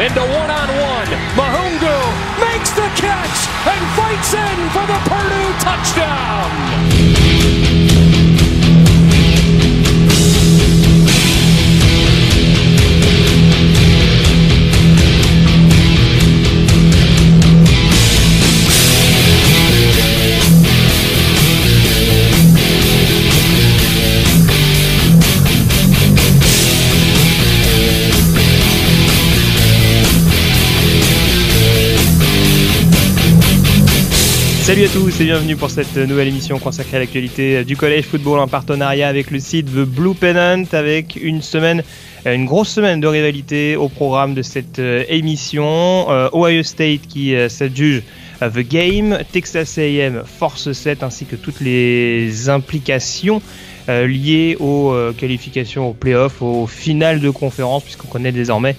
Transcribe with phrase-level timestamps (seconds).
[0.00, 1.08] into one-on-one.
[1.36, 1.96] Mahungu
[2.40, 6.99] makes the catch and fights in for the Purdue touchdown.
[34.92, 39.06] Tous et bienvenue pour cette nouvelle émission consacrée à l'actualité du collège football en partenariat
[39.06, 41.84] avec le site The Blue Pennant avec une semaine,
[42.26, 46.10] une grosse semaine de rivalité au programme de cette euh, émission.
[46.10, 48.02] Euh, Ohio State qui euh, s'adjuge
[48.40, 53.42] The Game, Texas A&M Force 7 ainsi que toutes les implications
[53.88, 58.76] liées aux qualifications aux playoffs, aux finales de conférence puisqu'on connaît désormais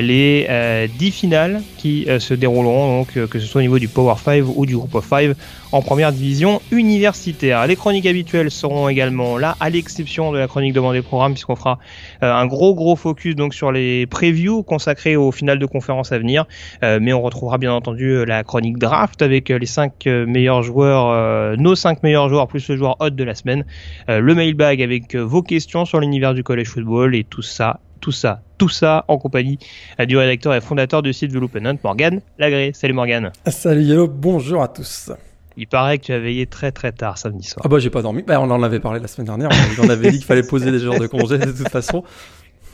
[0.00, 3.78] les euh, 10 finales qui euh, se dérouleront, donc, euh, que ce soit au niveau
[3.78, 5.34] du Power 5 ou du Group of 5
[5.72, 7.66] en première division universitaire.
[7.66, 11.78] Les chroniques habituelles seront également là, à l'exception de la chronique demandée programme, puisqu'on fera
[12.22, 16.18] euh, un gros gros focus donc sur les previews consacrés aux finales de conférence à
[16.18, 16.46] venir.
[16.82, 22.02] Mais on retrouvera bien entendu la chronique draft avec les 5 meilleurs joueurs, nos 5
[22.02, 23.64] meilleurs joueurs plus le joueur hot de la semaine.
[24.08, 28.42] le mailbag avec vos questions sur l'univers du college football et tout ça tout ça,
[28.58, 29.58] tout ça en compagnie
[30.06, 32.72] du rédacteur et fondateur du site The Loop Morgan Lagré.
[32.74, 33.30] Salut Morgan.
[33.46, 35.12] Salut Yellow, bonjour à tous.
[35.56, 37.62] Il paraît que tu as veillé très très tard samedi soir.
[37.64, 39.50] Ah bah j'ai pas dormi, bah, on en avait parlé la semaine dernière,
[39.80, 42.02] on avait dit qu'il fallait poser des jours de congé de toute façon.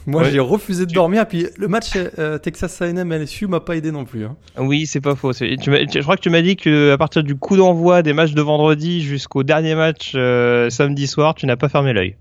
[0.06, 0.30] Moi ouais.
[0.30, 4.06] j'ai refusé de dormir, puis le match euh, Texas A&M LSU m'a pas aidé non
[4.06, 4.24] plus.
[4.24, 4.36] Hein.
[4.56, 7.34] Oui c'est pas faux, tu je crois que tu m'as dit que à partir du
[7.34, 11.68] coup d'envoi des matchs de vendredi jusqu'au dernier match euh, samedi soir, tu n'as pas
[11.68, 12.16] fermé l'œil.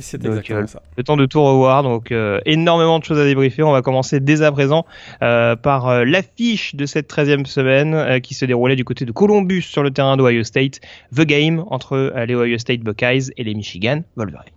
[0.00, 0.82] C'est exactement euh, ça.
[0.96, 3.62] Le temps de tout revoir, donc euh, énormément de choses à débriefer.
[3.62, 4.86] On va commencer dès à présent
[5.22, 9.62] euh, par euh, l'affiche de cette 13e semaine qui se déroulait du côté de Columbus
[9.62, 10.80] sur le terrain d'Ohio State.
[11.14, 14.52] The Game entre les Ohio State Buckeyes et les Michigan Wolverines.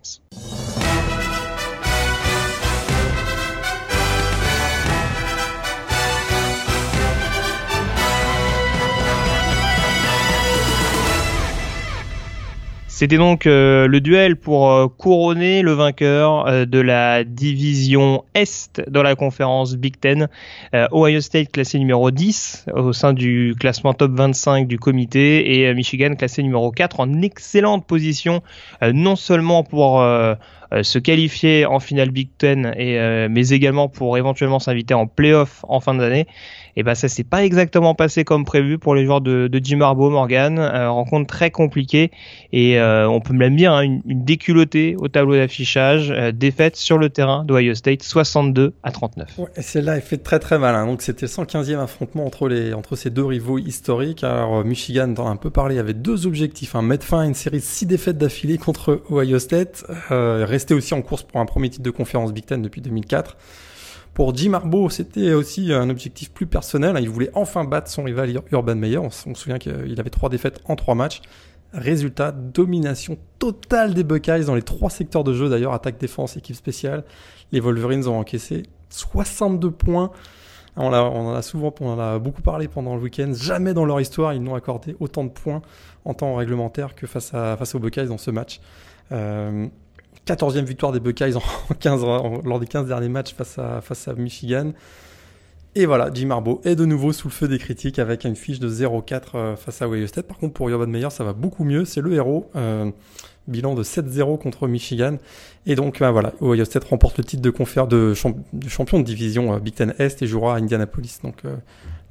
[13.00, 18.84] C'était donc euh, le duel pour euh, couronner le vainqueur euh, de la division Est
[18.90, 20.28] dans la conférence Big Ten.
[20.92, 26.14] Ohio State classé numéro 10 au sein du classement top 25 du comité et Michigan
[26.16, 28.42] classé numéro 4 en excellente position,
[28.82, 30.04] non seulement pour
[30.82, 35.80] se qualifier en finale Big Ten, et, mais également pour éventuellement s'inviter en playoff en
[35.80, 36.28] fin d'année.
[36.80, 39.82] Et ben ça s'est pas exactement passé comme prévu pour les joueurs de, de Jim
[39.82, 40.60] Harbaugh, Morgan.
[40.60, 42.10] Euh, rencontre très compliquée
[42.54, 46.10] et euh, on peut même dire hein, une, une, déculottée au tableau d'affichage.
[46.10, 49.40] Euh, défaite sur le terrain d'Ohio State, 62 à 39.
[49.40, 50.74] Ouais, et celle-là est fait très très mal.
[50.74, 50.86] Hein.
[50.86, 54.24] Donc c'était le 115e affrontement entre les entre ces deux rivaux historiques.
[54.24, 57.34] Alors Michigan, t'en as un peu parlé, avait deux objectifs hein, mettre fin à une
[57.34, 59.84] série de six défaites d'affilée contre Ohio State,
[60.60, 63.38] rester aussi en course pour un premier titre de conférence Big Ten depuis 2004.
[64.14, 66.98] Pour Jim Harbaugh, c'était aussi un objectif plus personnel.
[67.00, 68.98] Il voulait enfin battre son rival Urban Meyer.
[68.98, 71.22] On se souvient qu'il avait trois défaites en trois matchs.
[71.72, 76.58] Résultat, domination totale des Buckeyes dans les trois secteurs de jeu d'ailleurs, attaque, défense, équipe
[76.58, 77.06] spéciale.
[77.54, 80.12] Les Wolverines ont encaissé 62 points.
[80.76, 83.32] On, en a souvent, on en a beaucoup parlé pendant le week-end.
[83.34, 85.62] Jamais dans leur histoire, ils n'ont accordé autant de points
[86.04, 88.60] en temps réglementaire que face aux Buckeyes dans ce match.
[89.14, 89.68] Euh,
[90.34, 94.08] 14e victoire des Buckeyes en 15, en, lors des 15 derniers matchs face à, face
[94.08, 94.74] à Michigan.
[95.76, 98.60] Et voilà, Jim Harbaugh est de nouveau sous le feu des critiques avec une fiche
[98.60, 100.28] de 0-4 euh, face à Ohio State.
[100.28, 101.86] Par contre, pour Urban Meyer, ça va beaucoup mieux.
[101.86, 102.50] C'est le héros.
[102.56, 102.92] Euh,
[103.48, 105.18] bilan de 7-0 contre Michigan.
[105.66, 109.00] Et donc, bah, voilà, Ohio State remporte le titre de, confère de, champ de champion
[109.00, 111.20] de division euh, Big Ten Est et jouera à Indianapolis.
[111.24, 111.44] Donc,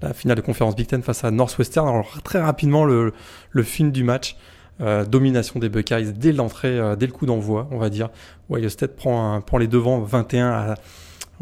[0.02, 1.88] la finale de conférence Big Ten face à Northwestern.
[1.88, 3.12] Alors, très rapidement, le,
[3.50, 4.36] le film du match.
[4.80, 8.10] Euh, domination des Buckeyes dès l'entrée, euh, dès le coup d'envoi, on va dire.
[8.50, 10.74] Ohio State prend, un, prend les devants 21 à,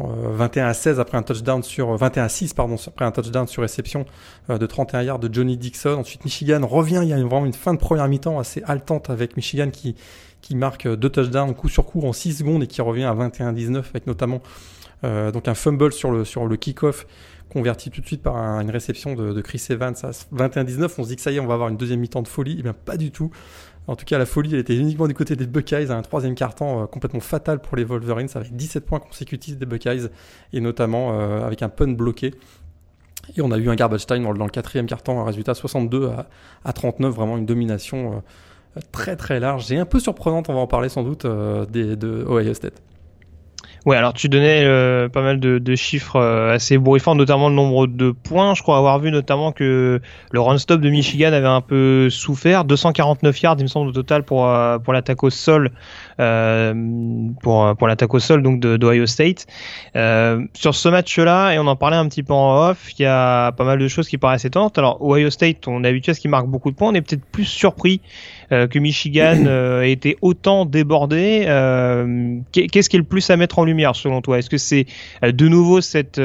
[0.01, 3.47] euh, 21 à 16 après un touchdown sur 21 à 6 pardon après un touchdown
[3.47, 4.05] sur réception
[4.49, 5.97] euh, de 31 yards de Johnny Dixon.
[5.99, 9.35] Ensuite Michigan revient, il y a vraiment une fin de première mi-temps assez haletante avec
[9.37, 9.95] Michigan qui
[10.41, 13.77] qui marque deux touchdowns coup sur coup en 6 secondes et qui revient à 21-19
[13.89, 14.41] avec notamment
[15.03, 17.07] euh, donc un fumble sur le sur le kick-off
[17.49, 20.91] converti tout de suite par un, une réception de, Chris Evans à 21-19.
[20.97, 22.57] On se dit que ça y est, on va avoir une deuxième mi-temps de folie.
[22.59, 23.31] Eh bien, pas du tout.
[23.87, 26.83] En tout cas, la folie, elle était uniquement du côté des Buckeyes, un troisième carton
[26.83, 30.09] euh, complètement fatal pour les Wolverines, avec 17 points consécutifs des Buckeyes,
[30.51, 32.33] et notamment euh, avec un punt bloqué.
[33.37, 36.27] Et on a eu un garbage time dans, le quatrième carton, un résultat 62 à,
[36.65, 38.23] à 39, vraiment une domination
[38.75, 41.25] euh, très très large et un peu surprenante, on va en parler sans doute,
[41.71, 42.81] des, de Ohio State.
[43.85, 47.87] Ouais, alors tu donnais euh, pas mal de, chiffres euh, assez bourrifants, notamment le nombre
[47.87, 48.53] de points.
[48.53, 50.01] Je crois avoir vu notamment que
[50.31, 52.65] le run-stop de Michigan avait un peu souffert.
[52.65, 55.71] 249 yards, il me semble, au total pour, euh, pour l'attaque au sol,
[56.17, 59.45] pour, pour l'attaque au sol donc de, d'Ohio State.
[60.53, 63.51] sur ce match-là, et on en parlait un petit peu en off, il y a
[63.51, 64.77] pas mal de choses qui paraissent étonnantes.
[64.77, 66.89] Alors, Ohio State, on est habitué à ce qu'il marque beaucoup de points.
[66.89, 68.01] On est peut-être plus surpris
[68.51, 71.43] euh, que Michigan euh, ait été autant débordé.
[71.47, 74.39] Euh, qu'est-ce qui est le plus à mettre en lumière selon toi?
[74.39, 74.85] Est-ce que c'est
[75.21, 76.21] de nouveau cette,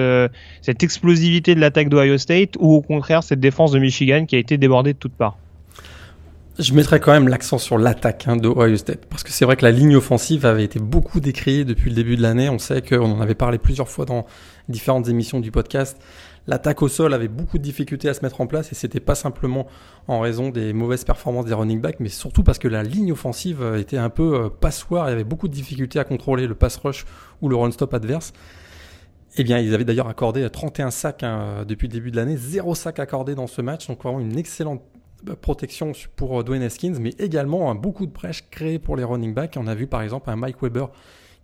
[0.61, 4.39] cette explosivité de l'attaque d'Ohio State ou au contraire cette défense de Michigan qui a
[4.39, 5.37] été débordée de toutes parts?
[6.59, 9.57] Je mettrais quand même l'accent sur l'attaque hein, de Ohio State, parce que c'est vrai
[9.57, 12.51] que la ligne offensive avait été beaucoup décriée depuis le début de l'année.
[12.51, 14.27] On sait qu'on en avait parlé plusieurs fois dans
[14.69, 15.99] différentes émissions du podcast.
[16.49, 19.15] L'attaque au sol avait beaucoup de difficultés à se mettre en place et c'était pas
[19.15, 19.69] simplement
[20.09, 23.63] en raison des mauvaises performances des running backs, mais surtout parce que la ligne offensive
[23.79, 25.09] était un peu euh, passoire.
[25.09, 27.07] Il y avait beaucoup de difficultés à contrôler le pass rush
[27.41, 28.33] ou le run stop adverse.
[29.37, 32.75] Eh bien, ils avaient d'ailleurs accordé 31 sacs hein, depuis le début de l'année, zéro
[32.75, 34.83] sac accordé dans ce match, donc vraiment une excellente
[35.29, 39.33] euh, protection pour euh, Dwayne Haskins, mais également beaucoup de brèches créées pour les running
[39.33, 39.57] backs.
[39.57, 40.91] On a vu par exemple un Mike Weber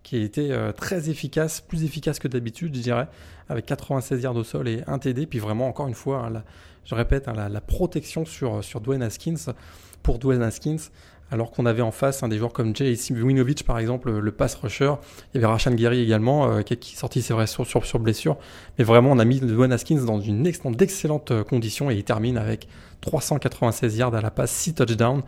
[0.03, 3.07] qui a été euh, très efficace, plus efficace que d'habitude, je dirais,
[3.47, 5.25] avec 96 yards au sol et un TD.
[5.25, 6.43] Puis vraiment, encore une fois, hein,
[6.85, 9.53] je répète, hein, la, protection sur, sur Dwayne Haskins,
[10.01, 10.89] pour Dwayne Haskins,
[11.31, 14.93] alors qu'on avait en face des joueurs comme Jay Winovich, par exemple, le pass rusher.
[15.33, 18.37] Il y avait Rashan Gary également, euh, qui, est sorti, c'est vrai, sur, sur, blessure.
[18.77, 22.37] Mais vraiment, on a mis Dwayne Haskins dans une d'excellentes euh, conditions et il termine
[22.37, 22.67] avec
[23.01, 25.21] 396 yards à la passe, 6 touchdowns.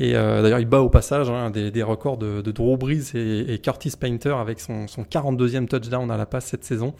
[0.00, 3.58] Et euh, d'ailleurs, il bat au passage hein, des, records de, de, Drew Brees et,
[3.58, 6.94] Curtis Painter avec son, 42e touchdown à la passe cette saison.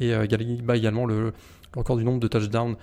[0.00, 1.32] Et euh, il bat également le,
[1.76, 2.76] record du nombre de touchdowns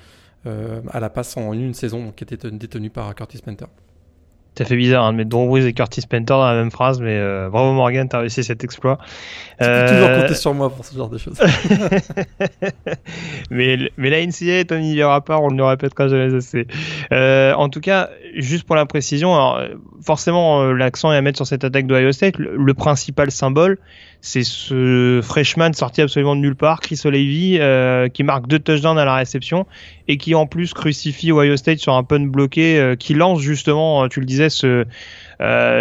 [0.46, 3.66] euh, à la passe en une saison qui était détenu par Curtis Painter.
[4.58, 7.00] Ça fait bizarre hein, de mettre Drew Brees et Curtis Penter dans la même phrase,
[7.00, 8.98] mais euh, bravo Morgan, t'as réussi cet exploit.
[9.60, 11.40] Tu peux toujours euh, compter sur moi pour ce genre de choses.
[13.52, 16.66] mais, mais la NCA est un univers à part, on ne le répétera jamais assez.
[17.12, 19.62] Euh, en tout cas, juste pour la précision, alors,
[20.04, 22.38] forcément l'accent est à mettre sur cette attaque d'Ohio State.
[22.38, 23.78] le principal symbole,
[24.22, 28.98] c'est ce freshman sorti absolument de nulle part, Chris O'Leary, euh, qui marque deux touchdowns
[28.98, 29.66] à la réception
[30.08, 34.04] et qui en plus crucifie Ohio State sur un punt bloqué, euh, qui lance justement,
[34.04, 34.86] euh, tu le disais, ce,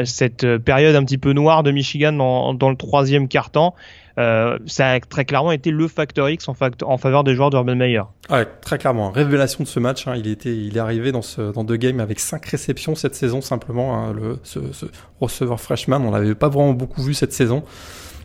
[0.04, 3.74] cette période un petit peu noire de Michigan dans, le troisième quart-temps.
[4.16, 6.54] ça a très clairement été le facteur X en,
[6.98, 8.02] faveur des joueurs d'Urban Meyer.
[8.60, 9.10] Très clairement.
[9.10, 10.06] Révélation de ce match.
[10.06, 10.14] Hein.
[10.16, 13.96] il, était, il est arrivé dans, deux games avec cinq réceptions cette saison simplement.
[13.96, 14.12] Hein.
[14.12, 14.86] le, ce, ce
[15.20, 17.64] receveur freshman, on l'avait pas vraiment beaucoup vu cette saison.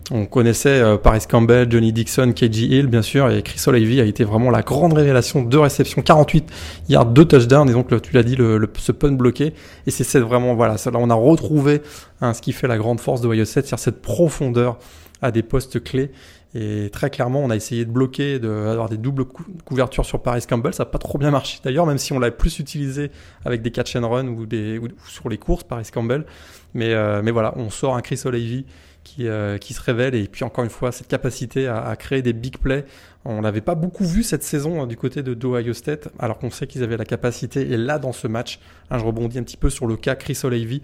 [0.10, 4.06] On connaissait euh, Paris Campbell, Johnny Dixon, KG Hill, bien sûr, et Chris O'Leary a
[4.06, 5.44] été vraiment la grande révélation.
[5.44, 6.52] Deux réceptions, 48
[6.90, 9.54] yards, deux touchdowns, et donc tu l'as dit, le, ce punt bloqué.
[9.86, 11.82] Et c'est vraiment, voilà, là on a retrouvé
[12.20, 14.80] hein, ce qui fait la grande force de Ohio State, c'est-à-dire cette profondeur
[15.22, 16.12] à des postes clés.
[16.54, 19.24] Et très clairement, on a essayé de bloquer, d'avoir des doubles
[19.64, 20.74] couvertures sur Paris Campbell.
[20.74, 23.10] Ça n'a pas trop bien marché d'ailleurs, même si on l'a plus utilisé
[23.46, 26.26] avec des catch and run ou, des, sur les courses, Paris Campbell.
[26.74, 28.66] Mais, euh, mais voilà, on sort un Chris O'Leary
[29.12, 30.16] qui, euh, qui, se révèle.
[30.16, 32.86] Et puis encore une fois, cette capacité à, créer des big plays.
[33.24, 36.50] On l'avait pas beaucoup vu cette saison hein, du côté de Ohio State, alors qu'on
[36.50, 37.62] sait qu'ils avaient la capacité.
[37.62, 40.40] Et là, dans ce match, hein, je rebondis un petit peu sur le cas Chris
[40.44, 40.82] O'Leary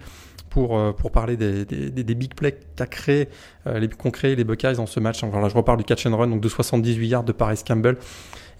[0.50, 3.28] pour, euh, pour parler des, des, big plays qu'a créé,
[3.66, 5.22] euh, les, qu'ont créé les Buckeyes dans ce match.
[5.24, 7.96] Alors là, je reparle du catch and run, donc de 78 yards de Paris Campbell.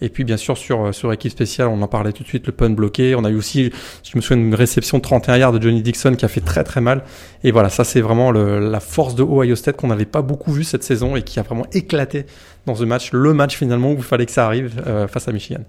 [0.00, 2.46] Et puis bien sûr sur euh, sur équipe spéciale, on en parlait tout de suite,
[2.46, 3.14] le punt bloqué.
[3.14, 3.72] On a eu aussi,
[4.04, 6.64] je me souviens, une réception de 31 yards de Johnny Dixon qui a fait très
[6.64, 7.02] très mal.
[7.44, 10.64] Et voilà, ça c'est vraiment la force de Ohio State qu'on n'avait pas beaucoup vu
[10.64, 12.26] cette saison et qui a vraiment éclaté
[12.66, 15.32] dans ce match, le match finalement où il fallait que ça arrive euh, face à
[15.32, 15.64] Michigan.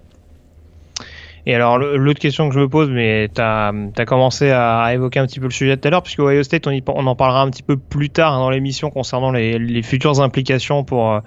[1.46, 3.72] Et alors, l'autre question que je me pose, mais tu as,
[4.06, 6.78] commencé à évoquer un petit peu le sujet tout à l'heure, puisque Ohio State, on,
[6.88, 10.84] on, en parlera un petit peu plus tard dans l'émission concernant les, les, futures implications
[10.84, 11.20] pour,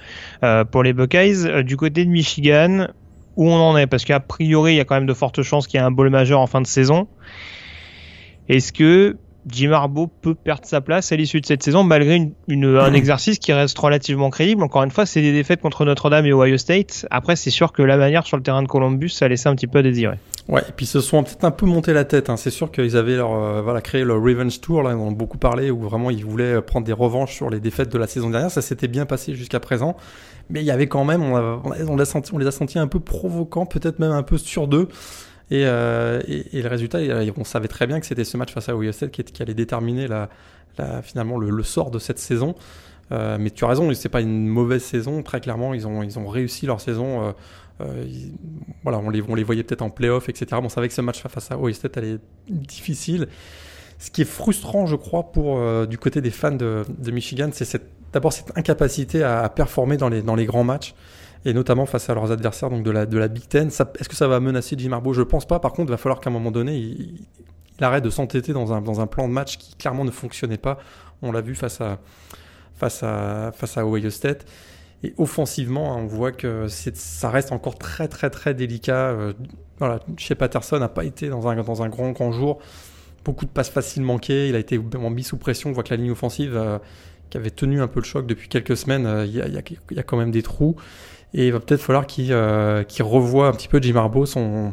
[0.43, 1.45] euh, pour les Buckeyes.
[1.45, 2.87] Euh, du côté de Michigan,
[3.35, 3.87] où on en est?
[3.87, 5.91] Parce qu'a priori, il y a quand même de fortes chances qu'il y ait un
[5.91, 7.07] bowl majeur en fin de saison.
[8.49, 9.17] Est-ce que
[9.47, 13.39] Jim Harbaugh peut perdre sa place à l'issue de cette saison malgré une, un exercice
[13.39, 14.63] qui reste relativement crédible.
[14.63, 17.05] Encore une fois, c'est des défaites contre Notre-Dame et Ohio State.
[17.11, 19.67] Après, c'est sûr que la manière sur le terrain de Columbus, ça laissé un petit
[19.67, 20.17] peu à désirer.
[20.49, 22.29] Ouais, et puis ils se sont peut-être un peu monté la tête.
[22.29, 22.37] Hein.
[22.37, 25.11] C'est sûr qu'ils avaient leur, euh, voilà, créé leur Revenge Tour, là, ils en ont
[25.11, 28.29] beaucoup parlé, où vraiment ils voulaient prendre des revanches sur les défaites de la saison
[28.29, 28.51] dernière.
[28.51, 29.95] Ça s'était bien passé jusqu'à présent.
[30.49, 32.87] Mais il y avait quand même, on, on, les, senti, on les a sentis un
[32.87, 34.89] peu provoquants, peut-être même un peu sur d'eux.
[35.53, 36.99] Euh, et, le résultat,
[37.37, 40.07] on savait très bien que c'était ce match face à Ohio qui, allait déterminer
[41.03, 42.55] finalement le, sort de cette saison.
[43.11, 45.21] Euh, mais tu as raison, c'est pas une mauvaise saison.
[45.23, 47.23] Très clairement, ils ont, réussi leur saison.
[47.23, 47.31] Euh,
[47.81, 48.05] euh
[48.83, 50.59] voilà, on les, voyait peut-être en playoff, etc.
[50.63, 52.17] On savait que ce match face à Ohio allait
[52.47, 53.27] difficile.
[53.99, 55.31] Ce qui est frustrant, je crois,
[55.87, 57.81] du côté des fans de, Michigan, c'est
[58.11, 60.95] d'abord cette incapacité à, performer dans les grands matchs
[61.45, 63.67] et notamment face à leurs adversaires donc de la, de la Big Ten.
[63.67, 65.13] Est-ce que ça va menacer Jim Harbaugh?
[65.13, 65.59] Je pense pas.
[65.59, 67.27] Par contre, il va falloir qu'à un moment donné, il,
[67.81, 70.77] arrête de s'entêter dans un, dans un plan de match qui clairement ne fonctionnait pas.
[71.21, 71.99] On l'a vu face à,
[72.75, 74.45] face, à, face à Ohio State.
[75.03, 79.09] Et offensivement, on voit que ça reste encore très très très délicat.
[79.09, 79.33] Euh,
[79.79, 82.59] voilà, chez Patterson n'a pas été dans un, dans un grand grand jour.
[83.25, 84.47] Beaucoup de passes faciles manquées.
[84.47, 85.71] Il a été mis sous pression.
[85.71, 86.77] On voit que la ligne offensive, euh,
[87.29, 89.57] qui avait tenu un peu le choc depuis quelques semaines, euh, il y, a, y,
[89.99, 90.77] a, quand même des trous.
[91.33, 94.71] Et il va peut-être falloir qu'il revoie un petit peu Jim Harbaugh son,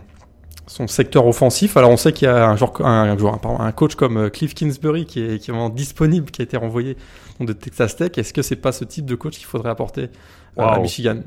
[0.67, 1.77] son secteur offensif.
[1.77, 5.21] Alors on sait qu'il y a un, genre, un, un, coach comme Cliff Kingsbury qui
[5.21, 6.97] est, qui est vraiment disponible, qui a été renvoyé
[7.41, 8.13] de Texas Tech.
[8.17, 10.11] Est-ce que c'est pas ce type de coach qu'il faudrait apporter
[10.59, 11.23] euh, à Michigan?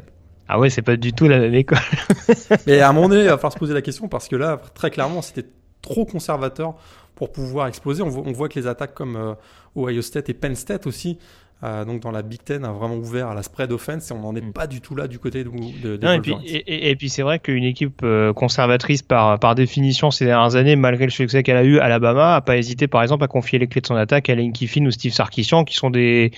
[0.48, 1.80] Ah ouais, c'est pas du tout la même école.
[2.68, 4.62] Mais à un moment donné, il va falloir se poser la question parce que là,
[4.74, 5.48] très clairement, c'était
[5.82, 6.76] trop conservateur
[7.16, 8.02] pour pouvoir exploser.
[8.02, 9.34] On voit, que les attaques comme euh,
[9.76, 11.18] Ohio State et Penn State aussi
[11.64, 14.20] euh, donc dans la Big Ten a vraiment ouvert à la spread offense et on
[14.20, 14.52] n'en est mm.
[14.52, 17.40] pas du tout là du côté de, de, non, et, puis, et, puis, c'est vrai
[17.40, 21.64] qu'une équipe euh, conservatrice par, par définition ces dernières années, malgré le succès qu'elle a
[21.64, 24.36] eu, Alabama a pas hésité par exemple à confier les clés de son attaque à
[24.36, 26.32] Lane Kiffin ou Steve Sarkisian qui sont des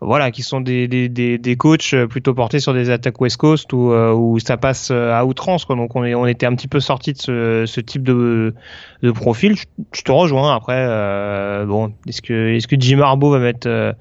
[0.00, 3.72] voilà qui sont des, des, des, des, coachs plutôt portés sur des attaques West Coast
[3.74, 5.76] où, euh, où ça passe à outrance quoi.
[5.76, 8.54] donc on, est, on était un petit peu sorti de ce, ce type de,
[9.02, 9.54] de profil
[9.92, 10.86] je, te rejoins après
[11.66, 13.94] bon est-ce que est-ce que Jim Harbaugh va mettre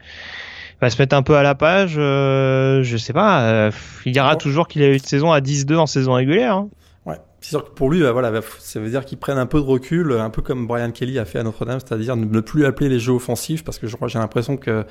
[0.82, 1.96] va se mettre un peu à la page.
[1.98, 3.44] Euh, je sais pas.
[3.44, 3.72] Euh,
[4.06, 6.56] il dira toujours qu'il a eu une saison à 10-2 en saison régulière.
[6.56, 6.70] Hein.
[7.06, 7.18] Ouais.
[7.40, 9.60] C'est sûr que pour lui, bah, voilà, bah, ça veut dire qu'il prenne un peu
[9.60, 12.90] de recul, un peu comme Brian Kelly a fait à Notre-Dame, c'est-à-dire ne plus appeler
[12.90, 14.86] les jeux offensifs, parce que je crois j'ai l'impression que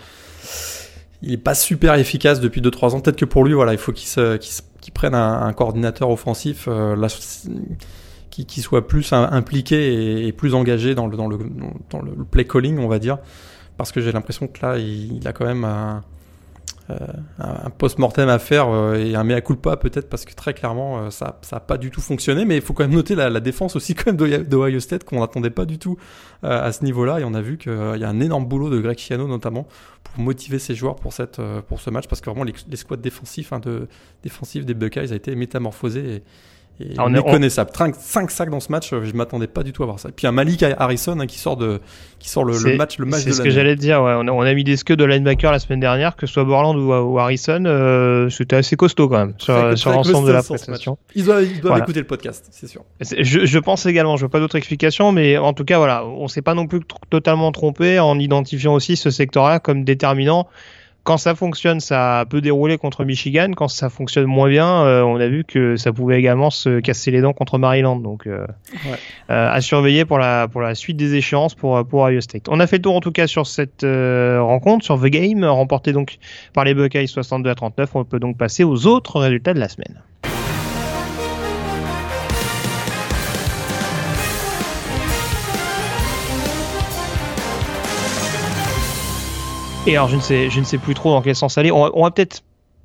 [1.22, 3.00] il est pas super efficace depuis 2-3 ans.
[3.00, 4.38] Peut-être que pour lui, voilà, il faut qu'il se,
[4.94, 7.08] prenne un, coordinateur offensif euh, là,
[8.30, 11.38] qui, qui, soit plus impliqué et, plus engagé dans le, dans le,
[11.90, 13.18] dans le play calling, on va dire
[13.76, 16.02] parce que j'ai l'impression que là, il, a quand même un,
[16.90, 16.96] euh,
[17.78, 21.38] post-mortem à faire euh, et un mea culpa peut-être parce que très clairement euh, ça
[21.52, 22.44] n'a pas du tout fonctionné.
[22.44, 25.50] Mais il faut quand même noter la, défense aussi quand même d'Ohio State qu'on n'attendait
[25.50, 25.96] pas du tout
[26.42, 27.20] à ce niveau-là.
[27.20, 29.66] Et on a vu qu'il y a un énorme boulot de Greg Chiano notamment
[30.02, 32.96] pour motiver ses joueurs pour, cette, pour ce match parce que vraiment les, les squads
[32.96, 33.60] défensifs, hein,
[34.22, 36.22] des Buckeyes a été métamorphosé et,
[36.96, 37.70] ah, on est méconnaissable.
[37.74, 40.08] 5 sacs dans ce match, je m'attendais pas du tout à voir ça.
[40.08, 41.80] Et puis un Malik Harrison hein, qui sort de
[42.18, 44.02] qui sort le, match le match C'est ce que j'allais dire.
[44.02, 44.12] Ouais.
[44.14, 46.44] On, a, on, a, mis des scuds de linebacker la semaine dernière, que ce soit
[46.44, 50.98] Borland ou, Harrison, euh, c'était assez costaud quand même sur, sur l'ensemble de la prestation.
[51.14, 52.84] Ils doivent, ils doivent écouter le podcast, c'est sûr.
[53.00, 54.16] Je, je, pense également.
[54.16, 56.80] Je veux pas d'autres explications, mais en tout cas voilà, on s'est pas non plus
[57.08, 60.48] totalement trompé en identifiant aussi ce secteur-là comme déterminant
[61.04, 63.52] quand ça fonctionne, ça peut dérouler contre Michigan.
[63.56, 67.10] Quand ça fonctionne moins bien, euh, on a vu que ça pouvait également se casser
[67.10, 67.96] les dents contre Maryland.
[67.96, 68.46] Donc, euh,
[69.30, 72.48] euh, à surveiller pour la pour la suite des échéances pour pour Ohio State.
[72.48, 75.92] On a fait le tour en tout cas sur cette rencontre, sur The Game, remporté
[75.92, 76.18] donc
[76.52, 77.90] par les Buckeyes 62 à 39.
[77.94, 80.02] On peut donc passer aux autres résultats de la semaine.
[89.86, 91.70] Et alors je ne sais, je ne sais plus trop dans quel sens aller.
[91.70, 92.42] On va peut-être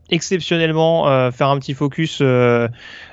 [0.09, 2.67] exceptionnellement euh, faire un petit focus euh,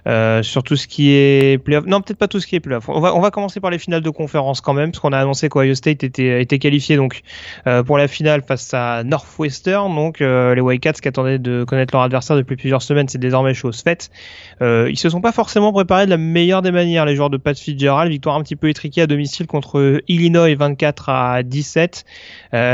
[0.06, 1.85] euh, sur tout ce qui est playoff.
[1.87, 2.88] Non, peut-être pas tout ce qui est playoff.
[2.88, 5.75] On va, commencer par les finales de conférence quand même, parce qu'on a annoncé qu'Ohio
[5.75, 7.23] State était, qualifié donc
[7.87, 9.94] pour la finale face à Northwestern.
[9.94, 13.80] Donc les Wildcats qui attendaient de connaître leur adversaire depuis plusieurs semaines, c'est désormais chose
[13.80, 14.11] faite.
[14.61, 17.59] ils se sont pas forcément préparés de la meilleure des manières, les joueurs de Pat
[17.59, 18.11] Fitzgerald.
[18.11, 22.04] Victoire un petit peu étriquée à domicile contre Illinois 24 à 17.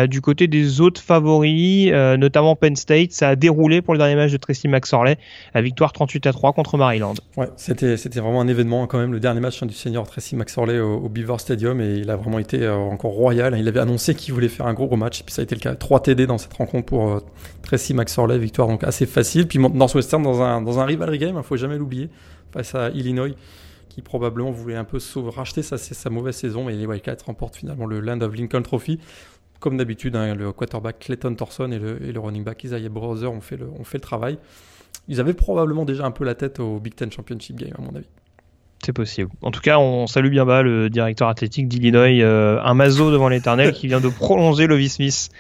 [0.09, 4.33] du côté des autres favoris, notamment Penn State, ça a déroulé pour le dernier match
[4.33, 5.19] de Tracy McSorley,
[5.55, 7.15] la victoire 38 à 3 contre Maryland.
[7.37, 10.37] Ouais, c'était c'était vraiment un événement quand même le dernier match hein, du senior Tracy
[10.37, 13.57] McSorley au, Beaver Stadium et il a vraiment été euh, encore royal.
[13.59, 15.55] Il avait annoncé qu'il voulait faire un gros gros match et puis ça a été
[15.55, 15.75] le cas.
[15.75, 17.21] 3 TD dans cette rencontre pour euh,
[17.63, 19.47] Tracy McSorley, victoire donc assez facile.
[19.47, 22.11] Puis Northwestern dans un dans un rivalry game, il faut jamais l'oublier,
[22.53, 23.35] face à Illinois
[23.89, 24.99] qui probablement voulait un peu
[25.35, 29.01] racheter sa, sa mauvaise saison, mais les Wildcats remportent finalement le Land of Lincoln Trophy
[29.61, 33.33] comme d'habitude, hein, le quarterback Clayton Thorson et le, et le running back Isaiah Brother
[33.33, 34.39] ont fait, le, ont fait le travail.
[35.07, 37.95] Ils avaient probablement déjà un peu la tête au Big Ten Championship Game, à mon
[37.97, 38.07] avis.
[38.85, 39.31] C'est possible.
[39.43, 43.29] En tout cas, on salue bien bas le directeur athlétique d'Illinois, euh, un mazo devant
[43.29, 45.31] l'éternel, qui vient de prolonger Lovis Smith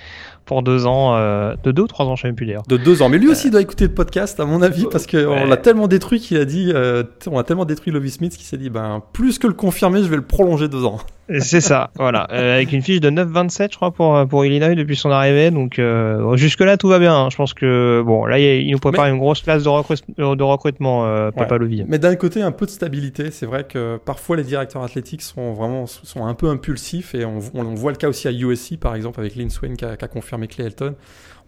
[0.45, 2.65] pour deux ans, euh, de deux ou trois ans, je ne sais même plus d'ailleurs.
[2.67, 5.45] De deux ans, mais lui aussi doit écouter le podcast, à mon avis, parce qu'on
[5.45, 8.57] l'a tellement détruit qu'il a dit, euh, on a tellement détruit Lovis Smith qu'il s'est
[8.57, 10.99] dit, ben plus que le confirmer, je vais le prolonger deux ans.
[11.40, 12.26] C'est ça, voilà.
[12.32, 15.50] Euh, avec une fiche de 9-27, je crois, pour, pour Illinois depuis son arrivée.
[15.50, 17.14] Donc, euh, jusque-là, tout va bien.
[17.14, 17.28] Hein.
[17.30, 21.30] Je pense que, bon, là, il nous prépare une grosse classe de, de recrutement, euh,
[21.30, 21.85] Papa ouais.
[21.87, 23.30] Mais d'un côté, un peu de stabilité.
[23.30, 27.14] C'est vrai que parfois, les directeurs athlétiques sont vraiment sont un peu impulsifs.
[27.14, 29.85] Et on, on, voit le cas aussi à USC, par exemple, avec Lynn Swain qui
[29.85, 30.94] a, qui a confirmé Clay Elton.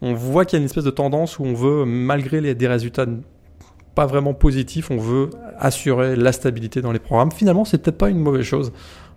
[0.02, 2.68] On voit qu'il y a une espèce de tendance où on veut, malgré les, des
[2.68, 3.06] résultats
[3.94, 7.32] pas vraiment positifs, on veut assurer la stabilité dans les programmes.
[7.32, 8.72] Finalement, c'est peut-être pas une mauvaise chose.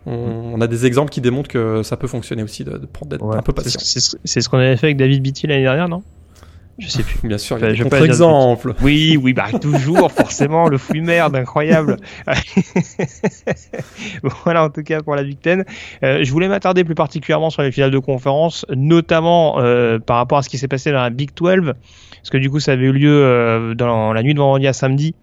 [0.06, 3.42] On, a des exemples qui démontrent que ça peut fonctionner aussi, de, de d'être un
[3.42, 3.80] peu patient.
[3.80, 6.04] C'est ce qu'on avait fait avec David Beatty l'année dernière, non?
[6.80, 7.20] Je sais plus.
[7.28, 8.74] Bien sûr, il y a des contre-exemples.
[8.82, 11.98] Oui, oui, bah toujours, forcément, le fouille merde, incroyable.
[14.44, 15.66] voilà, en tout cas pour la Big Ten.
[16.04, 20.40] Euh, je voulais m'attarder plus particulièrement sur les finales de conférence, notamment euh, par rapport
[20.40, 21.74] à ce qui s'est passé dans la Big 12,
[22.16, 24.74] parce que du coup, ça avait eu lieu euh, dans la nuit de vendredi à
[24.74, 25.16] samedi.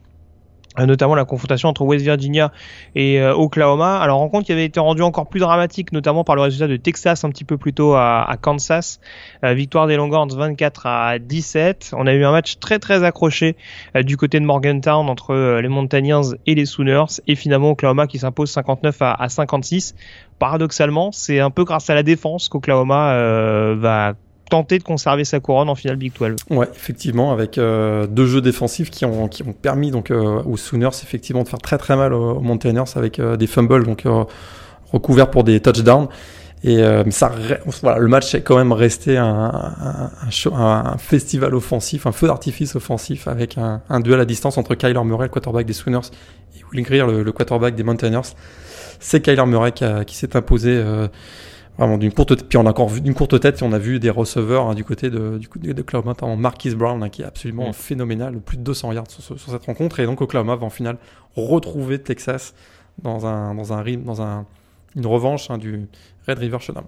[0.79, 2.53] Euh, notamment la confrontation entre West Virginia
[2.95, 3.99] et euh, Oklahoma.
[3.99, 7.25] Alors rencontre qui avait été rendue encore plus dramatique, notamment par le résultat de Texas
[7.25, 9.01] un petit peu plus tôt à, Kansas.
[9.45, 11.93] Euh, victoire des Longhorns 24 à 17.
[11.97, 13.57] On a eu un match très très accroché
[14.05, 18.51] du côté de Morgantown entre les Montagnards et les Sooners et finalement Oklahoma qui s'impose
[18.53, 19.97] 59 à, à 56.
[20.39, 24.15] Paradoxalement, c'est un peu grâce à la défense qu'Oklahoma va
[24.51, 26.37] tenter de conserver sa couronne en finale Big 12.
[26.51, 30.59] Ouais, effectivement, avec euh, deux jeux défensifs qui ont, qui ont permis donc euh, aux
[30.59, 34.05] Sooners effectivement de faire très très mal aux, Mountaineers avec euh, des fumbles donc
[34.93, 36.09] recouverts pour des touchdowns.
[36.63, 37.33] Et ça,
[37.81, 40.11] voilà, le match est quand même resté un,
[40.99, 45.31] festival offensif, un feu d'artifice offensif avec un, duel à distance entre Kyler Murray, le
[45.31, 46.11] quarterback des Sooners,
[46.55, 48.35] et Will Greer, le, le quarterback des Mountaineers.
[48.99, 50.85] C'est Kyler Murray qui, qui s'est imposé
[51.79, 54.11] vraiment d'une courte puis on a encore vu d'une courte tête on a vu des
[54.11, 57.25] receveurs hein, du côté de du côté de Oklahoma notamment Marquis Brown hein, qui est
[57.25, 60.71] absolument phénoménal plus de 200 yards sur, sur, cette rencontre et donc Oklahoma va en
[60.71, 60.99] finale
[61.37, 62.55] retrouver Texas
[63.03, 64.47] dans un dans un dans un
[64.97, 65.89] une revanche hein, du
[66.27, 66.85] Red River Showdown.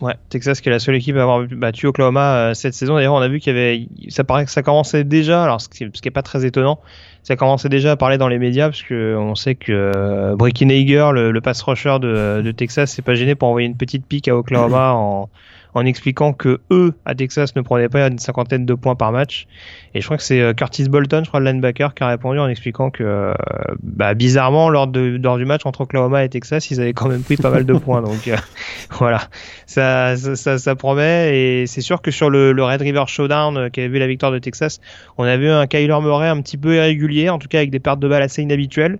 [0.00, 2.96] Ouais, Texas qui est la seule équipe à avoir battu Oklahoma euh, cette saison.
[2.96, 5.68] D'ailleurs, on a vu qu'il y avait, ça paraît que ça commençait déjà, alors ce
[5.68, 6.80] qui, ce qui est pas très étonnant,
[7.24, 11.10] ça commençait déjà à parler dans les médias parce que on sait que euh, Hager,
[11.12, 14.28] le, le pass rusher de, de Texas, s'est pas gêné pour envoyer une petite pique
[14.28, 15.30] à Oklahoma en,
[15.74, 19.46] en expliquant que eux, à Texas, ne prenaient pas une cinquantaine de points par match.
[19.94, 22.38] Et je crois que c'est euh, Curtis Bolton, je crois, le linebacker, qui a répondu
[22.38, 23.34] en expliquant que, euh,
[23.82, 27.22] bah, bizarrement, lors, de, lors du match entre Oklahoma et Texas, ils avaient quand même
[27.22, 28.02] pris pas mal de points.
[28.02, 28.36] Donc euh,
[28.90, 29.28] voilà,
[29.66, 31.36] ça, ça, ça, promet.
[31.36, 34.38] Et c'est sûr que sur le, Red River Showdown, qui avait vu la victoire de
[34.38, 34.80] Texas,
[35.18, 37.80] on a vu un Kyler Murray un petit peu irrégulier, en tout cas avec des
[37.80, 38.98] pertes de balles assez inhabituelles.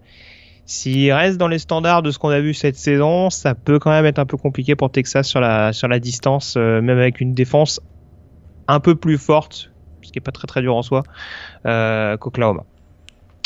[0.66, 3.90] S'il reste dans les standards de ce qu'on a vu cette saison, ça peut quand
[3.90, 7.20] même être un peu compliqué pour Texas sur la, sur la distance, euh, même avec
[7.20, 7.80] une défense
[8.66, 9.70] un peu plus forte,
[10.02, 11.02] ce qui est pas très très dur en soi,
[11.66, 12.64] euh, qu'Oklahoma.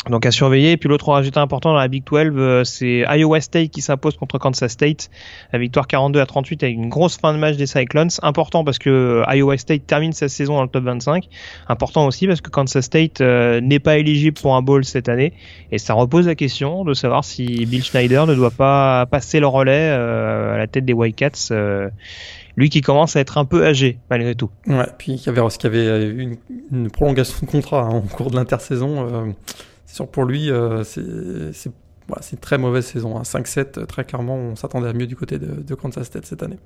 [0.07, 0.71] Donc à surveiller.
[0.71, 4.15] Et puis l'autre résultat important dans la Big 12, euh, c'est Iowa State qui s'impose
[4.15, 5.09] contre Kansas State.
[5.51, 8.09] La victoire 42 à 38 avec une grosse fin de match des Cyclones.
[8.21, 11.27] Important parce que euh, Iowa State termine sa saison dans le top 25.
[11.67, 15.33] Important aussi parce que Kansas State euh, n'est pas éligible pour un bowl cette année.
[15.73, 19.47] Et ça repose la question de savoir si Bill Schneider ne doit pas passer le
[19.47, 21.51] relais à la tête des Wildcats
[22.57, 24.49] lui qui commence à être un peu âgé malgré tout.
[24.67, 26.35] Ouais, puis il y avait, une,
[26.73, 29.33] une prolongation de contrat hein, en cours de l'intersaison.
[29.89, 31.01] C'est sûr pour lui, euh, c'est
[32.07, 33.17] voilà, une très mauvaise saison.
[33.17, 33.23] Hein.
[33.23, 36.59] 5-7, très clairement, on s'attendait à mieux du côté de, de Kansas State cette année.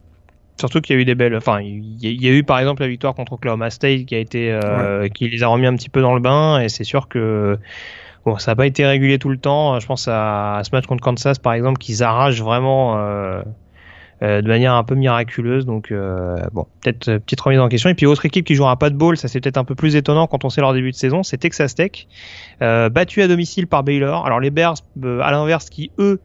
[0.59, 1.33] Surtout qu'il y a eu des belles.
[1.37, 4.51] Enfin, il y, a eu par exemple la victoire contre Oklahoma State qui a été,
[4.51, 5.09] euh, ouais.
[5.09, 7.57] qui les a remis un petit peu dans le bain, et c'est sûr que
[8.25, 9.79] bon, ça n'a pas été régulé tout le temps.
[9.79, 12.97] Je pense à, à, ce match contre Kansas par exemple, qu'ils arrachent vraiment.
[12.97, 13.41] Euh,
[14.23, 15.65] euh, de manière un peu miraculeuse.
[15.65, 17.89] Donc euh, bon, peut-être euh, petite remise en question.
[17.89, 19.97] Et puis autre équipe qui jouera pas de ball, ça c'est peut-être un peu plus
[19.97, 22.07] étonnant quand on sait leur début de saison, c'est Texas Tech,
[22.59, 24.25] battu à domicile par Baylor.
[24.25, 26.21] Alors les Bears, à l'inverse, qui eux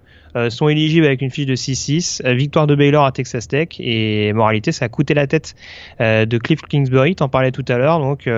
[0.50, 2.34] sont éligibles avec une fiche de 6-6.
[2.34, 5.56] victoire de Baylor à Texas Tech et moralité, ça a coûté la tête
[5.98, 8.28] de Cliff Kingsbury, t'en parlais tout à l'heure, donc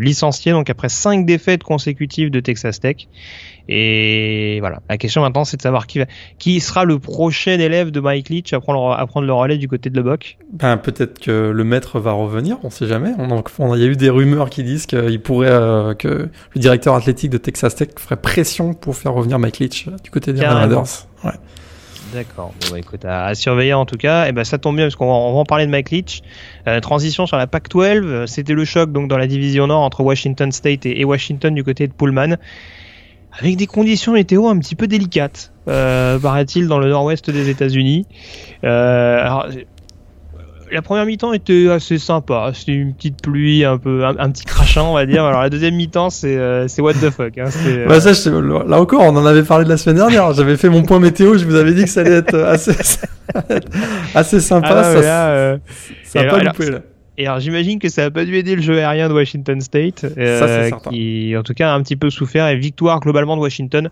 [0.00, 3.06] licencié donc après cinq défaites consécutives de Texas Tech.
[3.68, 6.06] Et voilà, la question maintenant c'est de savoir qui, va,
[6.38, 9.68] qui sera le prochain élève de Mike Leach à prendre, à prendre le relais du
[9.68, 10.38] côté de Lebock.
[10.52, 13.12] Ben, peut-être que le maître va revenir, on sait jamais.
[13.18, 16.94] On, il y a eu des rumeurs qui disent qu'il pourrait, euh, que le directeur
[16.94, 20.84] athlétique de Texas Tech ferait pression pour faire revenir Mike Leach du côté des Raiders.
[21.24, 21.32] Ouais.
[22.14, 22.54] D'accord.
[22.60, 24.28] Bon, bah, écoute, à, à, surveiller en tout cas.
[24.28, 26.22] Et ben ça tombe bien parce qu'on va, on va en parler de Mike Leach.
[26.68, 28.26] Euh, transition sur la PAC-12.
[28.26, 31.64] C'était le choc donc dans la division Nord entre Washington State et, et Washington du
[31.64, 32.36] côté de Pullman
[33.38, 38.06] avec des conditions météo un petit peu délicates, euh, paraît-il, dans le nord-ouest des États-Unis.
[38.64, 39.48] Euh, alors,
[40.72, 42.50] la première mi-temps était assez sympa.
[42.54, 45.24] C'était une petite pluie, un peu, un, petit crachant, on va dire.
[45.24, 47.38] Alors la deuxième mi-temps, c'est euh, what the fuck.
[47.38, 47.50] Hein.
[47.86, 50.32] Bah, ça, là encore, on en avait parlé de la semaine dernière.
[50.32, 51.38] J'avais fait mon point météo.
[51.38, 52.72] Je vous avais dit que ça allait être assez,
[54.14, 54.68] assez sympa.
[54.70, 55.58] Ah, ça, là,
[56.04, 56.80] ça a pas loupé là.
[57.18, 60.06] Et alors j'imagine que ça n'a pas dû aider le jeu aérien de Washington State,
[60.18, 62.48] euh, qui en tout cas a un petit peu souffert.
[62.48, 63.90] Et victoire globalement de Washington,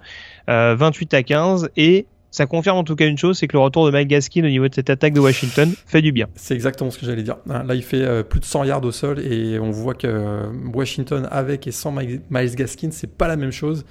[0.48, 1.70] euh, 28 à 15.
[1.76, 4.42] Et ça confirme en tout cas une chose, c'est que le retour de Mike Gaskin
[4.42, 6.26] au niveau de cette attaque de Washington fait du bien.
[6.34, 7.36] C'est exactement ce que j'allais dire.
[7.48, 10.08] Hein, là, il fait euh, plus de 100 yards au sol et on voit que
[10.08, 13.84] euh, Washington avec et sans Miles Gaskin, c'est pas la même chose.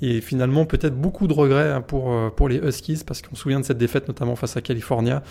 [0.00, 3.42] Et finalement, peut-être beaucoup de regrets hein, pour, euh, pour les Huskies parce qu'on se
[3.42, 5.24] souvient de cette défaite notamment face à California.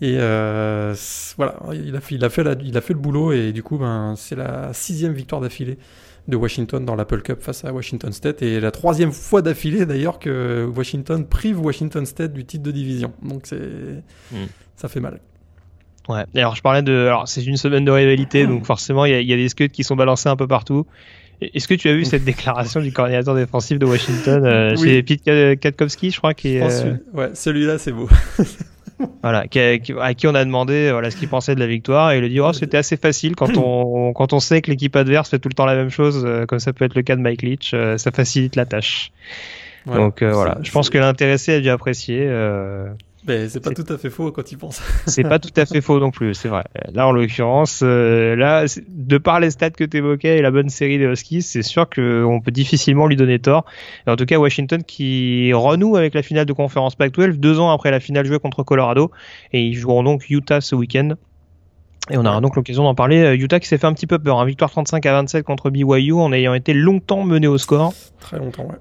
[0.00, 0.94] Et euh,
[1.36, 3.78] voilà, il a, fait, il, a fait il a fait le boulot et du coup,
[3.78, 5.78] ben, c'est la sixième victoire d'affilée
[6.26, 10.18] de Washington dans l'Apple Cup face à Washington State et la troisième fois d'affilée d'ailleurs
[10.18, 13.12] que Washington prive Washington State du titre de division.
[13.22, 13.58] Donc c'est,
[14.32, 14.46] hmm.
[14.76, 15.20] ça fait mal.
[16.08, 16.24] Ouais.
[16.34, 19.36] Alors je parlais de, alors c'est une semaine de rivalité, donc forcément il y, a
[19.36, 20.86] des scuds qui sont balancés un peu partout.
[21.40, 25.24] Est-ce que tu as vu cette déclaration du coordinateur défensif de Washington euh, chez Pete
[25.60, 26.62] Katkowski, je crois, qui est.
[26.62, 28.08] Euh, ouais, celui-là c'est beau.
[29.22, 32.24] voilà, à qui on a demandé voilà, ce qu'il pensait de la victoire et il
[32.24, 35.38] a dit oh, c'était assez facile quand on, quand on sait que l'équipe adverse fait
[35.38, 37.42] tout le temps la même chose, euh, comme ça peut être le cas de Mike
[37.42, 39.10] Leach, euh, ça facilite la tâche.
[39.86, 42.26] Donc euh, voilà, je pense que l'intéressé a dû apprécier.
[43.26, 44.82] Mais c'est pas tout à fait faux quand il pense.
[45.06, 46.64] c'est pas tout à fait faux non plus, c'est vrai.
[46.92, 50.68] Là, en l'occurrence, euh, là, de par les stats que tu évoquais et la bonne
[50.68, 53.64] série des Huskies, c'est sûr qu'on peut difficilement lui donner tort.
[54.06, 57.90] en tout cas, Washington qui renoue avec la finale de conférence Pac-12 deux ans après
[57.90, 59.10] la finale jouée contre Colorado
[59.52, 61.14] et ils joueront donc Utah ce week-end.
[62.10, 63.22] Et on aura donc l'occasion d'en parler.
[63.22, 64.38] Euh, Utah qui s'est fait un petit peu peur.
[64.38, 64.44] Hein.
[64.44, 67.94] Victoire 35 à 27 contre BYU en ayant été longtemps mené au score.
[68.20, 68.78] Très longtemps, ouais.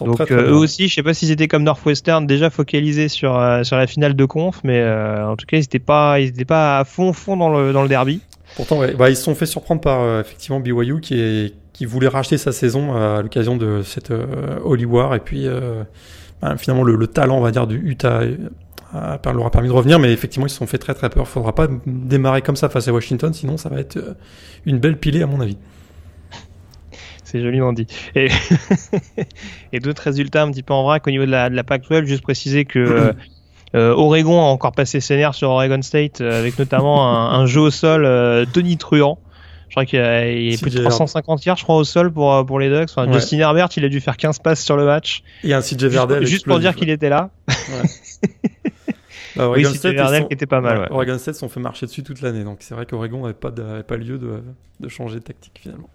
[0.00, 3.62] Donc euh, eux aussi, je sais pas s'ils étaient comme Northwestern déjà focalisés sur euh,
[3.62, 6.78] sur la finale de conf, mais en tout cas ils n'étaient pas ils étaient pas
[6.78, 8.22] à fond fond dans le dans le derby.
[8.56, 8.94] Pourtant, ouais.
[8.94, 12.52] bah, ils se sont fait surprendre par effectivement BYU qui est qui voulait racheter sa
[12.52, 14.10] saison à l'occasion de cette
[14.64, 15.46] Holy War et puis
[16.40, 18.22] bah, finalement le, le, talent on va dire du Utah
[18.92, 21.24] leur a permis de revenir, mais effectivement, ils se sont fait très très peur.
[21.26, 24.14] Il faudra pas démarrer comme ça face à Washington, sinon ça va être euh,
[24.64, 25.56] une belle pilée à mon avis.
[27.24, 27.86] C'est joliment dit.
[28.14, 28.28] Et,
[29.72, 32.04] et d'autres résultats un petit peu en vrac au niveau de la, de la Pac-12,
[32.04, 33.12] juste préciser que euh,
[33.74, 37.70] euh, Oregon a encore passé ses nerfs sur Oregon State avec notamment un, jeu au
[37.70, 39.18] sol Tony Truant.
[39.68, 42.60] Je crois qu'il y a, plus de 350 yards, je crois, au sol pour, pour
[42.60, 42.90] les Ducks.
[42.96, 45.24] Enfin, Justin Herbert, il a dû faire 15 passes sur le match.
[45.42, 46.20] Et un CJ Verdel.
[46.20, 47.30] Juste, juste pour dire qu'il était là.
[47.48, 47.88] Ouais.
[49.36, 50.78] Bah, oui, c'était Verdel qui était pas mal.
[50.78, 50.86] Ouais.
[50.90, 53.96] Oregon State sont fait marcher dessus toute l'année, donc c'est vrai qu'Oregon n'avait pas, pas
[53.96, 54.42] lieu de,
[54.80, 55.90] de, changer de tactique finalement.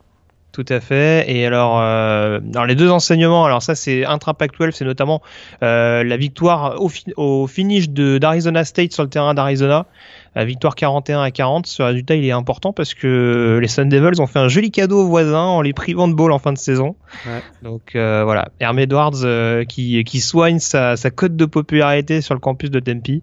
[0.51, 1.31] Tout à fait.
[1.31, 5.21] Et alors, euh, les deux enseignements, alors ça c'est intra-Pac-12, c'est notamment
[5.63, 9.85] euh, la victoire au, au finish d'Arizona State sur le terrain d'Arizona.
[10.33, 11.67] La victoire 41 à 40.
[11.67, 15.01] Ce résultat, il est important parce que les Sun Devils ont fait un joli cadeau
[15.01, 16.95] aux voisins en les privant de ball en fin de saison.
[17.25, 17.41] Ouais.
[17.63, 22.33] Donc euh, voilà, Herm Edwards euh, qui, qui soigne sa, sa cote de popularité sur
[22.33, 23.21] le campus de Tempe.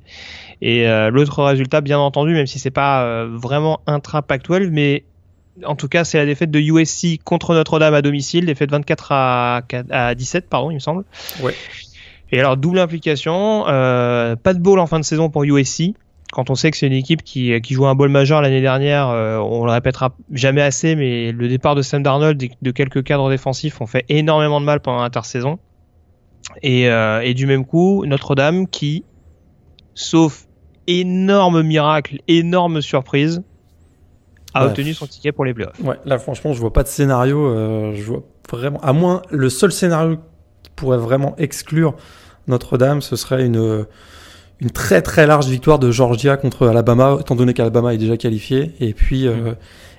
[0.61, 5.05] Et euh, l'autre résultat, bien entendu, même si c'est pas vraiment intra-Pac-12, mais
[5.65, 9.63] en tout cas, c'est la défaite de USC contre Notre-Dame à domicile, défaite 24 à,
[9.91, 11.05] à 17, pardon, il me semble.
[11.41, 11.55] Ouais.
[12.31, 15.95] Et alors, double implication, euh, pas de ball en fin de saison pour USC
[16.33, 19.09] quand on sait que c'est une équipe qui, qui joue un ball majeur l'année dernière,
[19.09, 23.03] euh, on le répétera jamais assez, mais le départ de Sam Darnold et de quelques
[23.03, 25.59] cadres défensifs ont fait énormément de mal pendant l'intersaison.
[26.63, 29.05] Et, euh, et du même coup, Notre-Dame qui,
[29.95, 30.47] sauf
[30.87, 33.43] énorme miracle, énorme surprise,
[34.59, 35.79] a obtenu son ticket pour les playoffs.
[35.81, 37.47] Ouais, là franchement, je vois pas de scénario.
[37.47, 40.17] Euh, je vois vraiment, à moins le seul scénario
[40.63, 41.95] qui pourrait vraiment exclure
[42.47, 43.87] Notre-Dame, ce serait une
[44.61, 48.73] une très très large victoire de Georgia contre Alabama, étant donné qu'Alabama est déjà qualifié.
[48.81, 49.55] Et puis, euh,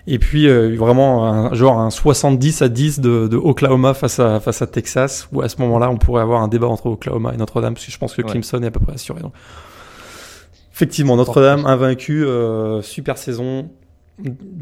[0.06, 4.39] et puis euh, vraiment un, genre un 70 à 10 de, de, Oklahoma face à,
[4.39, 7.38] face à Texas, où à ce moment-là, on pourrait avoir un débat entre Oklahoma et
[7.38, 9.22] Notre-Dame, parce que je pense que Clemson est à peu près assuré.
[9.22, 9.34] Donc.
[10.74, 13.69] Effectivement, Notre-Dame invaincu, euh, super saison,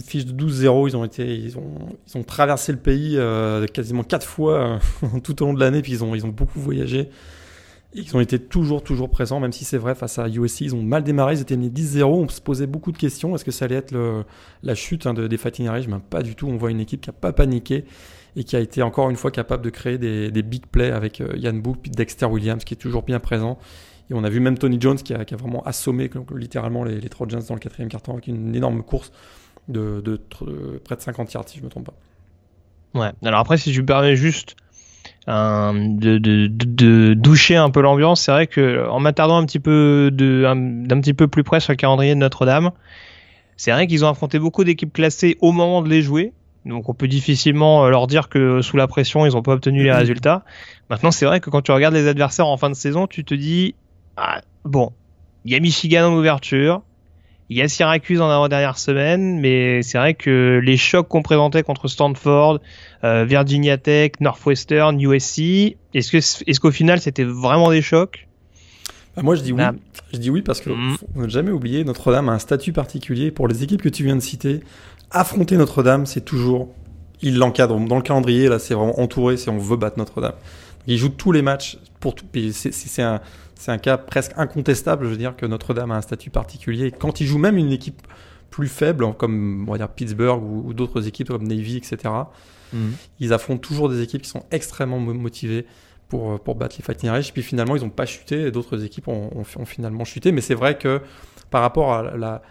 [0.03, 3.19] fiche de 12-0, ils ont été, ils ont, ils ont traversé le pays
[3.73, 4.79] quasiment quatre fois
[5.23, 7.09] tout au long de l'année, puis ils ont, ils ont beaucoup voyagé.
[7.93, 10.83] Ils ont été toujours, toujours présents, même si c'est vrai, face à USC, ils ont
[10.83, 12.03] mal démarré, ils étaient menés 10-0.
[12.03, 13.33] On se posait beaucoup de questions.
[13.33, 13.95] Est-ce que ça allait être
[14.61, 16.47] la chute hein, de, des Fighting Irish ben, Pas du tout.
[16.47, 17.85] On voit une équipe qui n'a pas paniqué
[18.35, 21.33] et qui a été encore une fois capable de créer des, big plays avec euh,
[21.37, 23.57] Yann Book, Dexter Williams, qui est toujours bien présent.
[24.11, 27.41] Et on a vu même Tony Jones qui a, vraiment assommé littéralement les, les Trojans
[27.47, 29.11] dans le quatrième quart-temps avec une énorme course
[29.67, 30.19] de, de,
[30.83, 32.99] près de 50 yards, si je ne me trompe pas.
[32.99, 34.55] Ouais, alors après, si je me permets juste
[35.27, 38.21] de, de, de, doucher un peu l'ambiance.
[38.21, 41.77] C'est vrai que en m'attardant un petit peu d'un petit peu plus près sur le
[41.77, 42.71] calendrier de Notre-Dame,
[43.57, 46.33] c'est vrai qu'ils ont affronté beaucoup d'équipes classées au moment de les jouer.
[46.65, 49.83] Donc on peut difficilement euh, leur dire que sous la pression, ils n'ont pas obtenu
[49.83, 50.43] les résultats.
[50.89, 53.33] Maintenant, c'est vrai que quand tu regardes les adversaires en fin de saison, tu te
[53.33, 53.73] dis,
[54.17, 54.91] ah, bon,
[55.45, 56.81] il y a Michigan en ouverture,
[57.49, 61.63] il y a Syracuse en avant-dernière semaine, mais c'est vrai que les chocs qu'on présentait
[61.63, 62.59] contre Stanford,
[63.03, 68.27] euh, Virginia Tech, Northwestern, USC, est-ce que est-ce qu'au final c'était vraiment des chocs?
[69.15, 69.61] Bah, Moi je dis oui.
[69.63, 69.73] Ah.
[70.11, 70.97] Je dis oui parce que mm.
[71.15, 74.21] ne jamais oublier Notre-Dame a un statut particulier pour les équipes que tu viens de
[74.21, 74.59] citer.
[75.11, 76.73] Affronter Notre-Dame, c'est toujours
[77.21, 80.35] il l'encadre dans le calendrier là, c'est vraiment entouré si on veut battre Notre-Dame.
[80.85, 82.25] Il joue tous les matchs pour tout.
[82.51, 83.21] C'est un
[83.59, 86.91] c'est un cas presque incontestable, je veux dire, que Notre-Dame a un statut particulier.
[86.91, 88.01] Quand il joue même une équipe
[88.49, 92.13] plus faible, comme on va dire Pittsburgh ou, d'autres équipes comme Navy, etc.,
[92.73, 92.93] mhm.
[93.19, 95.65] ils affrontent toujours des équipes qui sont extrêmement motivées
[96.07, 97.33] pour, pour battre les Fighting Irish.
[97.33, 100.31] Puis finalement, ils n'ont pas chuté et d'autres équipes ont, ont, finalement chuté.
[100.31, 101.01] Mais c'est vrai que
[101.49, 102.41] par rapport à la,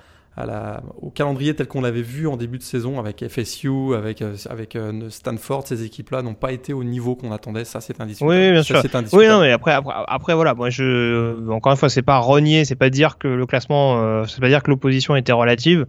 [1.01, 4.77] au calendrier tel qu'on l'avait vu en début de saison avec FSU, avec, euh, avec
[4.77, 7.65] euh, Stanford, ces équipes-là n'ont pas été au niveau qu'on attendait.
[7.65, 8.31] Ça, c'est indiscutable.
[8.31, 8.83] Oui, bien sûr.
[9.13, 12.75] Oui, non, mais après, après, voilà, moi, je, encore une fois, c'est pas renier, c'est
[12.75, 15.87] pas dire que le classement, euh, c'est pas dire que l'opposition était relative.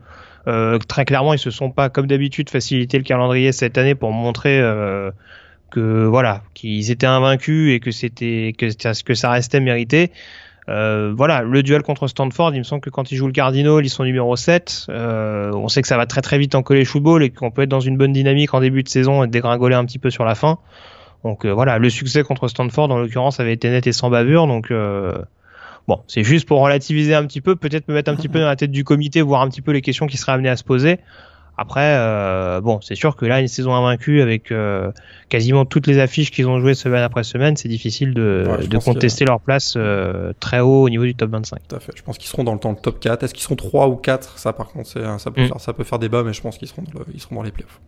[0.88, 4.62] très clairement, ils se sont pas, comme d'habitude, facilité le calendrier cette année pour montrer
[5.72, 8.68] que voilà, qu'ils étaient invaincus et que c'était que,
[9.04, 10.12] que ça restait mérité.
[10.70, 13.86] Euh, voilà, le duel contre Stanford, il me semble que quand ils jouent le Cardinal,
[13.86, 14.88] ils sont numéro 7.
[14.90, 17.64] Euh, on sait que ça va très très vite en college football et qu'on peut
[17.64, 20.26] être dans une bonne dynamique en début de saison et dégringoler un petit peu sur
[20.26, 20.60] la fin.
[21.24, 24.48] Donc euh, voilà, le succès contre Stanford, en l'occurrence, avait été net et sans bavure.
[24.48, 24.72] Donc
[25.88, 28.48] bon, c'est juste pour relativiser un petit peu, peut-être me mettre un petit peu dans
[28.48, 30.66] la tête du comité, voir un petit peu les questions qui seraient amenées à se
[30.66, 31.00] poser.
[31.60, 34.92] Après, euh, bon, c'est sûr que là, une saison invaincue avec euh,
[35.28, 39.26] quasiment toutes les affiches qu'ils ont jouées semaine après semaine, c'est difficile de, de contester
[39.26, 41.60] leur place euh, très haut au niveau du top 25.
[41.68, 41.94] Tout à fait.
[41.96, 43.24] Je pense qu'ils seront dans le, temps le top 4.
[43.24, 45.48] Est-ce qu'ils seront 3 ou 4 Ça, par contre, ça peut, mm.
[45.48, 47.82] faire, ça peut faire débat, mais je pense qu'ils seront, ils seront dans les playoffs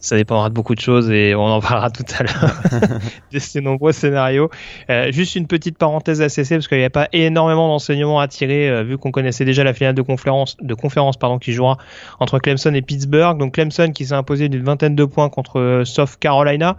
[0.00, 2.60] ça dépendra de beaucoup de choses et on en parlera tout à l'heure
[3.32, 4.50] de ces nombreux scénarios.
[4.88, 8.68] Euh, juste une petite parenthèse ACC parce qu'il n'y a pas énormément d'enseignements à tirer
[8.68, 11.76] euh, vu qu'on connaissait déjà la finale de conférence, de conférence pardon, qui jouera
[12.18, 13.38] entre Clemson et Pittsburgh.
[13.38, 16.78] Donc Clemson qui s'est imposé d'une vingtaine de points contre euh, South Carolina.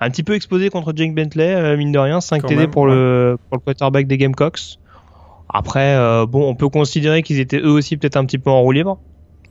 [0.00, 3.56] Un petit peu exposé contre Jake Bentley, mine de rien, 5 TD pour, le, pour
[3.56, 4.78] le quarterback des Gamecocks.
[5.48, 8.72] Après, bon, on peut considérer qu'ils étaient eux aussi peut-être un petit peu en roue
[8.72, 8.98] libre.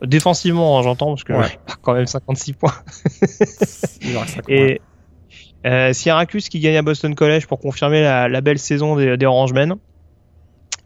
[0.04, 1.34] Défensivement, hein, j'entends, parce que
[1.82, 2.74] quand même 56 points.
[4.48, 4.82] et
[5.66, 9.76] euh, Syracuse qui gagne à Boston College pour confirmer la, belle saison des, des Orangemen.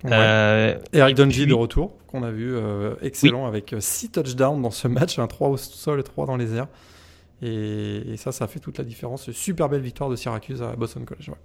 [0.06, 4.72] Euh, Eric Dungy de retour, qu'on a vu euh, excellent avec 6 euh, touchdowns dans
[4.72, 6.68] ce match, un 3 au sol et 3 dans les airs.
[7.42, 9.32] Et, et, ça, ça fait toute la différence.
[9.32, 11.30] Super belle victoire de Syracuse à Boston College.
[11.30, 11.36] Ouais.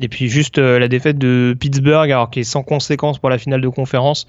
[0.00, 3.38] Et puis juste euh, la défaite de Pittsburgh, alors qui est sans conséquence pour la
[3.38, 4.26] finale de conférence,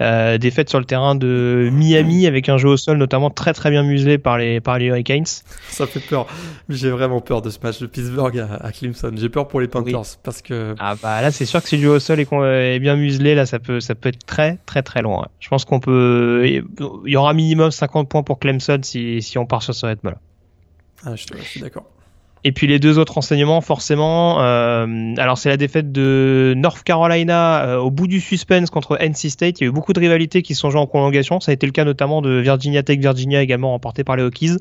[0.00, 3.70] euh, défaite sur le terrain de Miami avec un jeu au sol notamment très très
[3.70, 5.26] bien muselé par les par les Hurricanes.
[5.68, 6.26] Ça fait peur.
[6.68, 9.12] J'ai vraiment peur de ce match de Pittsburgh à, Clemson.
[9.16, 11.82] J'ai peur pour les Panthers parce que ah bah là c'est sûr que si le
[11.82, 14.82] jeu au sol est, est, bien muselé là ça peut ça peut être très très
[14.82, 15.26] très loin.
[15.40, 19.46] Je pense qu'on peut il y aura minimum 50 points pour Clemson si si on
[19.46, 20.18] part sur ce rythme là.
[21.04, 21.86] Ah, je suis d'accord.
[22.46, 27.64] Et puis les deux autres enseignements, forcément, euh, alors c'est la défaite de North Carolina
[27.64, 29.58] euh, au bout du suspense contre NC State.
[29.58, 31.40] Il y a eu beaucoup de rivalités qui sont jouées en prolongation.
[31.40, 34.58] Ça a été le cas notamment de Virginia Tech, Virginia également remporté par les Hokies.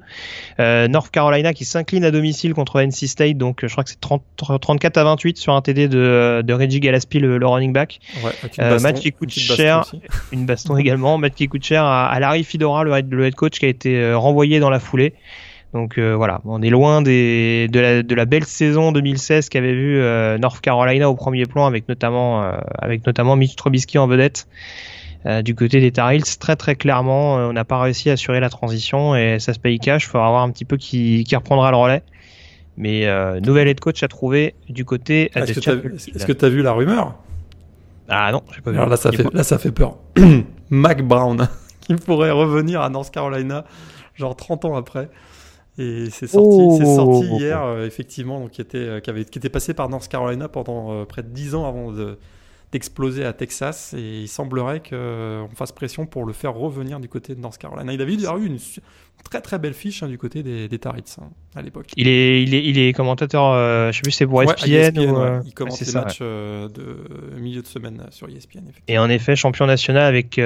[0.59, 3.99] Euh, North Carolina qui s'incline à domicile contre NC State, donc je crois que c'est
[3.99, 7.99] 34 à 28 sur un TD de, de Reggie Gillespie, le, running back.
[8.23, 9.85] Ouais, match qui coûte cher,
[10.31, 11.19] une baston également.
[11.19, 14.11] Match qui coûte cher à, à Larry Fedora, le le head coach, qui a été
[14.15, 15.13] renvoyé dans la foulée.
[15.75, 19.73] Donc euh, voilà, on est loin des, de, la, de la belle saison 2016 qu'avait
[19.73, 24.07] vu euh, North Carolina au premier plan avec notamment, euh, avec notamment Mitch Trubisky en
[24.07, 24.47] vedette.
[25.43, 28.49] du côté des Tar Heels, très très clairement, on n'a pas réussi à assurer la
[28.49, 30.05] transition et ça se paye cash.
[30.05, 32.03] Il faudra voir un petit peu qui, qui reprendra le relais.
[32.77, 33.05] Mais
[33.41, 35.29] nouvel head coach à trouver du côté.
[35.35, 35.59] Est-ce
[36.25, 37.15] que tu as, vu la rumeur?
[38.07, 38.77] Ah non, j'ai pas vu.
[38.77, 39.97] Alors là, ça fait, là, ça fait peur.
[40.69, 41.49] Mac Brown,
[41.81, 43.65] qui pourrait revenir à North Carolina,
[44.15, 45.09] genre 30 ans après.
[45.77, 47.37] Et c'est sorti, c'est sorti oh.
[47.37, 50.47] hier, euh, effectivement, donc qui était, euh, qui, avait, qui était passé par North Carolina
[50.47, 52.17] pendant euh, près de 10 ans avant de,
[52.75, 53.95] d'exploser à Texas.
[53.97, 57.93] Et il semblerait qu'on fasse pression pour le faire revenir du côté de North Carolina.
[57.93, 58.57] Il avait eu une
[59.23, 61.87] très très belle fiche hein, du côté des, des Tarits hein, à l'époque.
[61.95, 65.41] Il est, il est, il est commentateur, je je sais plus c'est pour ESPN, ou,
[65.45, 66.69] Il commence les matchs de
[67.39, 68.65] milieu de semaine sur ESPN.
[68.89, 70.39] Et en effet, champion national avec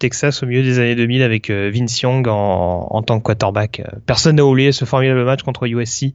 [0.00, 3.82] Texas au milieu des années 2000 avec Vince Young en, en tant que quarterback.
[4.04, 6.12] Personne n'a oublié ce formidable match contre USC.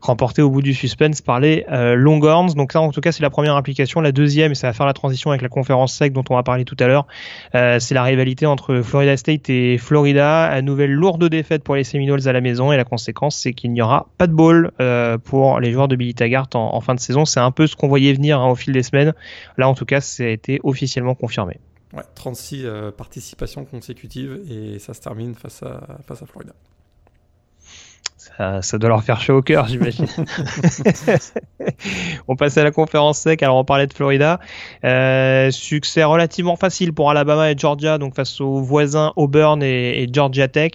[0.00, 2.54] Remporté au bout du suspense par les Longhorns.
[2.54, 4.00] Donc ça, en tout cas, c'est la première implication.
[4.00, 6.42] La deuxième, et ça va faire la transition avec la conférence SEC dont on va
[6.42, 7.06] parler tout à l'heure,
[7.52, 10.60] c'est la rivalité entre Florida State et Florida.
[10.62, 13.82] Nouvelle lourde défaite pour les Seminoles à la maison et la conséquence, c'est qu'il n'y
[13.82, 14.70] aura pas de bowl
[15.24, 17.24] pour les joueurs de Billy Taggart en, fin de saison.
[17.24, 19.14] C'est un peu ce qu'on voyait venir hein, au fil des semaines.
[19.56, 21.58] Là, en tout cas, ça a été officiellement confirmé.
[21.92, 26.52] Ouais, 36 euh, participations consécutives et ça se termine face à, face à Florida.
[28.36, 30.06] Ça, doit leur faire chaud au cœur, j'imagine.
[32.28, 33.42] on passe à la conférence sec.
[33.42, 34.40] Alors, on parlait de Florida.
[34.84, 40.48] Euh, succès relativement facile pour Alabama et Georgia, donc face aux voisins Auburn et, Georgia
[40.48, 40.72] Tech.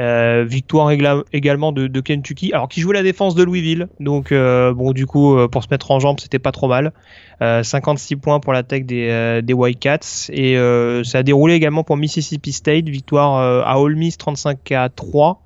[0.00, 0.90] Euh, victoire
[1.32, 3.88] également de, Kentucky, alors qui jouait la défense de Louisville.
[4.00, 6.92] Donc, euh, bon, du coup, pour se mettre en jambe, c'était pas trop mal.
[7.40, 10.56] 56 points pour l'attaque des, des Cats Et
[11.04, 12.88] ça a déroulé également pour Mississippi State.
[12.88, 15.45] Victoire à Ole Miss 35 à 3.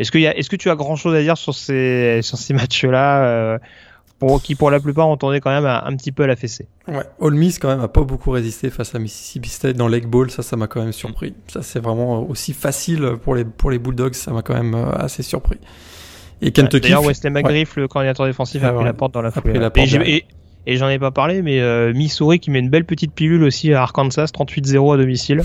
[0.00, 3.58] Est-ce que, tu as grand chose à dire sur ces, sur ces matchs-là euh,
[4.18, 6.66] pour, qui pour la plupart ont tourné quand même un, petit peu à la fessée?
[6.88, 10.06] Ouais, Ole Miss quand même a pas beaucoup résisté face à Mississippi State dans l'Egg
[10.06, 11.34] Bowl, ça ça m'a quand même surpris.
[11.48, 14.90] Ça c'est vraiment aussi facile pour les, pour les Bulldogs, ça m'a quand même euh,
[14.92, 15.58] assez surpris.
[16.40, 16.88] Et Kentucky.
[16.88, 19.60] D'ailleurs, Wesley McGriff, le coordinateur défensif, a ah pris la porte dans la foulée.
[20.06, 20.24] Et,
[20.66, 23.74] et, j'en ai pas parlé, mais euh, Missouri qui met une belle petite pilule aussi
[23.74, 25.42] à Arkansas, 38-0 à domicile.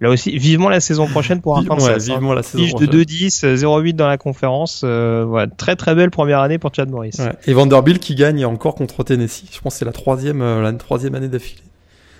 [0.00, 1.92] Là aussi, vivement la saison prochaine pour Arkansas.
[1.92, 2.88] Ouais, vivement la saison prochaine.
[2.88, 4.82] de 2-10, 0-8 dans la conférence.
[4.84, 7.16] Euh, très très belle première année pour Chad Morris.
[7.18, 7.32] Ouais.
[7.46, 9.46] Et Vanderbilt qui gagne encore contre Tennessee.
[9.50, 11.62] Je pense que c'est la troisième, euh, la troisième année d'affilée.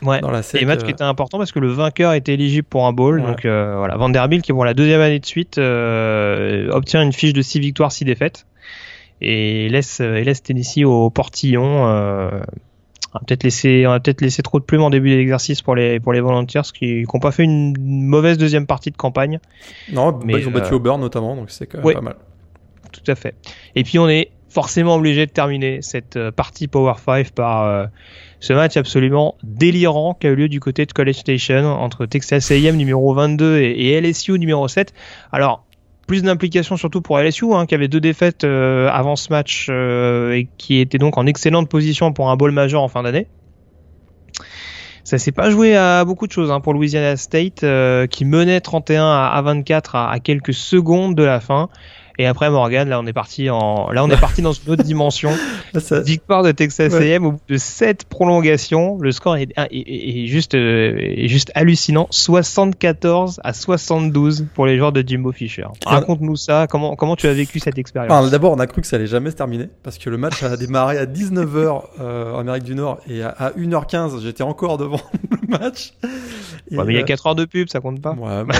[0.02, 0.20] Ouais.
[0.20, 2.86] Dans la et match qui euh, était important parce que le vainqueur était éligible pour
[2.86, 3.22] un bowl.
[3.22, 7.60] Donc voilà, Vanderbilt qui pour la deuxième année de suite obtient une fiche de 6
[7.60, 8.46] victoires, 6 défaites
[9.22, 11.86] et laisse, et laisse Tennessee au portillon
[13.16, 16.12] on va peut-être laisser, peut-être laisser trop de plumes en début d'exercice pour les pour
[16.12, 19.40] les Volunteers qui n'ont pas fait une mauvaise deuxième partie de campagne.
[19.92, 22.16] Non, bah, ils ont battu euh, Auburn notamment, donc c'est quand même pas mal.
[22.92, 23.34] Tout à fait.
[23.74, 27.86] Et puis on est forcément obligé de terminer cette euh, partie Power 5 par euh,
[28.40, 32.50] ce match absolument délirant qui a eu lieu du côté de College Station entre Texas
[32.50, 34.94] A&M numéro 22 et, et LSU numéro 7.
[35.32, 35.65] Alors
[36.06, 40.32] plus d'implication surtout pour LSU, hein, qui avait deux défaites euh, avant ce match euh,
[40.32, 43.26] et qui était donc en excellente position pour un bowl majeur en fin d'année.
[45.04, 48.60] Ça s'est pas joué à beaucoup de choses hein, pour Louisiana State, euh, qui menait
[48.60, 51.68] 31 à, 24 à, quelques secondes de la fin.
[52.18, 54.82] Et après Morgan, là on est parti en, là on est parti dans une autre
[54.84, 55.30] dimension.
[56.04, 58.98] Victoire de Texas A&M au bout de 7 prolongations.
[59.00, 62.08] Le score est, est, juste, euh, est juste hallucinant.
[62.10, 65.66] 74 à 72 pour les joueurs de Jimbo Fisher.
[65.84, 66.66] Raconte-nous ça.
[66.68, 68.30] Comment, comment tu as vécu cette expérience?
[68.30, 70.56] D'abord, on a cru que ça allait jamais se terminer parce que le match a
[70.56, 75.00] démarré à 19h euh, en Amérique du Nord et à, 1h15, j'étais encore devant
[75.30, 75.94] le match.
[76.70, 78.12] Mais il y a 4 euh, heures de pub, ça compte pas.
[78.12, 78.54] Ouais, bah,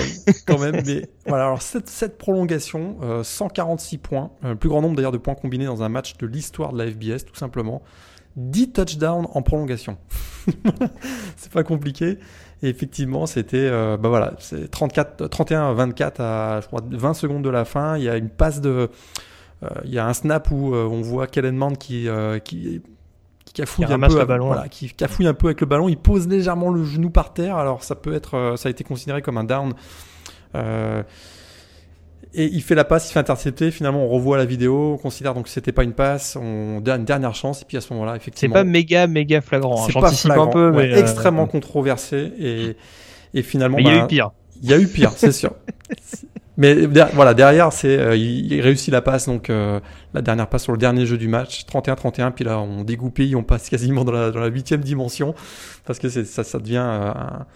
[0.47, 0.83] quand même.
[0.87, 5.19] Mais voilà, alors cette, cette prolongation, euh, 146 points, le plus grand nombre d'ailleurs de
[5.19, 7.83] points combinés dans un match de l'histoire de la FBS, tout simplement.
[8.37, 9.97] 10 touchdowns en prolongation.
[11.37, 12.19] c'est pas compliqué.
[12.63, 17.43] Et effectivement, c'était euh, bah voilà, c'est 34 31 24 à je crois 20 secondes
[17.43, 18.89] de la fin, il y a une passe de
[19.63, 22.09] euh, il y a un snap où euh, on voit Kellen Mand qui
[22.45, 22.83] qui
[23.57, 26.29] qui cafouille un peu ballon, voilà, qui cafouille un peu avec le ballon, il pose
[26.29, 27.57] légèrement le genou par terre.
[27.57, 29.75] Alors ça peut être ça a été considéré comme un down
[32.37, 33.71] et il fait la passe, il fait intercepter.
[33.71, 37.01] Finalement, on revoit la vidéo, on considère donc que c'était pas une passe, on donne
[37.01, 37.63] une dernière chance.
[37.63, 38.55] Et puis à ce moment-là, effectivement.
[38.55, 39.83] C'est pas méga, méga flagrant.
[39.83, 39.89] Hein.
[39.91, 42.33] C'est pas flagrant, un peu, mais euh, extrêmement controversé.
[42.39, 42.77] Et,
[43.33, 43.79] et finalement.
[43.79, 44.31] Il y a eu bah, pire.
[44.63, 45.55] Il y a eu pire, c'est sûr.
[46.57, 49.81] Mais voilà, derrière, c'est euh, il, réussit la passe, donc euh,
[50.15, 52.33] la dernière passe sur le dernier jeu du match, 31-31.
[52.33, 55.35] Puis là, on dégoupille, on passe quasiment dans la dans la huitième dimension
[55.85, 57.47] parce que ça, ça devient un,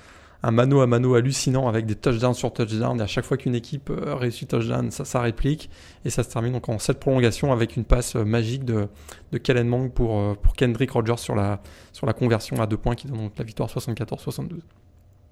[0.43, 2.99] un mano à mano hallucinant avec des touchdowns sur touchdowns.
[2.99, 5.71] Et à chaque fois qu'une équipe euh, réussit touchdown, ça, ça réplique.
[6.05, 8.89] Et ça se termine donc en cette prolongation avec une passe euh, magique de,
[9.33, 11.61] de Kellen Mang pour, euh, pour Kendrick Rogers sur la,
[11.93, 14.61] sur la conversion à deux points qui donne donc la victoire 74-72.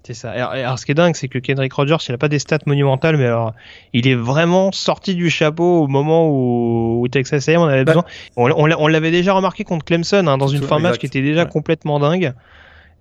[0.09, 0.31] C'est ça.
[0.31, 3.19] Alors, ce qui est dingue, c'est que Kendrick Rogers, il n'a pas des stats monumentales,
[3.19, 3.53] mais alors,
[3.93, 8.05] il est vraiment sorti du chapeau au moment où, Texas A&M en avait bah, besoin.
[8.37, 11.45] On, l'avait déjà remarqué contre Clemson hein, dans une fin de match qui était déjà
[11.45, 12.33] complètement dingue.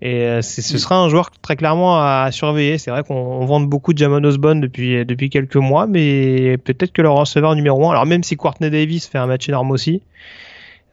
[0.02, 2.76] Et euh, ce sera un joueur très clairement à surveiller.
[2.76, 7.00] C'est vrai qu'on vend beaucoup de Jamon Osborne depuis, depuis quelques mois, mais peut-être que
[7.00, 10.02] le receveur numéro 1, alors même si Courtney Davis fait un match énorme aussi,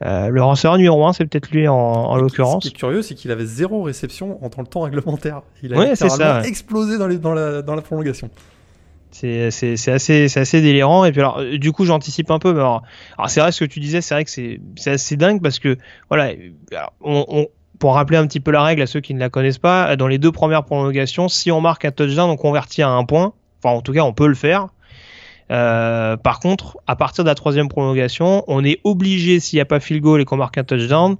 [0.04, 2.64] euh, le receveur numéro 1, c'est peut-être lui en, l'occurrence.
[2.64, 5.42] Ce qui est curieux, c'est qu'il avait zéro réception en le temps réglementaire.
[5.62, 8.30] Il a ouais, explosé dans, les, dans, la, dans la prolongation.
[9.10, 11.06] C'est assez, assez délirant.
[11.06, 12.52] Et puis alors, du coup, j'anticipe un peu.
[12.52, 12.82] Mais alors,
[13.28, 15.78] c'est vrai ce que tu disais, c'est vrai que c'est assez dingue parce que
[16.10, 16.32] voilà,
[17.00, 17.46] on,
[17.78, 20.08] pour rappeler un petit peu la règle à ceux qui ne la connaissent pas, dans
[20.08, 23.32] les deux premières prolongations, si on marque un touchdown, on convertit à un point.
[23.62, 24.68] Enfin, en tout cas, on peut le faire.
[25.48, 29.80] Par contre, à partir de la troisième prolongation, on est obligé, s'il n'y a pas
[29.80, 31.16] field goal et qu'on marque un touchdown,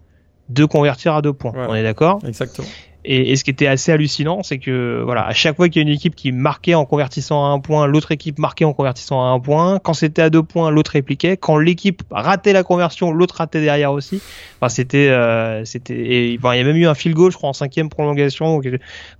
[0.49, 1.53] de convertir à deux points.
[1.57, 2.20] On est d'accord?
[2.27, 2.68] Exactement.
[3.09, 5.88] Et, ce qui était assez hallucinant, c'est que voilà, à chaque fois qu'il y a
[5.88, 9.28] une équipe qui marquait en convertissant à un point, l'autre équipe marquait en convertissant à
[9.28, 9.78] un point.
[9.78, 11.36] Quand c'était à deux points, l'autre répliquait.
[11.36, 14.20] Quand l'équipe ratait la conversion, l'autre ratait derrière aussi.
[14.61, 17.52] Enfin, c'était, euh, c'était, il y a même eu un field goal, je crois, en
[17.52, 18.61] cinquième prolongation.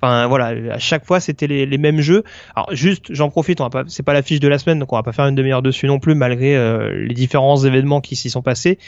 [0.03, 2.25] Enfin, voilà, à chaque fois, c'était les, les, mêmes jeux.
[2.57, 4.93] Alors, juste, j'en profite, on va pas, c'est pas la fiche de la semaine, donc
[4.93, 8.17] on va pas faire une demi-heure dessus non plus, malgré euh, les différents événements qui
[8.17, 8.79] s'y sont passés.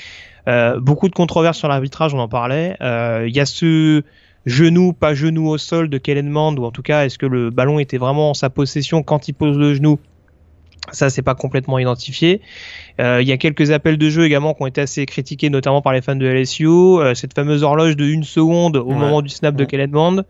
[0.49, 2.77] Euh, beaucoup de controverses sur l'arbitrage, on en parlait.
[2.81, 4.03] Euh, il y a ce
[4.47, 7.51] genou, pas genou au sol de Kellen Mand, ou en tout cas, est-ce que le
[7.51, 9.99] ballon était vraiment en sa possession quand il pose le genou?
[10.93, 12.41] Ça, c'est pas complètement identifié.
[13.01, 15.83] Euh, il y a quelques appels de jeu également qui ont été assez critiqués, notamment
[15.83, 16.67] par les fans de LSU.
[16.67, 20.25] Euh, cette fameuse horloge de une seconde au moment du snap de Kellen Mond.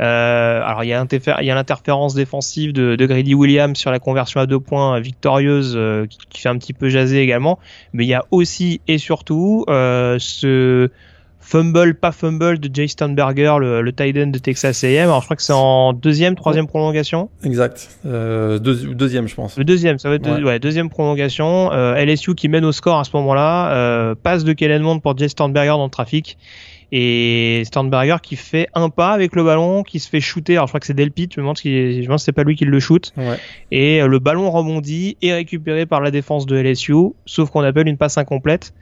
[0.00, 4.46] Euh, alors il y a l'interférence défensive de, de, Grady Williams sur la conversion à
[4.46, 5.76] deux points victorieuse
[6.08, 7.58] qui, qui, fait un petit peu jaser également.
[7.92, 10.88] Mais il y a aussi et surtout ce
[11.48, 15.04] fumble, pas fumble de Jay Sternberger, le, le tight end de Texas A&M.
[15.04, 17.30] Alors je crois que c'est en deuxième, troisième prolongation.
[17.42, 17.88] Exact.
[18.04, 19.56] Euh, deuxième, je pense.
[19.56, 20.58] Le deuxième, ça va être ouais.
[20.58, 21.72] deuxième prolongation.
[21.72, 23.72] Euh, LSU qui mène au score à ce moment-là.
[23.72, 26.36] Euh, passe de Kellen Mond pour Jay Sternberger dans le trafic.
[26.92, 30.54] Et Sternberger qui fait un pas avec le ballon, qui se fait shooter.
[30.54, 32.56] Alors je crois que c'est Delpit, je me demande si, je pense c'est pas lui
[32.56, 33.12] qui le shoot.
[33.16, 33.36] Ouais.
[33.70, 37.98] Et le ballon rebondit et récupéré par la défense de LSU, sauf qu'on appelle une
[37.98, 38.72] passe incomplète.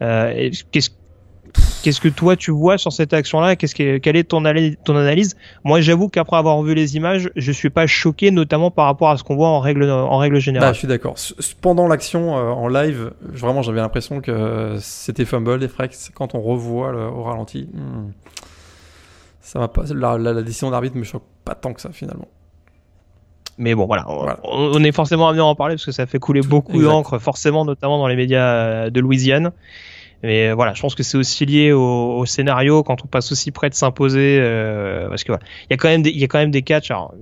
[0.00, 0.90] Euh, qu'est-ce
[1.82, 3.56] Qu'est-ce que toi tu vois sur cette action-là?
[3.56, 4.42] Qu'est-ce que, Quelle est ton,
[4.84, 5.36] ton analyse?
[5.64, 9.16] Moi, j'avoue qu'après avoir vu les images, je suis pas choqué, notamment par rapport à
[9.16, 10.68] ce qu'on voit en règle, en règle générale.
[10.68, 11.14] Bah, je suis d'accord.
[11.60, 16.10] Pendant l'action euh, en live, vraiment, j'avais l'impression que c'était fumble et flex.
[16.14, 18.10] Quand on revoit le, au ralenti, hmm,
[19.40, 19.84] ça va pas.
[19.94, 22.28] La, la, décision d'arbitre me choque pas tant que ça finalement.
[23.56, 24.06] Mais bon, voilà,
[24.44, 27.64] On, est forcément amené à en parler parce que ça fait couler beaucoup d'encre, forcément,
[27.64, 29.50] notamment dans les médias de Louisiane.
[30.22, 33.52] Mais voilà, je pense que c'est aussi lié au, au, scénario quand on passe aussi
[33.52, 36.24] près de s'imposer, euh, parce que voilà, il y a quand même des, il y
[36.24, 36.90] a quand même des catchs.
[36.90, 37.14] Alors,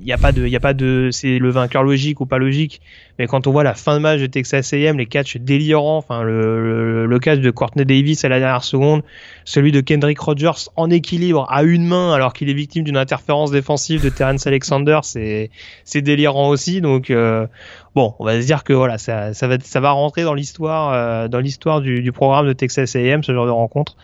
[0.00, 2.26] il n'y a pas de, il y a pas de, c'est le vainqueur logique ou
[2.26, 2.80] pas logique.
[3.18, 6.22] Mais quand on voit la fin de match de Texas A&M, les catchs délirants, enfin
[6.22, 9.02] le, le, catch de Courtney Davis à la dernière seconde,
[9.44, 13.50] celui de Kendrick Rogers en équilibre à une main alors qu'il est victime d'une interférence
[13.50, 15.50] défensive de Terrence Alexander, c'est,
[15.84, 16.80] c'est délirant aussi.
[16.80, 17.46] Donc euh,
[17.94, 20.92] bon, on va se dire que voilà, ça, ça va, ça va rentrer dans l'histoire,
[20.92, 23.96] euh, dans l'histoire du, du programme de Texas A&M, ce genre de rencontre,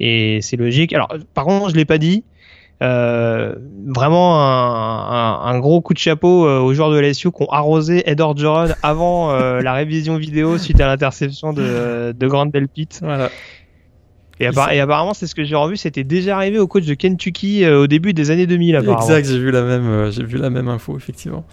[0.00, 0.92] et c'est logique.
[0.92, 2.24] Alors par contre, je l'ai pas dit
[2.82, 3.54] euh,
[3.86, 7.50] vraiment un, un, un, gros coup de chapeau euh, aux joueurs de LSU qui ont
[7.50, 12.88] arrosé Ed Orgeron avant euh, la révision vidéo suite à l'interception de, de Grant Delpit.
[13.00, 13.30] Voilà.
[14.40, 17.64] Et, et, apparemment, c'est ce que j'ai revu, c'était déjà arrivé au coach de Kentucky
[17.68, 18.74] au début des années 2000.
[18.74, 19.00] Apparemment.
[19.00, 21.44] Exact, j'ai vu la même, j'ai vu la même info effectivement.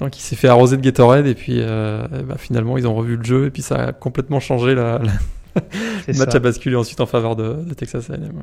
[0.00, 3.24] Donc il s'est fait arroser de Gatorade et puis bah, finalement ils ont revu le
[3.24, 5.12] jeu et puis ça a complètement changé la, la...
[6.08, 8.42] le match a basculé ensuite en faveur de, de Texas A&M.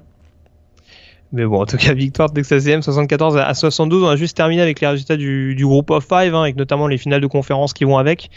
[1.33, 4.03] Mais bon, en tout cas, victoire de Texas A&M 74 à 72.
[4.03, 6.87] On a juste terminé avec les résultats du, du groupe of five, hein, avec notamment
[6.87, 8.29] les finales de conférence qui vont avec.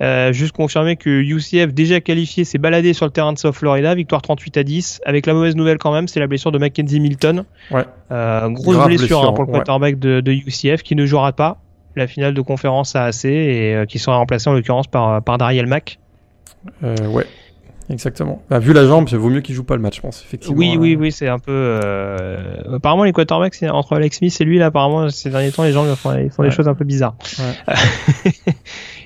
[0.00, 3.94] Euh, juste confirmer que UCF, déjà qualifié, s'est baladé sur le terrain de South Florida.
[3.96, 5.00] Victoire 38 à 10.
[5.04, 7.44] Avec la mauvaise nouvelle quand même, c'est la blessure de Mackenzie Milton.
[7.72, 7.84] Ouais.
[8.12, 11.58] Euh, grosse blessure, hein, pour le quarterback de, de, UCF qui ne jouera pas
[11.96, 15.38] la finale de conférence à AC et euh, qui sera remplacé en l'occurrence par, par
[15.38, 15.98] Dariel Mack.
[16.84, 17.26] Euh, ouais.
[17.88, 18.42] Exactement.
[18.50, 20.22] Bah, vu la jambe, il vaut mieux qu'il joue pas le match, je pense.
[20.22, 20.58] Effectivement.
[20.58, 21.52] Oui, oui, oui, c'est un peu.
[21.52, 22.74] Euh...
[22.74, 25.84] Apparemment, les quarterbacks entre Alex Smith et lui, là, apparemment, ces derniers temps, les gens
[25.94, 26.48] font, ils font ouais.
[26.48, 27.14] des choses un peu bizarres.
[27.38, 27.74] Ouais.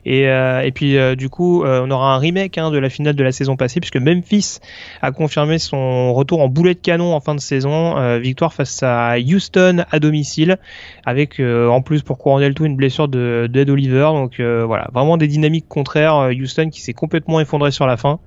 [0.05, 2.88] et, euh, et puis, euh, du coup, euh, on aura un remake hein, de la
[2.88, 4.59] finale de la saison passée, puisque Memphis
[5.03, 7.70] a confirmé son retour en boulet de canon en fin de saison.
[8.18, 10.59] Victoire face à Houston à domicile,
[11.05, 14.11] avec en plus pour couronner le tout une blessure de, de Ed Oliver.
[14.12, 16.30] Donc voilà, vraiment des dynamiques contraires.
[16.30, 18.20] Houston qui s'est complètement effondré sur la fin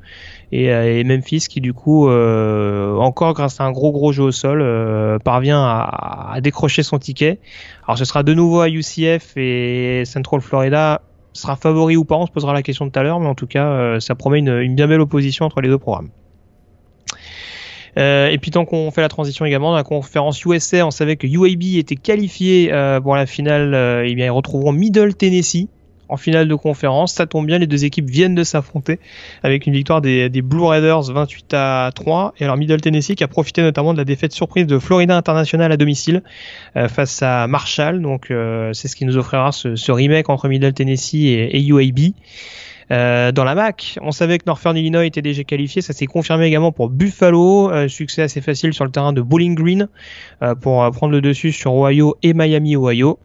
[0.51, 5.61] et, Memphis qui du coup encore grâce à un gros gros jeu au sol parvient
[5.61, 7.39] à, à, décrocher son ticket.
[7.87, 11.01] Alors ce sera de nouveau à UCF et Central Florida
[11.33, 13.47] sera favori ou pas, on se posera la question tout à l'heure, mais en tout
[13.47, 16.09] cas euh, ça promet une, bien belle opposition entre les deux programmes.
[17.97, 21.15] Euh, et puis tant qu'on fait la transition également dans la conférence USA, on savait
[21.15, 23.73] que UAB était qualifié euh, pour la finale.
[24.05, 25.67] et eh bien ils retrouveront Middle Tennessee
[26.09, 27.13] en finale de conférence.
[27.13, 28.99] Ça tombe bien, les deux équipes viennent de s'affronter
[29.43, 32.33] avec une victoire des, Blue Raiders 28 à 3.
[32.39, 35.71] Et alors Middle Tennessee qui a profité notamment de la défaite surprise de Florida International
[35.71, 36.23] à domicile
[36.75, 38.01] euh, face à Marshall.
[38.01, 42.13] Donc euh, c'est ce qui nous offrira ce, remake entre Middle Tennessee et, et UAB.
[42.91, 46.45] Euh, dans la MAC, on savait que Northern Illinois était déjà qualifié, ça s'est confirmé
[46.47, 49.87] également pour Buffalo, euh, succès assez facile sur le terrain de Bowling Green
[50.61, 53.17] pour prendre le dessus sur Ohio et Miami Ohio.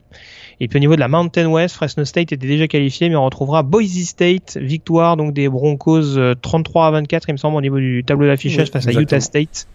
[0.60, 3.24] Et puis au niveau de la Mountain West, Fresno State était déjà qualifié, mais on
[3.24, 7.78] retrouvera Boise State, victoire donc des Broncos 33 à 24, il me semble, au niveau
[7.78, 9.68] du tableau d'affichage face à Utah State.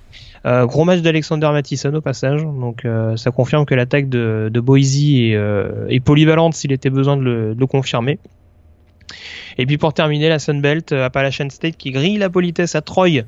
[0.46, 4.60] Euh, gros match d'Alexander Mattison au passage, donc euh, ça confirme que l'attaque de, de
[4.60, 8.20] Boise est, euh, est polyvalente s'il était besoin de le, de le confirmer.
[9.58, 13.24] Et puis pour terminer, la Sunbelt, euh, Appalachian State qui grille la politesse à Troy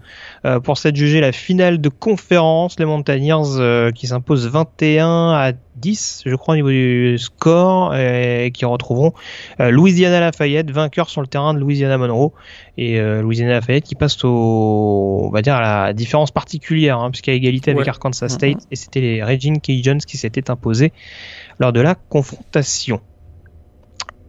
[0.45, 2.79] euh, pour s'adjuger la finale de conférence.
[2.79, 8.49] Les Montagnards euh, qui s'imposent 21 à 10, je crois, au niveau du score, et
[8.53, 9.11] qui retrouveront
[9.59, 12.31] Louisiana Lafayette, vainqueur sur le terrain de Louisiana Monroe.
[12.77, 17.33] Et Louisiana Lafayette qui passe au, on va dire, à la différence particulière, hein, puisqu'à
[17.33, 20.93] égalité avec Arkansas State, et c'était les Regine Cajuns qui s'étaient imposés
[21.59, 23.01] lors de la confrontation.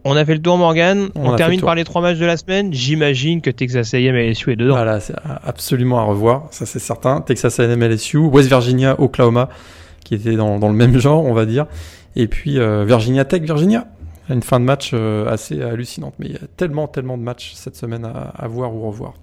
[0.09, 1.09] On a fait le tour, Morgan.
[1.15, 2.73] On, termine par les trois matchs de la semaine.
[2.73, 4.75] J'imagine que Texas A&M LSU est dedans.
[4.75, 7.19] Voilà, c'est absolument à revoir, ça c'est certain.
[7.19, 9.49] Texas A&M LSU, West Virginia, Oklahoma,
[10.05, 11.65] qui était dans, le même genre, on va dire.
[12.15, 13.85] Et puis euh, Virginia Tech, Virginia.
[14.29, 16.13] Une fin de match euh, assez hallucinante.
[16.19, 19.13] Mais il y a tellement, tellement de matchs cette semaine à, voir ou revoir.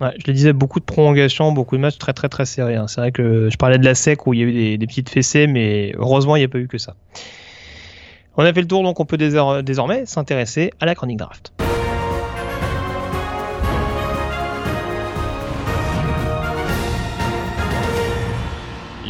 [0.00, 2.76] Ouais, je le disais, beaucoup de prolongations, beaucoup de matchs très très très serrés.
[2.76, 2.86] Hein.
[2.86, 4.86] C'est vrai que je parlais de la SEC où il y a eu des, des
[4.86, 6.94] petites fessées, mais heureusement il n'y a pas eu que ça.
[8.36, 11.52] On a fait le tour, donc on peut désormais s'intéresser à la chronique draft.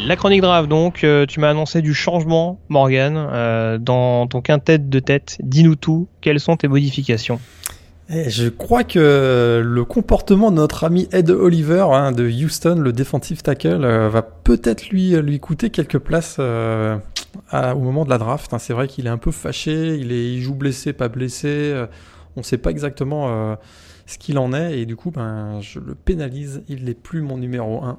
[0.07, 4.79] La chronique draft, donc, euh, tu m'as annoncé du changement, Morgan, euh, dans ton quintet
[4.79, 5.37] de tête.
[5.41, 7.39] Dis-nous tout, quelles sont tes modifications?
[8.09, 12.93] Eh, je crois que le comportement de notre ami Ed Oliver hein, de Houston, le
[12.93, 16.39] defensive tackle, euh, va peut-être lui lui coûter quelques places
[17.53, 18.53] au moment de la draft.
[18.53, 21.49] Hein, c'est vrai qu'il est un peu fâché, il, est, joue blessé, pas blessé.
[21.49, 21.87] Euh,
[22.37, 23.57] on ne sait pas exactement euh,
[24.07, 24.79] ce qu'il en est.
[24.79, 26.63] Et du coup, ben, je le pénalise.
[26.69, 27.99] Il n'est plus mon numéro 1.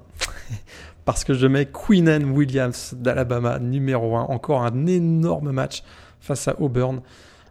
[1.05, 4.23] parce que je mets Queenan Williams d'Alabama numéro 1.
[4.23, 5.83] Encore un énorme match
[6.19, 7.01] face à Auburn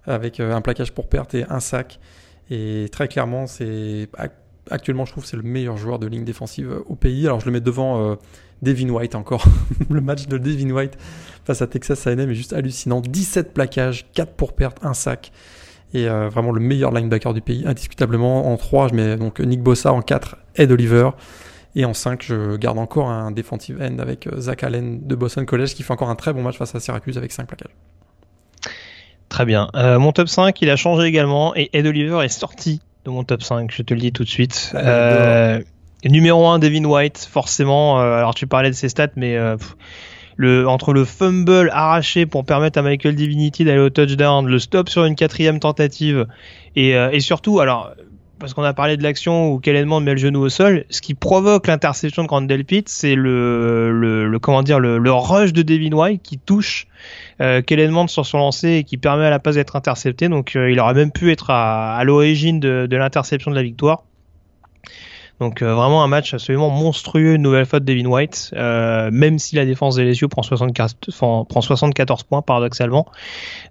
[0.05, 2.01] avec euh, un plaquage pour perte et un sac.
[2.51, 4.09] Et très clairement, c'est
[4.71, 7.27] actuellement, je trouve, c'est le meilleur joueur de ligne défensive au pays.
[7.27, 8.17] Alors, je le mets devant
[8.63, 9.45] Devin White encore.
[9.91, 10.99] le match de Devin White
[11.51, 13.01] face à Texas A&M est juste hallucinant.
[13.01, 15.33] 17 plaquages, 4 pour perte, 1 sac.
[15.93, 18.53] Et euh, vraiment le meilleur linebacker du pays, indiscutablement.
[18.53, 19.93] En 3, je mets donc Nick Bossa.
[19.93, 21.11] En 4, Ed Oliver.
[21.75, 25.45] Et en 5, je garde encore un defensive end avec euh, Zach Allen de Boston
[25.45, 27.75] College qui fait encore un très bon match face à Syracuse avec 5 plaquages.
[29.29, 29.69] Très bien.
[29.75, 33.25] Euh, mon top 5, il a changé également et Ed Oliver est sorti de mon
[33.25, 34.73] top 5, je te le dis tout de suite.
[34.75, 35.61] Euh,
[36.05, 37.99] Numéro 1, Devin White, forcément.
[38.01, 39.37] Alors tu parlais de ses stats, mais
[40.41, 44.89] le, entre le fumble arraché pour permettre à Michael Divinity d'aller au touchdown, le stop
[44.89, 46.27] sur une quatrième tentative,
[46.77, 47.91] et, euh, et surtout, alors
[48.39, 51.03] parce qu'on a parlé de l'action où Kellen Mond met le genou au sol, ce
[51.03, 55.61] qui provoque l'interception de Grandel Pitt, c'est le, le, comment dire le, le, rush de
[55.61, 56.87] Devin White qui touche
[57.43, 60.31] euh, Kellen Mond sur son lancer et qui permet à la passe d'être intercepté.
[60.31, 64.05] Donc il aurait même pu être à, à l'origine de, de l'interception de la victoire.
[65.41, 69.57] Donc euh, vraiment un match absolument monstrueux, nouvelle faute de Devin White, euh, même si
[69.57, 73.07] la défense des LSU prend 74, prend 74 points paradoxalement.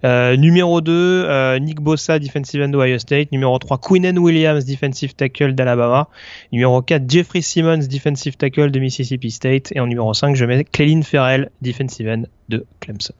[0.04, 3.30] Euh, numéro 2, Nick Bossa, defensive end Ohio State.
[3.30, 6.08] Numéro 3, Quinnen Williams, defensive tackle d'Alabama.
[6.52, 9.70] Numéro 4, Jeffrey Simmons, defensive tackle de Mississippi State.
[9.72, 13.14] Et en numéro 5, je mets Clelin Ferrell, defensive end de Clemson.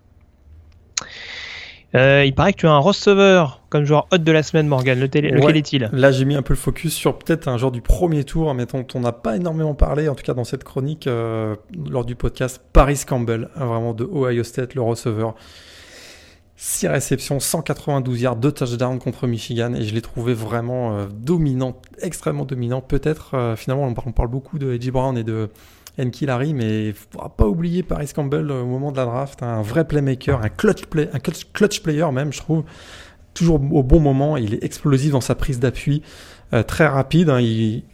[1.95, 4.99] Euh, il paraît que tu as un receveur comme joueur hot de la semaine, Morgan.
[5.01, 8.25] lequel est-il Là, j'ai mis un peu le focus sur peut-être un joueur du premier
[8.25, 11.57] tour, mais dont on n'a pas énormément parlé, en tout cas dans cette chronique, euh,
[11.89, 15.35] lors du podcast, Paris Campbell, hein, vraiment de Ohio State, le receveur.
[16.57, 21.81] 6 réceptions, 192 yards, 2 touchdowns contre Michigan, et je l'ai trouvé vraiment euh, dominant,
[22.03, 22.83] extrêmement dominant.
[22.83, 25.49] Peut-être, finalement, on parle beaucoup de Edgy Brown et de
[26.23, 29.87] Larry, mais faudra pas oublier Paris Campbell euh, au moment de la draft, un vrai
[29.87, 32.65] playmaker, un clutch, player même, je trouve.
[33.35, 36.03] Toujours au bon moment, il est explosif dans sa prise d'appui,
[36.53, 37.31] euh, très rapide.
[37.31, 37.85] Hein, il,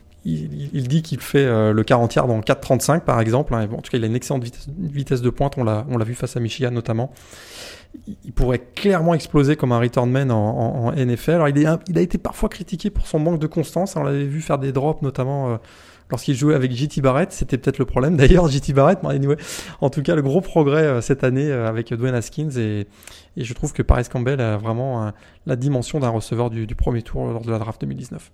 [0.88, 3.54] dit qu'il fait euh, le 40 yards en 4.35 par exemple.
[3.54, 4.44] Hein, en tout cas, il a une excellente
[4.78, 7.12] vitesse, de pointe, on l'a vu face à Michigan notamment.
[8.24, 11.32] Il pourrait clairement exploser comme un return man en, NFL.
[11.32, 13.96] Alors, il, a été parfois critiqué pour son manque de constance.
[13.96, 15.58] On l'avait vu faire des drops notamment
[16.10, 17.32] lorsqu'il jouait avec JT Barrett.
[17.32, 18.98] C'était peut-être le problème d'ailleurs, JT Barrett.
[19.02, 19.36] Mais anyway,
[19.80, 22.50] en tout cas, le gros progrès euh, cette année euh, avec Dwayne Haskins.
[22.56, 22.86] Et,
[23.36, 25.10] je trouve que Paris Campbell a vraiment euh,
[25.44, 28.30] la dimension d'un receveur du, premier tour lors de la draft 2019.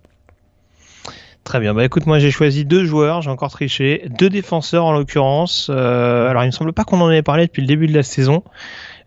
[1.43, 1.73] Très bien.
[1.73, 5.69] Bah écoute, moi j'ai choisi deux joueurs, j'ai encore triché, deux défenseurs en l'occurrence.
[5.69, 8.43] alors il me semble pas qu'on en ait parlé depuis le début de la saison.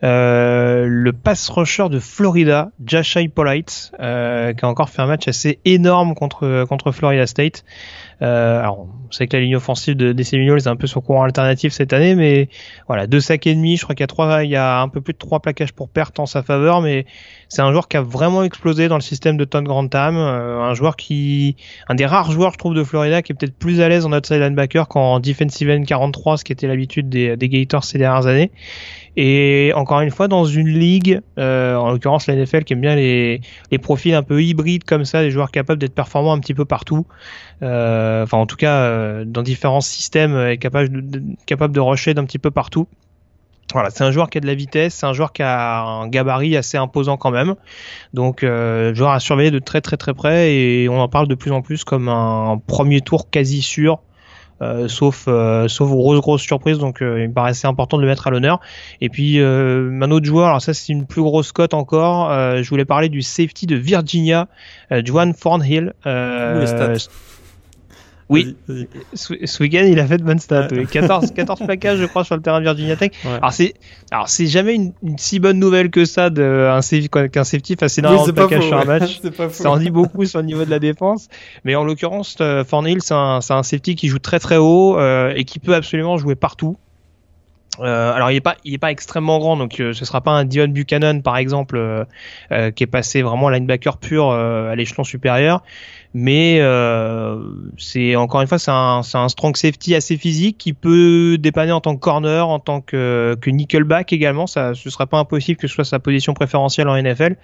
[0.03, 6.15] le pass rusher de Florida, Jashai Polite, qui a encore fait un match assez énorme
[6.15, 7.65] contre contre Florida State.
[8.23, 11.03] Euh, alors, on sait que la ligne offensive de, des Seminoles est un peu sur
[11.03, 12.49] courant alternatif cette année, mais
[12.87, 13.77] voilà, deux sacs et demi.
[13.77, 15.73] Je crois qu'il y a trois, il y a un peu plus de trois plaquages
[15.73, 17.07] pour perte en sa faveur, mais
[17.49, 20.75] c'est un joueur qui a vraiment explosé dans le système de Todd Grantham, euh, un
[20.75, 21.57] joueur qui,
[21.89, 24.13] un des rares joueurs, je trouve, de Florida qui est peut-être plus à l'aise en
[24.13, 28.27] outside linebacker qu'en defensive end 43, ce qui était l'habitude des, des Gators ces dernières
[28.27, 28.51] années.
[29.19, 32.95] Et encore une fois, dans une ligue, euh, en l'occurrence la NFL, qui aime bien
[32.95, 33.41] les,
[33.71, 36.67] les profils un peu hybrides comme ça, des joueurs capables d'être performants un petit peu
[36.67, 37.07] partout.
[37.63, 42.25] Euh, enfin, en tout cas, euh, dans différents systèmes, capable de, capable de rusher d'un
[42.25, 42.87] petit peu partout.
[43.73, 46.09] Voilà, c'est un joueur qui a de la vitesse, c'est un joueur qui a un
[46.09, 47.57] gabarit assez imposant quand même.
[48.15, 51.35] Donc, euh, joueur à surveiller de très très très près et on en parle de
[51.35, 54.01] plus en plus comme un premier tour quasi sûr
[54.63, 56.79] euh, sauf euh, sauf grosse grosse surprise.
[56.79, 58.61] Donc euh, il me paraissait important de le mettre à l'honneur.
[59.01, 62.31] Et puis un autre joueur alors ça c'est une plus grosse cote encore.
[62.31, 64.49] Je voulais parler du safety de Virginia
[64.91, 65.93] Juan Thornhill
[68.29, 68.57] oui,
[69.15, 70.69] ce week-end, il a fait de bonnes stats.
[70.91, 73.13] 14, 14 plaquages, je crois, sur le terrain de Virginia Tech.
[73.25, 73.75] Alors, c'est,
[74.11, 78.33] alors, c'est jamais une, si bonne nouvelle que ça d'un qu'un safety fasse énormément de
[78.33, 79.21] plaquages sur un match.
[79.51, 81.29] ça en dit beaucoup sur le niveau de la défense.
[81.65, 85.33] Mais en l'occurrence, euh, Fornhill, c'est un, un, safety qui joue très très haut euh,
[85.37, 86.77] et qui peut absolument jouer partout.
[87.81, 90.31] Euh, alors il est pas il est pas extrêmement grand donc euh, ce sera pas
[90.31, 95.63] un Dion Buchanan par exemple euh, qui est passé vraiment linebacker pur à l'échelon supérieur
[96.19, 97.37] mais euh,
[97.77, 101.83] c'est encore une fois c'est un, un, strong safety assez physique qui peut dépanner en
[101.83, 104.47] tant que corner, en tant que, que nickelback également.
[104.47, 107.37] Ça, ce sera pas impossible que ce soit sa position préférentielle en NFL,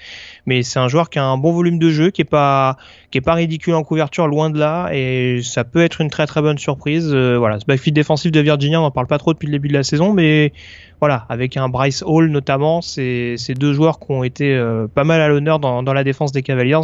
[0.46, 2.78] mais c'est un joueur qui a un bon volume de jeu, qui est pas
[3.10, 6.24] qui est pas ridicule en couverture, loin de là, et ça peut être une très
[6.26, 7.10] très bonne surprise.
[7.12, 9.68] Euh, voilà, ce backfield défensif de Virginia, on en parle pas trop depuis le début
[9.68, 10.54] de la saison, mais
[10.98, 15.20] voilà, avec un Bryce Hall notamment, c'est deux joueurs qui ont été euh, pas mal
[15.20, 16.80] à l'honneur dans, dans la défense des Cavaliers.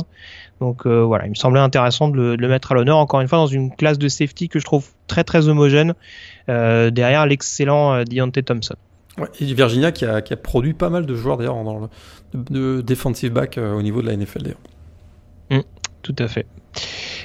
[0.60, 3.38] Donc euh, voilà, il me semblait intéressant de le, mettre à l'honneur, encore une fois,
[3.38, 5.94] dans une classe de safety que je trouve très très homogène,
[6.48, 8.74] euh, derrière l'excellent euh, Deontay Thompson.
[9.18, 11.88] Ouais, et Virginia qui a, qui a, produit pas mal de joueurs d'ailleurs dans le
[12.34, 14.58] de, defensive back au niveau de la NFL d'ailleurs.
[15.50, 15.60] Mmh,
[16.02, 16.46] tout à fait.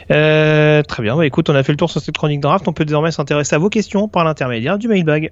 [0.08, 2.86] très bien, bah, écoute, on a fait le tour sur cette chronique draft, on peut
[2.86, 5.32] désormais s'intéresser à vos questions par l'intermédiaire du mailbag.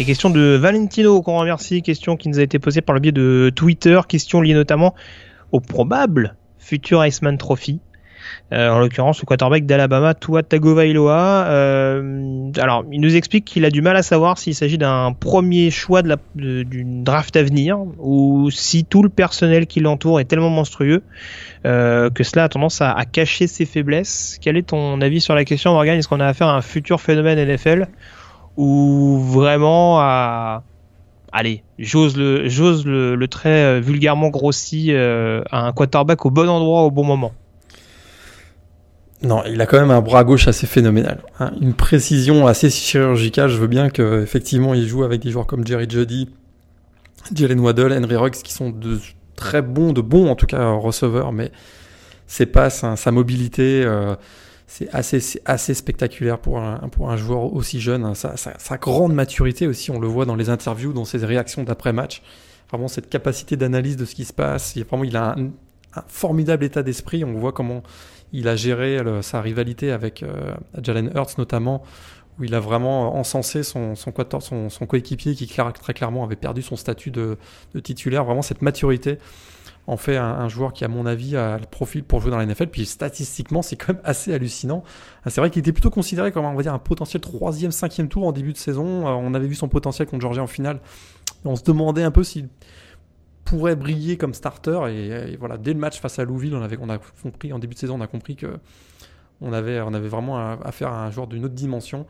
[0.00, 3.12] Et question de Valentino qu'on remercie, question qui nous a été posée par le biais
[3.12, 4.94] de Twitter, question liée notamment
[5.52, 7.80] au probable futur Iceman Trophy.
[8.54, 11.48] Euh, en l'occurrence au quarterback d'Alabama, Tua Tagovailoa.
[11.48, 15.70] Euh, alors, il nous explique qu'il a du mal à savoir s'il s'agit d'un premier
[15.70, 16.00] choix
[16.34, 21.02] d'une draft à venir ou si tout le personnel qui l'entoure est tellement monstrueux
[21.66, 24.38] euh, que cela a tendance à, à, cacher ses faiblesses.
[24.40, 25.98] Quel est ton avis sur la question, Morgan?
[25.98, 27.86] Est-ce qu'on a affaire à un futur phénomène NFL
[28.60, 30.64] ou vraiment à
[31.32, 36.30] allez, j'ose le, j'ose le, le, trait euh, vulgairement grossi euh, à un quarterback au
[36.30, 37.32] bon endroit au bon moment.
[39.22, 41.22] Non, il a quand même un bras gauche assez phénoménal.
[41.38, 41.52] Hein.
[41.60, 43.48] Une précision assez chirurgicale.
[43.48, 46.28] Je veux bien qu'effectivement il joue avec des joueurs comme Jerry Jeudy,
[47.34, 48.98] Jalen Waddle, Henry Ruggs qui sont de
[49.36, 51.50] très bons, de bons en tout cas receveurs, mais
[52.26, 53.82] ses passes, sa mobilité.
[53.86, 54.16] Euh,
[54.70, 58.04] c'est assez, assez spectaculaire pour un, pour un joueur aussi jeune.
[58.04, 58.14] Hein.
[58.14, 62.22] Sa, grande maturité aussi, on le voit dans les interviews, dans ses réactions d'après-match.
[62.70, 64.76] Vraiment cette capacité d'analyse de ce qui se passe.
[64.76, 65.50] Il, vraiment, il a un,
[66.06, 67.24] formidable état d'esprit.
[67.24, 67.82] On voit comment
[68.32, 71.82] il a géré sa rivalité avec euh, Jalen Hurts notamment,
[72.38, 74.12] où il a vraiment encensé son, son,
[74.68, 77.38] son, coéquipier qui très clairement avait perdu son statut de,
[77.74, 78.24] de titulaire.
[78.24, 79.18] Vraiment cette maturité
[79.90, 82.46] en fait un, joueur qui, à mon avis, a le profil pour jouer dans la
[82.46, 82.68] NFL.
[82.68, 84.84] Puis statistiquement, c'est quand même assez hallucinant.
[85.24, 88.08] Ah, c'est vrai qu'il était plutôt considéré comme on va dire, un potentiel troisième, cinquième
[88.08, 89.08] tour en début de saison.
[89.08, 90.78] Euh, on avait vu son potentiel contre Georgia en finale.
[91.44, 92.48] On se demandait un peu s'il
[93.44, 94.78] pourrait briller comme starter.
[94.90, 97.80] Et, voilà, dès le match face à Louisville, on, avait, a compris, en début de
[97.80, 98.60] saison, on a compris que
[99.42, 102.06] avait, on avait vraiment affaire à un joueur d'une autre dimension.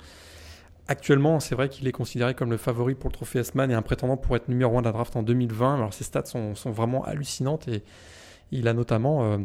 [0.90, 3.80] Actuellement, c'est vrai qu'il est considéré comme le favori pour le trophée S-Man et un
[3.80, 5.76] prétendant pour être numéro 1 de la draft en 2020.
[5.76, 7.84] Alors ses stats sont, vraiment hallucinantes et
[8.50, 9.38] il a notamment, euh,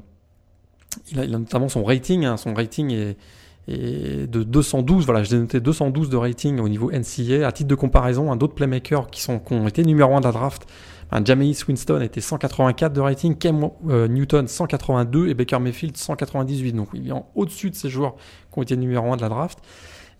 [1.11, 2.25] il, a, notamment son rating.
[2.25, 2.37] Hein.
[2.37, 5.05] son rating est, de 212.
[5.05, 7.47] Voilà, j'ai noté 212 de rating au niveau NCA.
[7.47, 10.25] À titre de comparaison, un d'autres playmakers qui, sont, qui ont été numéro 1 de
[10.25, 10.67] la draft,
[11.11, 16.73] un Jameis Winston était 184 de rating, Cam euh, Newton 182 et Baker Mayfield 198.
[16.73, 18.15] Donc il est au-dessus de ces joueurs
[18.51, 19.59] qui ont été numéro 1 de la draft.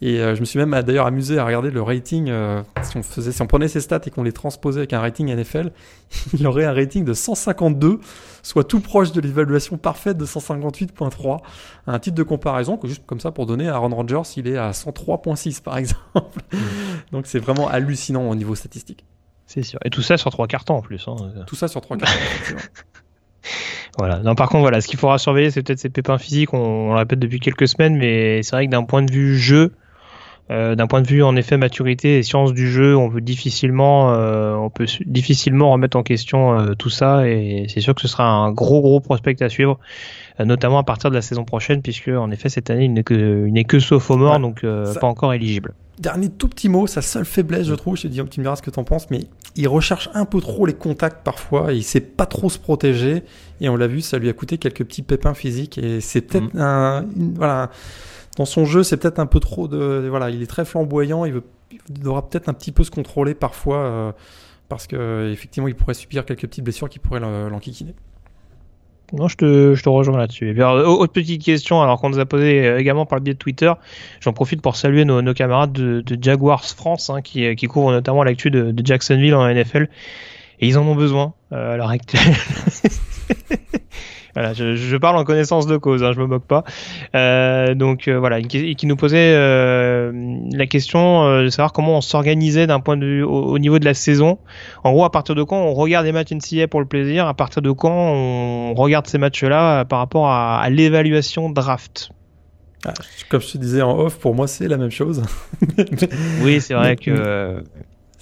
[0.02, 2.32] Et je me suis même d'ailleurs amusé à regarder le rating.
[2.84, 5.34] si, on faisait, si on prenait ces stats et qu'on les transposait avec un rating
[5.34, 5.72] NFL,
[6.34, 8.00] il aurait un rating de 152,
[8.44, 11.40] soit tout proche de l'évaluation parfaite de 158.3.
[11.88, 14.72] Un titre de comparaison, que juste comme ça pour donner, Aaron Rodgers, il est à
[14.72, 16.42] 103.6 par exemple.
[16.52, 16.58] Mmh.
[17.12, 19.06] Donc c'est vraiment hallucinant au niveau statistique.
[19.48, 19.80] C'est sûr.
[19.86, 21.08] Et tout ça sur trois cartons en plus.
[21.08, 21.16] Hein.
[21.48, 22.20] Tout ça sur trois cartons.
[23.98, 24.20] Voilà.
[24.20, 26.54] Non, par contre, voilà, ce qu'il faudra surveiller, c'est peut-être ces pépins physiques.
[26.54, 29.72] On, le répète depuis quelques semaines, mais c'est vrai que d'un point de vue jeu,
[30.52, 34.14] euh, d'un point de vue en effet maturité et science du jeu, on peut difficilement,
[34.14, 37.28] euh, on peut difficilement remettre en question euh, tout ça.
[37.28, 39.80] Et c'est sûr que ce sera un gros gros prospect à suivre,
[40.40, 43.46] notamment à partir de la saison prochaine, puisque en effet cette année il n'est que,
[43.48, 45.74] il n'est que sophomore, donc pas encore éligible.
[45.98, 48.58] Dernier tout petit mot, sa seule faiblesse, je trouve, je te dis, tu me diras
[48.58, 49.22] ce que t'en penses, mais
[49.56, 53.24] il recherche un peu trop les contacts parfois, et il sait pas trop se protéger,
[53.62, 56.54] et on l'a vu, ça lui a coûté quelques petits pépins physiques, et c'est peut-être
[56.54, 56.60] mm.
[56.60, 57.72] un, voilà,
[58.36, 61.34] dans son jeu, c'est peut-être un peu trop de, voilà, il est très flamboyant, il,
[61.34, 61.44] veut,
[61.90, 64.12] devra peut-être un petit peu se contrôler parfois, euh,
[64.70, 67.96] parce que effectivement, il pourrait subir quelques petites blessures qui pourraient l'enquiquiner.
[69.14, 70.50] Non, je te, je te rejoins là-dessus.
[70.50, 73.34] Et bien, autre petite question, alors qu'on nous a posé euh, également par le biais
[73.36, 73.72] de Twitter,
[74.20, 77.92] j'en profite pour saluer nos, nos camarades de, de, Jaguars France, hein, qui, qui couvrent
[77.92, 79.90] notamment l'actu de, de, Jacksonville en NFL,
[80.60, 82.34] et ils en ont besoin euh, à l'heure actuelle.
[84.36, 86.64] Voilà, je, je, parle en connaissance de cause, hein, je me moque pas.
[87.16, 90.12] Euh, donc euh, voilà, qui, qui, nous posait euh,
[90.52, 93.94] la question de savoir comment on s'organisait d'un point de vue au, niveau de la
[93.94, 94.38] saison.
[94.84, 97.34] En gros, à partir de quand on regarde les matchs NCAA pour le plaisir, à
[97.34, 102.10] partir de quand on regarde ces matchs-là par rapport à, à l'évaluation draft?
[102.86, 102.94] Ah,
[103.30, 105.24] comme je te disais en off, pour moi c'est la même chose.
[106.44, 107.64] oui, c'est vrai que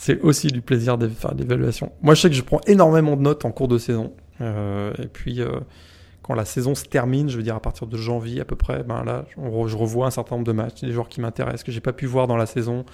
[0.03, 1.93] c'est aussi du plaisir de faire l'évaluation.
[2.01, 4.11] Moi, je sais que je prends énormément de notes en cours de saison.
[4.41, 5.61] Euh, et puis, euh,
[6.24, 8.84] quand la saison se termine, je veux dire à partir de janvier à peu près,
[8.84, 11.82] ben là, je revois un certain nombre de matchs, des joueurs qui m'intéressent, que j'ai
[11.82, 12.86] pas pu voir dans la saison,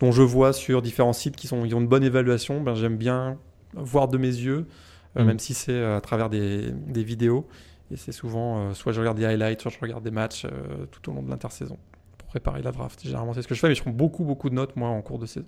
[0.00, 2.62] dont je vois sur différents sites qui sont, ils ont une bonne évaluation.
[2.62, 3.36] Ben, j'aime bien
[3.74, 4.66] voir de mes yeux,
[5.16, 5.26] euh, mm.
[5.26, 7.46] même si c'est à travers des, des, vidéos.
[7.90, 10.46] Et c'est souvent, soit je regarde des highlights, soit je regarde des matchs
[10.90, 11.78] tout au long de l'intersaison
[12.16, 13.00] pour préparer la draft.
[13.04, 15.02] Généralement, c'est ce que je fais, mais je prends beaucoup, beaucoup de notes, moi, en
[15.02, 15.46] cours de saison.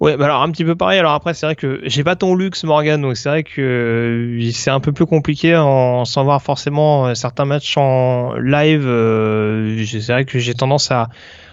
[0.00, 0.98] Ouais, bah alors un petit peu pareil.
[0.98, 4.50] Alors après, c'est vrai que j'ai pas ton luxe, Morgan, donc c'est vrai que euh,
[4.52, 8.84] c'est un peu plus compliqué en, sans voir forcément euh, certains matchs en live.
[8.86, 11.08] Euh, c'est vrai que j'ai tendance à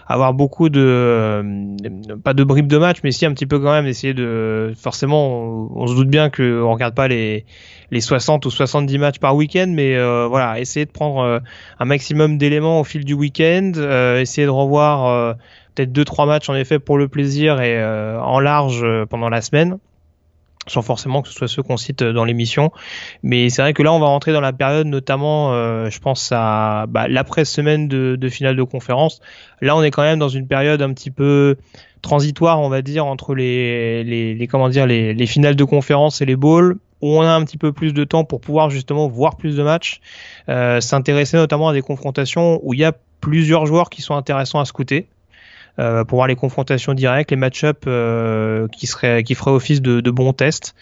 [0.07, 1.43] avoir beaucoup de
[2.23, 5.69] pas de bribes de match, mais si un petit peu quand même essayer de forcément.
[5.75, 7.45] On, se doute bien que on regarde pas les
[7.91, 9.95] les 60 ou 70 matchs par week-end, mais
[10.27, 11.41] voilà, essayer de prendre
[11.79, 13.73] un maximum d'éléments au fil du week-end,
[14.17, 15.35] essayer de revoir
[15.79, 19.29] peut-être deux trois matchs en effet pour le plaisir et euh, en large euh, pendant
[19.29, 19.77] la semaine
[20.67, 22.71] sans forcément que ce soit ceux qu'on cite dans l'émission.
[23.23, 26.31] Mais c'est vrai que là, on va rentrer dans la période, notamment, euh, je pense
[26.31, 29.19] à bah, l'après-semaine de, finale de conférence.
[29.61, 31.57] Là, on est quand même dans une période un petit peu
[32.03, 36.35] transitoire, on va dire, entre les, comment dire, les, les, finales de conférence et les
[36.35, 39.55] bowls, où on a un petit peu plus de temps pour pouvoir justement voir plus
[39.55, 40.01] de matchs,
[40.49, 44.59] euh, s'intéresser notamment à des confrontations où il y a plusieurs joueurs qui sont intéressants
[44.59, 45.07] à scouter.
[45.79, 48.85] Euh, pour voir les confrontations directes, les match-up euh, qui
[49.23, 50.75] qui feraient office de, de bons tests.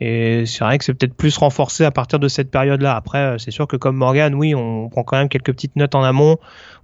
[0.00, 2.94] Et c'est vrai que c'est peut-être plus renforcé à partir de cette période-là.
[2.94, 5.96] Après, euh, c'est sûr que comme Morgan, oui, on prend quand même quelques petites notes
[5.96, 6.36] en amont,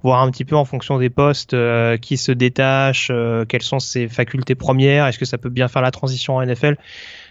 [0.02, 1.54] voir un petit peu en fonction des postes
[2.00, 3.12] qui se détachent,
[3.48, 6.76] quelles sont ses facultés premières, est-ce que ça peut bien faire la transition en NFL,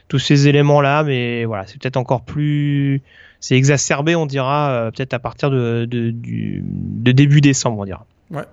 [0.08, 1.04] tous ces éléments-là.
[1.04, 3.02] Mais voilà, c'est peut-être encore plus,
[3.42, 8.06] c'est exacerbé, on dira, peut-être à partir de, de, du, de début décembre, on dira.
[8.32, 8.46] Ouais,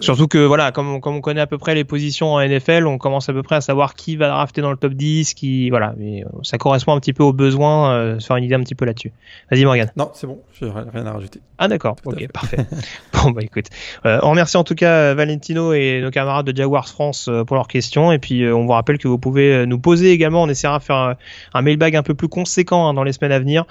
[0.00, 2.86] Surtout que voilà, comme on, comme on connaît à peu près les positions en NFL,
[2.86, 5.70] on commence à peu près à savoir qui va drafter dans le top 10, qui
[5.70, 8.54] voilà, mais euh, ça correspond un petit peu aux besoins, euh, se faire une idée
[8.54, 9.12] un petit peu là-dessus.
[9.50, 9.90] Vas-y Morgan.
[9.96, 11.40] Non, c'est bon, j'ai rien à rajouter.
[11.56, 12.58] Ah d'accord, ok, parfait.
[13.12, 13.66] bon bah écoute,
[14.04, 17.56] euh, on remercie en tout cas Valentino et nos camarades de Jaguars France euh, pour
[17.56, 20.78] leurs questions et puis on vous rappelle que vous pouvez nous poser également, on essaiera
[20.78, 21.16] de faire un,
[21.54, 23.64] un mailbag un peu plus conséquent hein, dans les semaines à venir,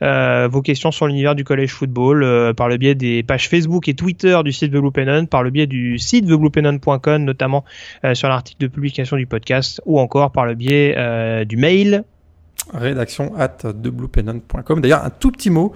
[0.00, 4.38] vos questions sur l'univers du collège football par le biais des pages Facebook et Twitter
[4.44, 4.90] du site de Blue
[5.30, 7.64] par le biais du site thebluepennon.com, notamment
[8.04, 12.04] euh, sur l'article de publication du podcast, ou encore par le biais euh, du mail.
[12.72, 14.80] Rédaction at thebluepennon.com.
[14.80, 15.72] D'ailleurs, un tout petit mot.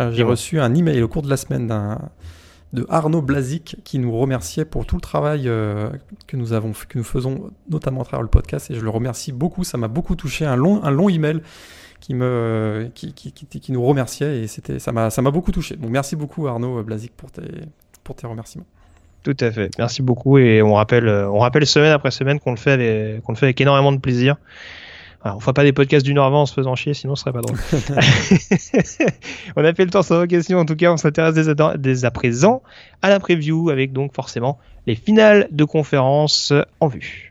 [0.00, 1.68] Euh, j'ai reçu un email au cours de la semaine
[2.72, 7.04] de Arnaud Blazik qui nous remerciait pour tout le travail que nous avons que nous
[7.04, 10.44] faisons notamment à travers le podcast et je le remercie beaucoup ça m'a beaucoup touché
[10.44, 11.40] un long un long email
[12.00, 15.76] qui me qui, qui, qui, nous remerciait et c'était ça m'a ça m'a beaucoup touché
[15.76, 17.42] donc merci beaucoup Arnaud Blazik pour tes
[18.04, 18.66] pour tes remerciements
[19.22, 19.70] tout à fait.
[19.78, 23.22] Merci beaucoup et on rappelle, euh, on rappelle semaine après semaine qu'on le fait avec,
[23.22, 24.36] qu'on le fait avec énormément de plaisir.
[25.24, 27.22] Alors, on fera pas des podcasts d'une heure avant en se faisant chier, sinon ce
[27.22, 27.58] serait pas drôle.
[29.56, 30.58] on a fait le tour sur vos questions.
[30.58, 32.62] En tout cas, on s'intéresse dès à présent
[33.02, 37.28] à la preview avec donc forcément les finales de conférence en vue.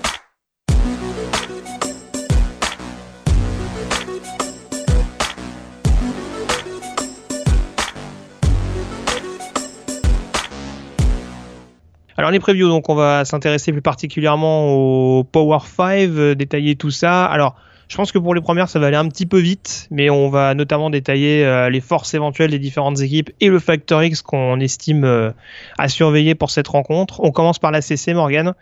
[12.18, 16.91] Alors les previews, donc on va s'intéresser plus particulièrement au Power 5, euh, détailler tout
[16.91, 17.26] ça.
[17.26, 17.55] Alors
[17.88, 20.30] je pense que pour les premières, ça va aller un petit peu vite, mais on
[20.30, 24.59] va notamment détailler euh, les forces éventuelles des différentes équipes et le Factor X qu'on
[24.59, 25.32] estime euh,
[25.78, 27.22] à surveiller pour cette rencontre.
[27.24, 28.53] On commence par la CC Morgan.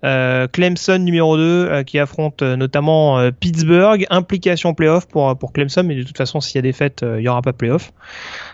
[0.00, 4.06] Clemson numéro 2 euh, qui affronte notamment Pittsburgh.
[4.10, 7.22] Implication playoff pour, pour Clemson, mais de toute façon, s'il y a des fêtes, il
[7.22, 7.90] n'y aura pas playoff.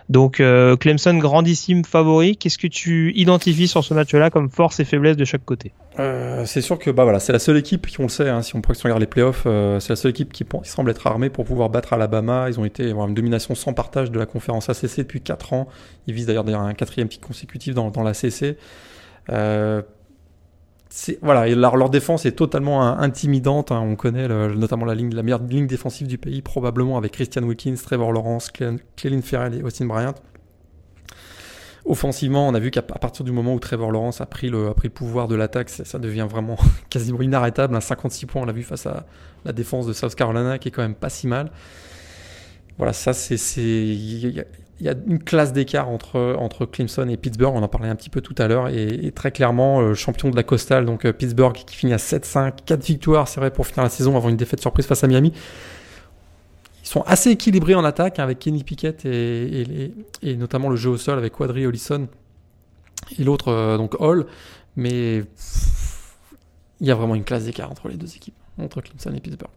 [0.09, 0.43] Donc
[0.81, 2.37] Clemson grandissime favori.
[2.37, 5.73] Qu'est-ce que tu identifies sur ce match-là comme force et faiblesse de chaque côté?
[6.45, 8.29] C'est sûr que bah voilà, c'est la seule équipe qui on le sait.
[8.29, 11.45] Hein, si on, regarde les playoffs, c'est la seule équipe qui, semble être armée pour
[11.45, 12.47] pouvoir battre Alabama.
[12.49, 15.69] Ils ont été une domination sans partage de la conférence ACC depuis 4 ans.
[16.07, 18.57] Ils visent d'ailleurs un quatrième titre consécutif dans, dans l'ACC.
[21.23, 23.73] Voilà, leur, défense est totalement intimidante.
[23.73, 23.81] Hein.
[23.81, 27.75] On connaît notamment la, ligne, la meilleure ligne défensive du pays, probablement avec Christian Wilkins,
[27.83, 30.15] Trevor Lawrence, Clelin Ferrell et Austin Bryant.
[31.85, 34.75] Offensivement, on a vu qu'à partir du moment où Trevor Lawrence a pris le, a
[34.75, 36.57] pris pouvoir de l'attaque, ça, devient vraiment
[36.91, 37.75] quasiment inarrêtable.
[37.75, 39.05] Un 56 points, on l'a vu face à
[39.45, 41.51] la défense de South Carolina, qui est quand même pas si mal.
[42.79, 43.37] Voilà, ça c'est
[44.81, 47.95] il y a une classe d'écart entre, entre Clemson et Pittsburgh, on en parlait un
[47.95, 51.13] petit peu tout à l'heure, et, très clairement, euh, champion de la Coastal, donc euh,
[51.13, 54.37] Pittsburgh qui finit à 7-5, 4 victoires, c'est vrai, pour finir la saison avant une
[54.37, 55.33] défaite surprise face à Miami.
[56.83, 59.93] Ils sont assez équilibrés en attaque hein, avec Kenny Pickett et,
[60.37, 62.09] notamment le jeu au sol avec Quadri Ollison
[63.19, 64.27] et l'autre, euh, donc Hall,
[64.77, 65.23] mais
[66.81, 69.51] il y a vraiment une classe d'écart entre les deux équipes, entre Clemson et Pittsburgh.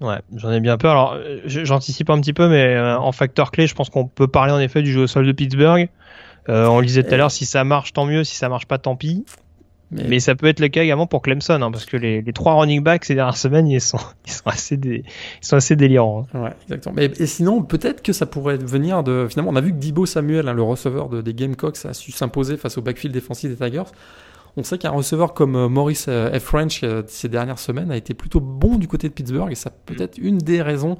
[0.00, 0.92] Ouais, j'en ai bien peur.
[0.92, 4.28] Alors, euh, j'anticipe un petit peu, mais euh, en facteur clé, je pense qu'on peut
[4.28, 5.90] parler en effet du jeu au sol de Pittsburgh.
[6.48, 8.24] Euh, on le disait tout à l'heure, si ça marche, tant mieux.
[8.24, 9.24] Si ça marche pas, tant pis.
[9.92, 12.54] Mais, ça peut être le cas également pour Clemson, hein, parce que les, les, trois
[12.54, 15.02] running backs ces dernières semaines, ils sont, ils sont assez, ils
[15.40, 16.26] sont assez délirants.
[16.32, 16.42] Hein.
[16.42, 16.94] Ouais, exactement.
[16.96, 19.26] Mais, et sinon, peut-être que ça pourrait venir de.
[19.28, 22.12] Finalement, on a vu que Dibo Samuel, hein, le receveur de, des Gamecocks, a su
[22.12, 23.90] s'imposer face au backfield défensif des Tigers.
[24.56, 26.42] On sait qu'un receveur comme euh, Maurice euh, F.
[26.42, 29.70] French euh, ces dernières semaines a été plutôt bon du côté de Pittsburgh et ça
[29.70, 30.98] peut être une des raisons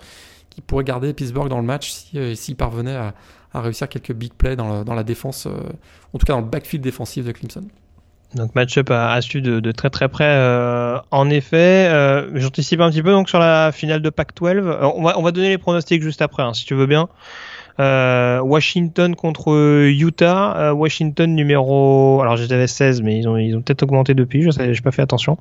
[0.50, 3.14] qui pourrait garder Pittsburgh dans le match s'il si, parvenait à,
[3.54, 7.32] réussir quelques big plays dans, la défense, en tout cas dans le backfield défensif de
[7.32, 7.64] Clemson.
[8.34, 11.00] Donc match-up à, suivre de, très très près.
[11.10, 11.88] en effet,
[12.34, 14.60] j'anticipe un petit peu donc sur la finale de Pac-12.
[14.96, 17.08] On va, on va donner les pronostics juste après, hein, si tu veux bien.
[17.80, 20.56] Euh, Washington contre Utah.
[20.56, 24.42] Euh, Washington numéro, alors j'avais 16, mais ils ont peut-être augmenté depuis.
[24.42, 25.38] Je j'ai pas fait attention.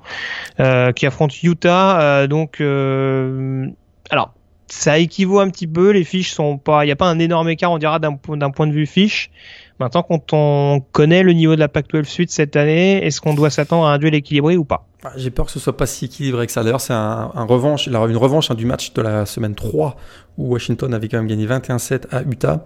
[0.60, 2.28] Euh, qui affronte Utah.
[2.28, 4.34] donc, alors
[4.68, 5.92] ça équivaut un petit peu.
[5.92, 8.68] Les fiches sont pas, il n'y a pas un énorme écart, on dira d'un point
[8.68, 9.32] de vue fiche.
[9.80, 13.50] Maintenant, quand on connaît le niveau de la Pac-12 Sud cette année, est-ce qu'on doit
[13.50, 14.86] s'attendre à un duel équilibré ou pas?
[15.06, 16.64] Ah, J'ai peur que ce soit pas si équilibré que ça.
[16.64, 19.96] D'ailleurs, c'est un, une revanche hein, du match de la semaine 3
[20.38, 22.66] où Washington avait quand même gagné 21-7 à Utah.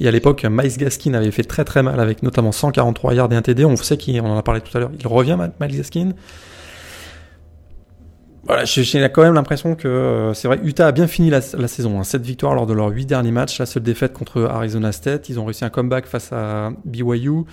[0.00, 3.36] Et à l'époque, Miles Gaskin avait fait très très mal avec notamment 143 yards et
[3.36, 3.66] un TD.
[3.66, 4.90] On sait qu'on en a parlé tout à l'heure.
[4.98, 6.12] Il revient, Miles Gaskin.
[8.46, 11.98] Voilà, j'ai quand même l'impression que euh, c'est vrai, Utah a bien fini la, saison.
[11.98, 12.04] Hein.
[12.04, 13.58] 7 victoires lors de leurs 8 derniers matchs.
[13.58, 15.30] La seule défaite contre Arizona State.
[15.30, 17.44] Ils ont réussi un comeback face à BYU.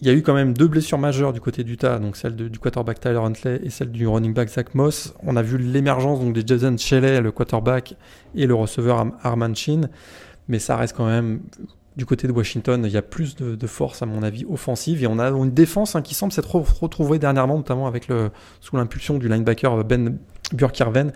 [0.00, 2.58] Il y a eu quand même deux blessures majeures du côté d'Utah, donc celle du
[2.58, 5.14] quarterback Tyler Huntley et celle du running back Zach Moss.
[5.24, 7.96] On a vu l'émergence donc des Jason Shelley, le quarterback,
[8.36, 9.88] et le receveur Arman Chin,
[10.46, 11.40] mais ça reste quand même
[11.98, 15.02] du côté de Washington, il y a plus de, force, à mon avis, offensive.
[15.02, 18.30] Et on a une défense hein, qui semble s'être retrouvée dernièrement, notamment avec le,
[18.60, 20.16] sous l'impulsion du linebacker Ben
[20.52, 21.12] Burkerven.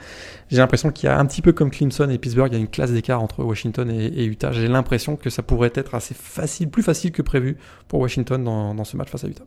[0.51, 2.61] J'ai l'impression qu'il y a un petit peu comme Clemson et Pittsburgh, il y a
[2.61, 4.51] une classe d'écart entre Washington et, Utah.
[4.51, 8.85] J'ai l'impression que ça pourrait être assez facile, plus facile que prévu pour Washington dans,
[8.85, 9.45] ce match face à Utah.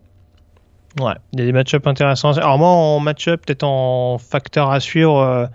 [1.02, 2.32] Ouais, il y a des match-up intéressants.
[2.38, 5.46] Alors moi, en match-up, peut-être en facteur à suivre, euh,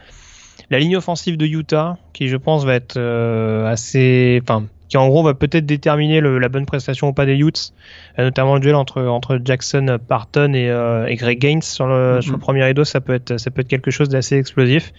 [0.68, 4.41] la ligne offensive de Utah, qui je pense va être euh, assez...
[4.43, 7.72] Enfin, qui en gros va peut-être déterminer la bonne prestation ou pas des Utes,
[8.18, 12.18] euh, notamment le duel entre entre Jackson Parton et, euh, et Greg Gaines sur le,
[12.18, 12.20] mm-hmm.
[12.20, 14.93] sur le premier rideau, ça peut être ça peut être quelque chose d'assez explosif.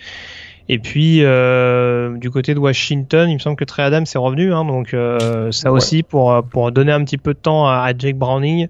[0.69, 4.53] Et puis euh, du côté de Washington, il me semble que Trey Adams est revenu,
[4.53, 7.91] hein, donc euh, ça aussi pour pour donner un petit peu de temps à, à
[7.95, 8.69] Jake Browning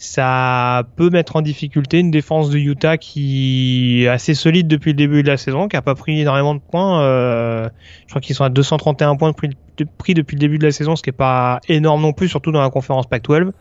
[0.00, 4.96] ça peut mettre en difficulté une défense de Utah qui est assez solide depuis le
[4.96, 7.02] début de la saison, qui a pas pris énormément de points.
[7.02, 7.68] Euh,
[8.06, 9.36] je crois qu'ils sont à 231 points de
[9.98, 12.50] prix, depuis le début de la saison, ce qui est pas énorme non plus, surtout
[12.50, 13.52] dans la conférence Pac-12.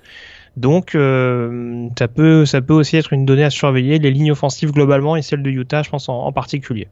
[0.55, 4.71] Donc euh, ça peut ça peut aussi être une donnée à surveiller, les lignes offensives
[4.71, 6.87] globalement et celles de Utah, je pense en, particulier.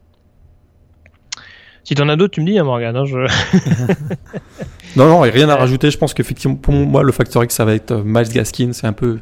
[1.88, 2.94] Si t'en as d'autres, tu me dis, hein, Morgan.
[2.94, 3.16] Hein, je...
[4.96, 5.90] non, non, et rien à rajouter.
[5.90, 8.74] Je pense qu'effectivement, pour moi, le facteur X, ça va être Miles Gaskin.
[8.74, 9.20] C'est un peu,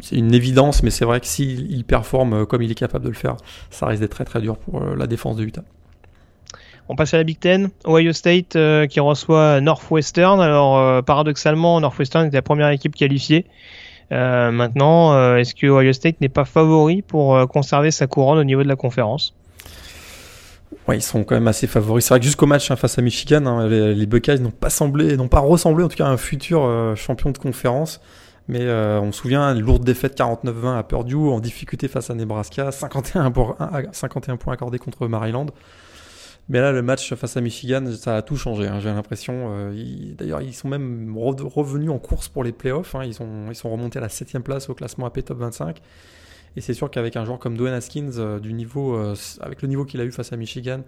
[0.00, 3.14] c'est une évidence, mais c'est vrai que s'il performe comme il est capable de le
[3.14, 3.36] faire,
[3.68, 5.60] ça risque d'être très très dur pour la défense de Utah.
[6.88, 7.68] On passe à la Big Ten.
[7.86, 10.40] Ohio State euh, qui reçoit Northwestern.
[10.40, 13.44] Alors euh, paradoxalement, Northwestern était la première équipe qualifiée.
[14.10, 18.62] Euh, maintenant, est-ce que Ohio State n'est pas favori pour conserver sa couronne au niveau
[18.62, 19.34] de la conférence?
[20.86, 22.04] Ouais, ils sont quand même assez favoris.
[22.04, 25.16] C'est vrai que jusqu'au match hein, face à Michigan, hein, les, Buckeyes n'ont pas semblé,
[25.16, 28.00] n'ont pas ressemblé en tout cas à un futur champion de conférence.
[28.48, 32.72] Mais on se souvient, une lourde défaite 49-20 à Purdue, en difficulté face à Nebraska,
[32.72, 33.30] 51,
[33.92, 35.46] 51 points accordés contre Maryland.
[36.48, 38.66] Mais là, le match face à Michigan, ça a tout changé.
[38.66, 39.52] Hein, j'ai l'impression.
[39.52, 42.94] Euh, d'ailleurs, ils sont même revenus en course pour les playoffs.
[42.94, 45.80] Hein, ils, sont, ils sont remontés à la 7 place au classement AP Top 25.
[46.56, 49.68] Et c'est sûr qu'avec un joueur comme Dwayne Haskins, euh, du niveau, euh, avec le
[49.68, 50.82] niveau qu'il a eu face à Michigan,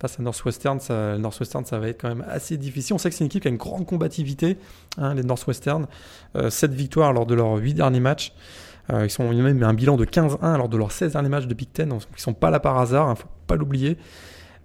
[0.00, 2.94] face à Northwestern, ça, Northwestern, ça va être quand même assez difficile.
[2.94, 4.58] On sait que c'est une équipe qui a une grande combativité,
[4.98, 5.86] hein, les Northwestern.
[6.48, 8.32] 7 victoires lors de leurs 8 derniers matchs.
[8.90, 11.70] ils, ont même un bilan de 15-1 lors de leurs 16 derniers matchs de Big
[11.72, 11.90] Ten.
[11.90, 13.96] Ils ne sont pas là par hasard, il ne faut pas l'oublier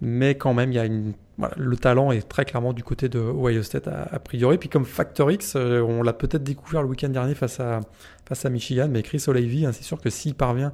[0.02, 1.14] mais quand même, il y a une,
[1.56, 4.58] le talent est très clairement du côté de Ohio State a, priori.
[4.58, 7.82] Puis comme Factor X, euh, on l'a peut-être découvert le week-end dernier face à,
[8.28, 10.74] face à Michigan, mais Chris O'Leary, hein, c'est sûr que s'il parvient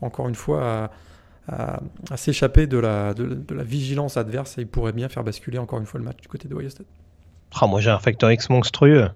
[0.00, 0.90] encore une fois
[1.48, 1.80] à,
[2.16, 5.98] s'échapper de la, de, la vigilance adverse, il pourrait bien faire basculer encore une fois
[5.98, 6.86] le match du côté de Ohio State.
[7.60, 9.08] Ah, moi j'ai un Factor X monstrueux.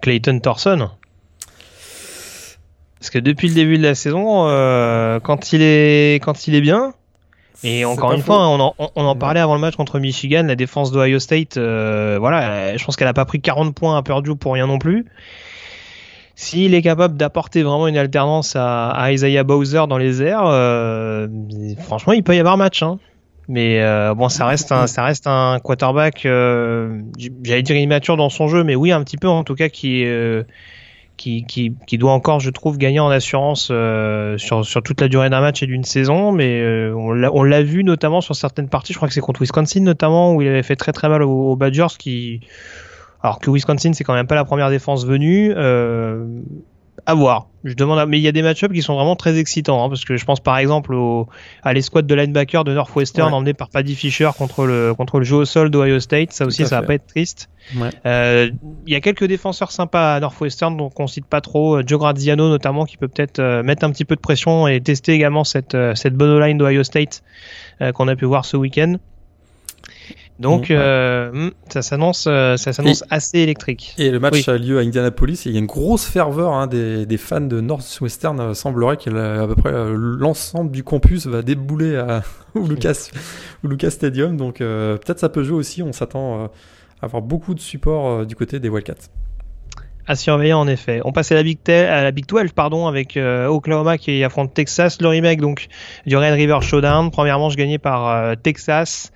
[0.00, 0.90] Clayton Thorson.
[2.98, 6.60] Parce que depuis le début de la saison, euh, quand, il est, quand il est
[6.60, 6.92] bien,
[7.64, 10.56] et encore une fois, on en, on en, parlait avant le match contre Michigan, la
[10.56, 14.36] défense d'Ohio State, euh, voilà, je pense qu'elle n'a pas pris 40 points à Purdue
[14.36, 15.06] pour rien non plus.
[16.34, 21.28] S'il est capable d'apporter vraiment une alternance à, Isaiah Bowser dans les airs, euh,
[21.78, 22.82] franchement, il peut y avoir match.
[22.82, 22.98] Hein.
[23.48, 28.48] Mais euh, bon, ça reste un, ça reste un quarterback, j'allais dire immature dans son
[28.48, 30.46] jeu, mais oui, un petit peu en tout cas qui est
[31.22, 35.06] qui, qui, qui, doit encore, je trouve, gagner en assurance euh, sur, sur toute la
[35.06, 36.32] durée d'un match et d'une saison.
[36.32, 38.92] Mais euh, on l'a vu notamment sur certaines parties.
[38.92, 41.54] Je crois que c'est contre Wisconsin notamment où il avait fait très très mal aux,
[41.54, 41.96] Badgers.
[41.96, 42.40] Qui,
[43.22, 45.54] alors que Wisconsin, c'est quand même pas la première défense venue.
[45.56, 46.26] Euh,
[47.06, 47.48] à voir.
[47.64, 50.04] Je demande, mais il y a des match-ups qui sont vraiment très excitants, hein, parce
[50.04, 51.28] que je pense par exemple au,
[51.62, 55.36] à l'escouade de linebacker de Northwestern emmené par Paddy Fisher contre le contre le jeu
[55.36, 56.32] au sol d'Ohio State.
[56.32, 57.48] Ça aussi, ça va pas être triste.
[58.04, 58.50] Euh,
[58.86, 61.76] il y a quelques défenseurs sympas à Northwestern, donc on cite pas trop.
[61.76, 64.80] Euh, Joe Graziano notamment, qui peut peut-être euh, mettre un petit peu de pression et
[64.80, 67.22] tester également cette cette bonne line d'Ohio State
[67.94, 68.96] qu'on a pu voir ce week-end.
[70.38, 73.94] Donc euh, hmm, ça s'annonce, euh, ça s'annonce assez électrique.
[73.98, 75.46] Et le match a lieu à Indianapolis.
[75.46, 78.40] Et il y a une grosse ferveur hein, des, des, fans de Northwestern.
[78.40, 79.10] Euh, semblerait qu'à
[79.46, 82.22] peu près l'ensemble du campus va débouler à
[82.54, 83.10] Lucas,
[83.62, 84.36] Lucas Stadium.
[84.36, 85.82] Donc peut-être ça peut jouer aussi.
[85.82, 86.50] On s'attend à
[87.02, 89.08] avoir beaucoup de support du côté des Wildcats.
[90.06, 91.00] À surveiller en effet.
[91.04, 95.00] On passe à la Big, à la Big 12 pardon, avec Oklahoma qui affronte Texas.
[95.00, 95.68] Le remake donc
[96.06, 97.10] du Red River Showdown.
[97.10, 99.12] Première manche gagnée par Texas.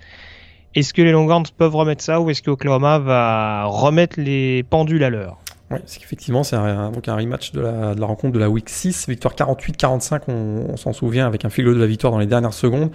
[0.77, 5.03] Est-ce que les Longhorns peuvent remettre ça ou est-ce que Oklahoma va remettre les pendules
[5.05, 5.39] à l'heure?
[5.71, 9.35] Oui, c'est qu'effectivement, c'est un, un rematch de la, rencontre de la Week 6, victoire
[9.35, 12.91] 48-45, on, s'en souvient, avec un fil de la victoire dans les dernières secondes.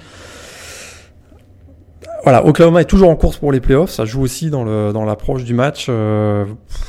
[2.22, 4.64] Voilà, Oklahoma est toujours en course pour les playoffs, ça joue aussi dans
[5.04, 5.88] l'approche du match.
[5.90, 6.46] Euh,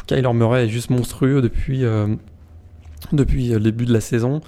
[0.07, 2.07] Kyler Murray est juste monstrueux depuis, euh,
[3.13, 4.43] depuis le début de la saison.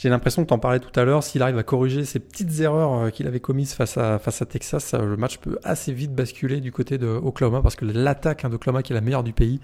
[0.00, 2.58] J'ai l'impression que tu en parlais tout à l'heure, s'il arrive à corriger ces petites
[2.60, 6.72] erreurs euh, qu'il avait commises face à, Texas, le match peut assez vite basculer du
[6.72, 9.60] côté de Oklahoma parce que l'attaque hein, d'Oklahoma, qui est la meilleure du pays,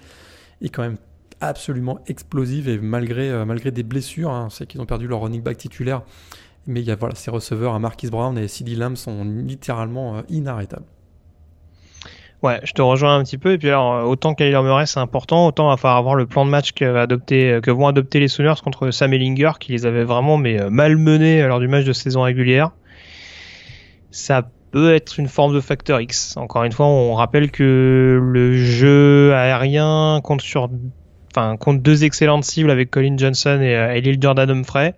[0.60, 0.98] est quand même
[1.40, 5.40] absolument explosive et malgré, euh, malgré des blessures, hein, c'est qu'ils ont perdu leur running
[5.40, 6.02] back titulaire,
[6.66, 10.18] mais il y a voilà, ces receveurs, hein, Marquis Brown et CeeDee Lamb sont littéralement
[10.18, 10.84] euh, inarrêtables.
[12.42, 13.52] Ouais, je te rejoins un petit peu.
[13.52, 16.26] Et puis alors, euh, autant Kyler Murray c'est important, autant il va falloir avoir le
[16.26, 19.86] plan de match que, adopter, que vont adopter les Sooners contre Sam Ellinger, qui les
[19.86, 22.70] avait vraiment mais euh, malmenés lors du match de saison régulière.
[24.10, 26.36] Ça peut être une forme de facteur X.
[26.36, 30.68] Encore une fois, on rappelle que le jeu aérien compte sur,
[31.32, 34.94] enfin, compte deux excellentes cibles avec Colin Johnson et, euh, Jordan Humphrey.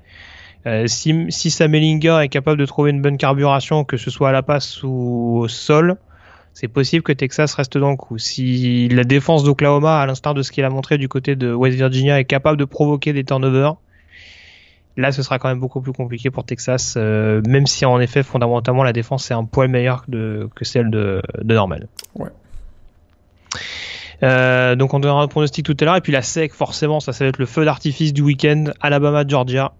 [0.86, 4.32] si, si Sam Ellinger est capable de trouver une bonne carburation, que ce soit à
[4.32, 5.98] la passe ou au sol,
[6.60, 8.18] c'est possible que Texas reste dans le coup.
[8.18, 11.76] Si la défense d'Oklahoma, à l'instar de ce qu'il a montré du côté de West
[11.76, 13.76] Virginia, est capable de provoquer des turnovers,
[14.96, 18.24] là ce sera quand même beaucoup plus compliqué pour Texas, euh, même si en effet
[18.24, 21.86] fondamentalement la défense est un poil meilleure que celle de, Normal.
[22.16, 22.30] Ouais.
[24.24, 27.12] Euh, donc on donnera un pronostic tout à l'heure et puis la SEC forcément ça
[27.12, 29.74] ça va être le feu d'artifice du week-end Alabama Georgia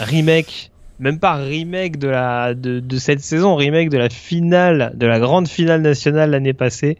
[0.00, 0.71] remake
[1.02, 5.18] même pas remake de la de, de, cette saison, remake de la finale, de la
[5.18, 6.96] grande finale nationale l'année passée,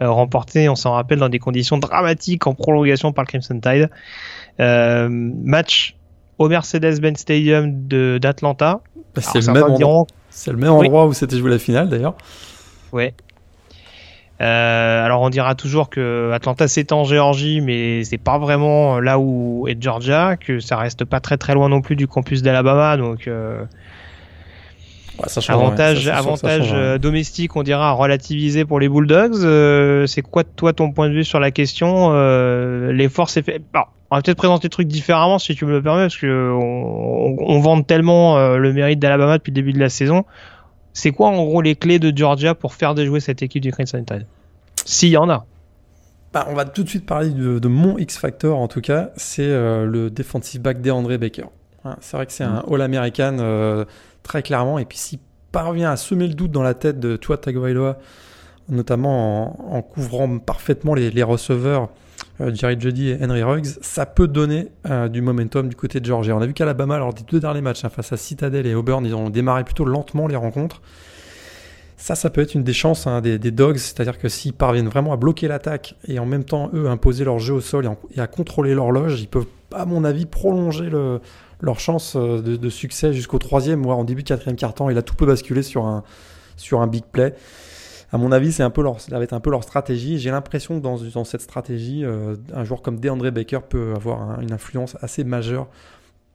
[0.00, 3.90] euh, remportée, on s'en rappelle, dans des conditions dramatiques en prolongation par le Crimson Tide.
[4.60, 5.96] Euh, match
[6.38, 7.88] au Mercedes-Benz Stadium
[8.20, 8.80] d'Atlanta.
[9.16, 10.06] C'est le, même endroit,
[10.46, 12.14] le même endroit où s'était joué la finale d'ailleurs.
[12.92, 13.14] Ouais.
[14.40, 19.18] Euh, alors on dira toujours que Atlanta c'est en Géorgie, mais c'est pas vraiment là
[19.18, 22.96] où est Georgia, que ça reste pas très très loin non plus du campus d'Alabama,
[22.96, 23.64] donc euh,
[25.48, 29.44] avantage, avantage domestique, on dira relativisé pour les Bulldogs.
[29.44, 33.60] Euh, c'est quoi toi ton point de vue sur la question euh, Les forces fait.
[34.10, 37.36] on va peut-être présenter le truc différemment si tu me le permets, parce que on,
[37.38, 40.24] on, vante tellement le mérite d'Alabama depuis le début de la saison.
[40.92, 44.04] C'est quoi en gros les clés de Georgia pour faire déjouer cette équipe du Crimson
[44.04, 44.26] Tide?
[44.84, 45.46] S'il y en a.
[46.32, 49.84] Bah, on va tout de suite parler de, mon X-Factor en tout cas, c'est euh,
[49.84, 51.46] le defensive back d'André Baker.
[51.84, 53.84] Hein, c'est vrai que c'est un All-American euh,
[54.22, 55.18] très clairement, et puis s'il
[55.50, 57.98] parvient à semer le doute dans la tête de Tua Tagovailoa,
[58.68, 61.88] notamment en, couvrant parfaitement les, les receveurs
[62.40, 66.06] euh, Jerry Jeudy et Henry Ruggs, ça peut donner euh, du momentum du côté de
[66.06, 66.34] Georgia.
[66.34, 69.04] On a vu qu'Alabama, lors des deux derniers matchs, hein, face à Citadel et Auburn,
[69.04, 70.80] ils ont démarré plutôt lentement les rencontres.
[71.96, 75.12] Ça, ça peut être une des chances hein, des, Dogs, c'est-à-dire que s'ils parviennent vraiment
[75.12, 78.26] à bloquer l'attaque et en même temps, eux, imposer leur jeu au sol et, à
[78.26, 80.88] contrôler l'horloge, ils peuvent, à mon avis, prolonger
[81.60, 84.88] leur chance euh, de, succès jusqu'au troisième, voire en début de quatrième quart-temps.
[84.88, 87.34] Et là, tout peut basculer sur un big play
[88.12, 90.18] à mon avis, c'est un peu leur, ça va être un peu leur stratégie.
[90.18, 94.52] J'ai l'impression que dans, cette stratégie, euh, un joueur comme DeAndre Baker peut avoir une
[94.52, 95.68] influence assez majeure.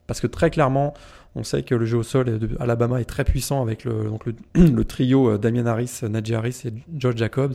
[0.06, 0.94] Parce que très clairement,
[1.34, 5.30] on sait que le jeu au sol de Alabama est très puissant avec le, trio
[5.32, 7.54] euh, Damien Harris, Najee Harris et George Jacobs.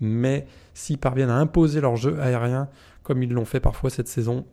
[0.00, 2.68] Mais s'ils parviennent à imposer leur jeu aérien,
[3.02, 4.44] comme ils l'ont fait parfois cette saison,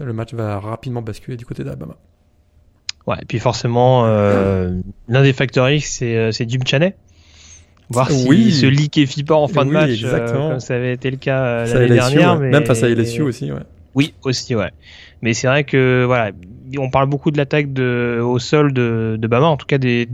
[0.00, 1.96] le match va rapidement basculer du côté d'Alabama.
[3.06, 4.78] Ouais, et puis forcément, euh,
[5.08, 6.96] l'un des facteurs X, c'est Jim Chaney.
[7.92, 8.52] Voir si oui.
[8.52, 11.74] se liquéfie pas en fin de match, euh, comme ça avait été le cas euh,
[11.74, 12.38] l'année dernière.
[12.38, 12.50] Mais...
[12.50, 13.60] Même face à LSU aussi, ouais.
[13.94, 14.70] Oui, aussi, ouais.
[15.20, 16.32] Mais c'est vrai que voilà,
[16.78, 20.06] on parle beaucoup de l'attaque de, au sol de, de Bama, en tout cas des,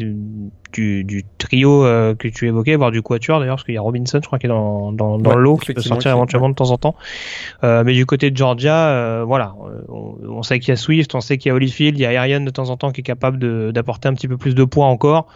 [0.72, 3.80] du, du, trio euh, que tu évoquais, voire du quatuor d'ailleurs, parce qu'il y a
[3.80, 6.70] Robinson, je crois, qui est dans, dans, dans l'eau, qui peut sortir éventuellement de temps
[6.70, 6.94] en temps.
[7.64, 9.54] Euh, mais du côté de Georgia, euh, voilà,
[9.88, 12.06] on, on, sait qu'il y a Swift, on sait qu'il y a Holyfield, il y
[12.06, 14.64] a Ariane de temps en temps qui est capable d'apporter un petit peu plus de
[14.64, 15.28] poids encore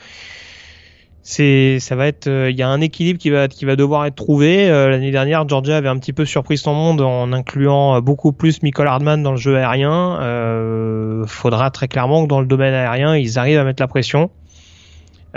[1.23, 4.17] c'est ça va être il y a un équilibre qui va qui va devoir être
[4.17, 4.69] trouvé.
[4.69, 8.89] L'année dernière Georgia avait un petit peu surpris son monde en incluant beaucoup plus Michael
[8.89, 10.19] Hardman dans le jeu aérien.
[10.21, 14.31] Euh, faudra très clairement que dans le domaine aérien ils arrivent à mettre la pression.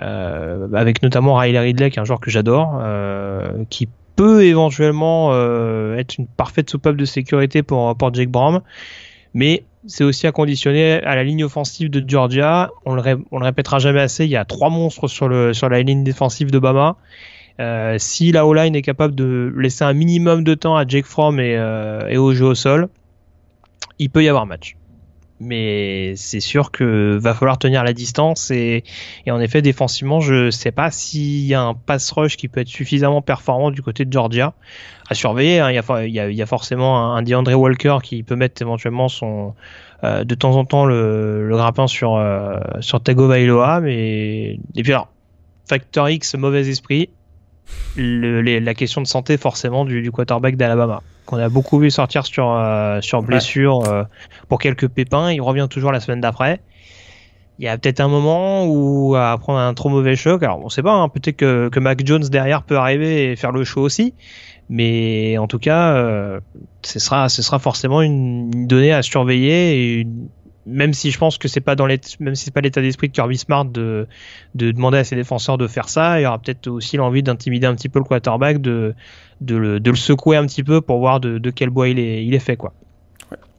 [0.01, 5.33] Euh, avec notamment Riley Ridley qui est un joueur que j'adore euh, qui peut éventuellement
[5.97, 8.61] être une parfaite soupape de sécurité pour pour Jake Brom.
[9.33, 12.71] Mais c'est aussi à conditionner à la ligne offensive de Georgia.
[12.85, 14.25] On le, répétera jamais assez.
[14.25, 16.95] Il y a trois monstres sur, la ligne défensive de Bama.
[17.59, 21.39] Euh, si la O-line est capable de laisser un minimum de temps à Jake Fromm
[21.39, 22.89] et, euh, et au jeu au sol,
[23.97, 24.75] il peut y avoir match
[25.39, 28.83] mais c'est sûr que va falloir tenir la distance et,
[29.25, 32.61] et en effet défensivement je sais pas s'il y a un pass rush qui peut
[32.61, 34.53] être suffisamment performant du côté de Georgia
[35.09, 35.71] à surveiller hein.
[35.71, 39.55] il, y a, y a, y forcément un, DeAndre Walker qui peut mettre éventuellement son
[40.03, 44.93] euh, de temps en temps le, le grappin sur euh, sur Tagovailoa mais et puis
[44.93, 45.09] alors
[45.67, 47.09] facteur X mauvais esprit
[47.97, 52.25] le, la question de santé forcément du, du quarterback d'Alabama qu'on a beaucoup vu sortir
[52.25, 54.03] sur, euh, sur blessure euh,
[54.47, 55.31] pour quelques pépins.
[55.31, 56.61] Il revient toujours la semaine d'après.
[57.57, 60.43] Il y a peut-être un moment où à prendre un trop mauvais choc.
[60.43, 63.51] Alors on sait pas, hein, peut-être que, que Mac Jones derrière peut arriver et faire
[63.51, 64.13] le show aussi.
[64.69, 66.39] Mais en tout cas, euh,
[66.81, 70.07] ce sera ce sera forcément une, donnée à surveiller et
[70.65, 73.13] même si je pense que c'est pas dans même si c'est pas l'état d'esprit de
[73.13, 74.07] Kirby Smart de
[74.55, 77.67] de demander à ses défenseurs de faire ça, il y aura peut-être aussi l'envie d'intimider
[77.67, 78.95] un petit peu le quarterback de
[79.41, 81.99] de le, de le secouer un petit peu pour voir de, de quel bois il
[81.99, 82.73] est, il est fait quoi.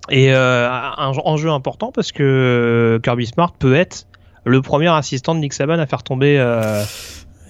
[0.09, 4.07] Et euh, un enjeu important parce que Kirby Smart peut être
[4.45, 6.85] le premier assistant de Nick Saban à faire tomber euh,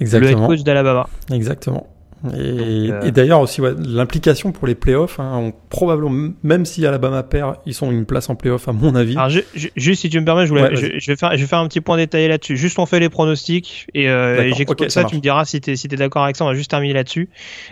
[0.00, 1.08] le head coach d'Alabama.
[1.30, 1.86] Exactement.
[2.34, 7.56] Et, euh, et d'ailleurs aussi l'implication pour les playoffs, hein, probablement même si Alabama perd,
[7.66, 9.16] ils sont une place en playoff à mon avis.
[9.16, 9.30] Alors
[9.76, 11.80] juste si tu me permets, je, voulais, je, vais faire, je vais faire un petit
[11.80, 12.56] point détaillé là-dessus.
[12.56, 15.96] Juste on fait les pronostics et, euh, j'explique ça, tu me diras si si es,
[15.96, 16.44] d'accord avec ça.
[16.44, 17.28] On va juste terminer là-dessus.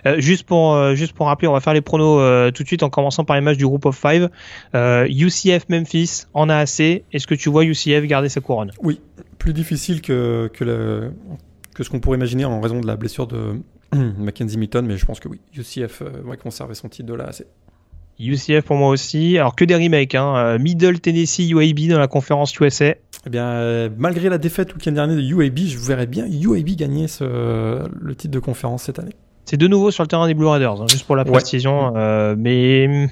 [0.07, 2.83] Euh, juste pour euh, juste pour rappeler, on va faire les pronos tout de suite
[2.83, 4.29] en commençant par les matchs du groupe of five.
[4.75, 7.05] UCF Memphis en a assez.
[7.13, 8.73] Est-ce que tu vois UCF garder sa couronne?
[8.83, 9.01] Oui,
[9.39, 10.51] plus difficile que
[11.75, 13.61] que ce qu'on pourrait imaginer en raison de la blessure de
[14.19, 17.31] Mackenzie Milton, mais je pense que oui, UCF euh, va conserver son titre de là.
[18.19, 19.39] UCF pour moi aussi.
[19.39, 20.37] Alors que des remakes, hein.
[20.37, 22.95] Euh, Middle Tennessee UAB dans la conférence USA.
[23.27, 27.25] Eh bien, malgré la défaite week-end dernier de UAB, je verrais bien UAB gagner ce,
[27.89, 29.15] le titre de conférence cette année.
[29.47, 31.93] C'est de nouveau sur le terrain des Blue Raiders, hein, juste pour la précision.
[32.37, 33.09] mais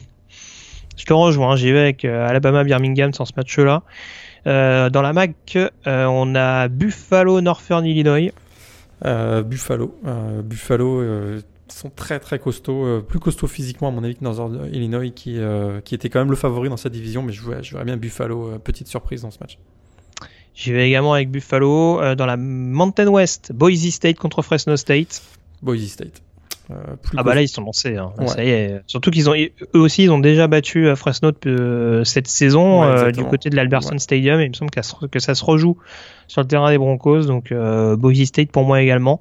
[0.96, 3.82] je te rejoins, j'y vais avec Alabama Birmingham sur ce match-là.
[4.44, 8.32] dans la MAC, on a Buffalo Northern Illinois.
[9.04, 9.94] Buffalo,
[10.44, 11.42] Buffalo
[11.72, 15.38] sont très très costauds, euh, plus costauds physiquement à mon avis que Northern Illinois qui,
[15.38, 17.96] euh, qui était quand même le favori dans cette division, mais je verrais, je bien
[17.96, 19.58] Buffalo, euh, petite surprise dans ce match.
[20.54, 25.22] J'y vais également avec Buffalo dans la Mountain West, Boise State contre Fresno State.
[25.62, 26.22] Boise State.
[27.16, 28.12] Ah bah là ils sont lancés, hein.
[28.26, 28.80] ça y est.
[28.86, 31.30] Surtout qu'ils ont eux aussi ils ont déjà battu Fresno
[32.04, 35.76] cette saison du côté de l'Albertson Stadium et il me semble que ça se rejoue
[36.28, 39.20] sur le terrain des Broncos donc Boise State pour moi également.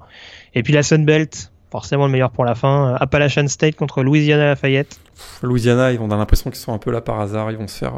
[0.54, 2.94] Et puis la Sun Belt, forcément le meilleur pour la fin.
[3.00, 5.00] Appalachian State contre Louisiana Lafayette.
[5.42, 7.50] Louisiana, ils ont l'impression qu'ils sont un peu là par hasard.
[7.50, 7.94] Ils vont se faire.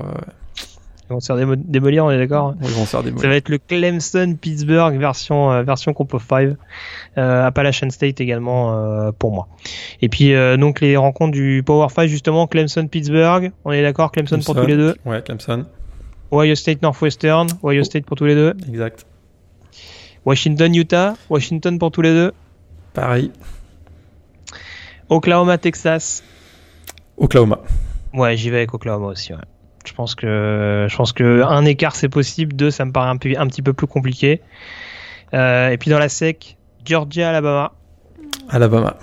[1.05, 3.23] Euh, ils vont se faire démolir, on est d'accord Ils vont se faire démolir.
[3.23, 6.57] Ça va être le Clemson Pittsburgh version euh, version Comp of 5.
[7.17, 9.49] Euh, Appalachian State également pour moi.
[10.03, 13.53] Et puis donc les rencontres du Power 5 justement Clemson Pittsburgh.
[13.65, 14.95] On est d'accord Clemson, pour tous les deux?
[15.05, 15.67] Ouais, Clemson.
[16.33, 17.49] Ohio State Northwestern.
[17.63, 17.85] Ohio oh.
[17.85, 18.55] State pour tous les deux.
[18.69, 19.07] Exact.
[20.25, 21.15] Washington Utah.
[21.29, 22.33] Washington pour tous les deux.
[22.95, 23.31] Pareil.
[25.09, 26.23] Oklahoma, Texas.
[27.17, 27.61] Oklahoma.
[28.15, 29.33] Ouais, j'y vais avec Oklahoma aussi.
[29.85, 33.17] Je pense que je pense que un écart c'est possible, deux ça me paraît un,
[33.17, 34.41] peu, un petit peu plus compliqué.
[35.35, 37.73] Euh, et puis dans la sec, Georgia, Alabama.
[38.49, 38.97] Alabama.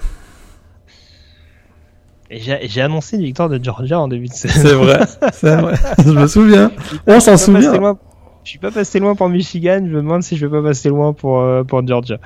[2.29, 4.61] J'ai annoncé une victoire de Georgia en début de saison.
[4.61, 4.99] C'est vrai,
[5.33, 5.75] c'est vrai.
[5.97, 6.71] je me souviens.
[7.05, 7.97] On s'en souvient.
[8.43, 9.81] Je suis pas passé loin pour Michigan.
[9.85, 12.17] Je me demande si je vais pas passer loin pour euh, pour Georgia.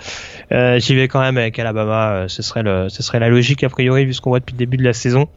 [0.52, 2.26] Euh, J'y vais quand même avec Alabama.
[2.27, 4.60] Ce serait le, ce serait la logique a priori vu ce qu'on voit depuis le
[4.60, 5.27] début de la saison.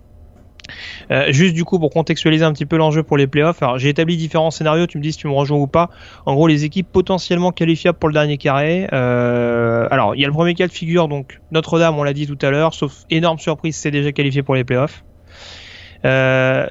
[1.11, 3.89] Euh, juste du coup pour contextualiser un petit peu l'enjeu pour les playoffs, alors j'ai
[3.89, 5.90] établi différents scénarios, tu me dis si tu me rejoins ou pas.
[6.27, 8.89] En gros les équipes potentiellement qualifiables pour le dernier carré.
[8.93, 12.27] Euh, alors il y a le premier cas de figure, donc Notre-Dame on l'a dit
[12.27, 15.05] tout à l'heure, sauf énorme surprise c'est déjà qualifié pour les playoffs.
[16.05, 16.66] Euh,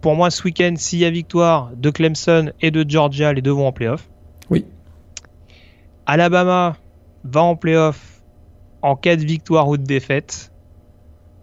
[0.00, 3.52] pour moi, ce week-end, s'il y a victoire de Clemson et de Georgia, les deux
[3.52, 4.08] vont en playoff.
[4.50, 4.66] Oui.
[6.06, 6.76] Alabama
[7.24, 8.20] va en playoff
[8.82, 10.51] en cas de victoire ou de défaite.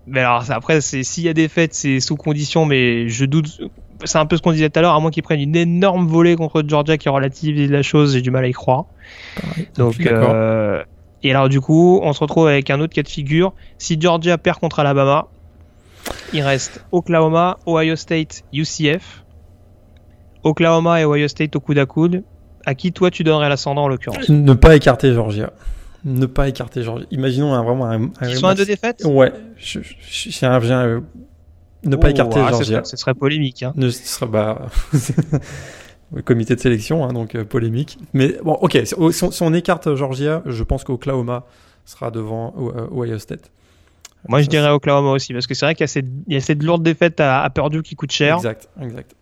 [0.09, 3.61] Mais alors, après, s'il y a défaite, c'est sous condition, mais je doute.
[4.05, 6.07] C'est un peu ce qu'on disait tout à l'heure, à moins qu'ils prennent une énorme
[6.07, 8.85] volée contre Georgia qui relativise la chose, j'ai du mal à y croire.
[9.75, 10.83] Donc, euh,
[11.21, 13.53] et alors du coup, on se retrouve avec un autre cas de figure.
[13.77, 15.27] Si Georgia perd contre Alabama,
[16.33, 19.23] il reste Oklahoma, Ohio State, UCF.
[20.43, 22.23] Oklahoma et Ohio State au coude à coude.
[22.65, 24.29] À qui toi tu donnerais l'ascendant en l'occurrence?
[24.29, 25.51] Ne pas écarter Georgia.
[26.05, 27.05] Ne pas écarter Georgia.
[27.11, 28.11] Imaginons un, vraiment un.
[28.21, 29.33] Ils sont à deux défaites Ouais.
[29.57, 31.01] Je, je, euh,
[31.83, 32.83] ne pas oh, écarter ah, Georgia.
[32.83, 33.63] Ce serait polémique.
[33.63, 33.73] Hein.
[33.75, 34.67] Ne, ce serait bah.
[36.25, 37.97] comité de sélection, hein, donc euh, polémique.
[38.13, 38.95] Mais bon, ok, si,
[39.31, 41.45] si, on, écarte Georgia, je pense qu'Oklahoma
[41.85, 43.51] sera devant euh, Ohio State.
[44.27, 45.87] Moi, je dirais Oklahoma aussi, parce que c'est vrai qu'il
[46.27, 48.35] y, a cette lourde défaite à, à Purdue qui coûte cher.
[48.35, 49.15] Exact, exact.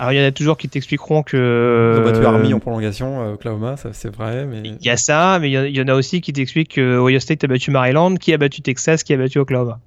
[0.00, 1.92] Alors, il y en a toujours qui t'expliqueront que.
[1.94, 4.46] Ils ont battu Army en prolongation, euh, Oklahoma, ça c'est vrai.
[4.46, 4.62] Mais...
[4.64, 7.44] Il y a ça, mais il y, en a aussi qui t'expliquent que Ohio State
[7.44, 9.78] a battu Maryland, qui a battu Texas, qui a battu Oklahoma.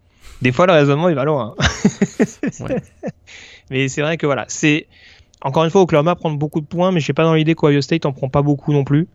[0.43, 1.55] Des fois, le raisonnement, il va loin.
[2.59, 2.75] ouais.
[3.71, 4.85] Mais c'est vrai que voilà, c'est.
[5.41, 7.81] Encore une fois, Oklahoma prend beaucoup de points, mais je n'ai pas dans l'idée qu'Ohio
[7.81, 9.07] State en prend pas beaucoup non plus.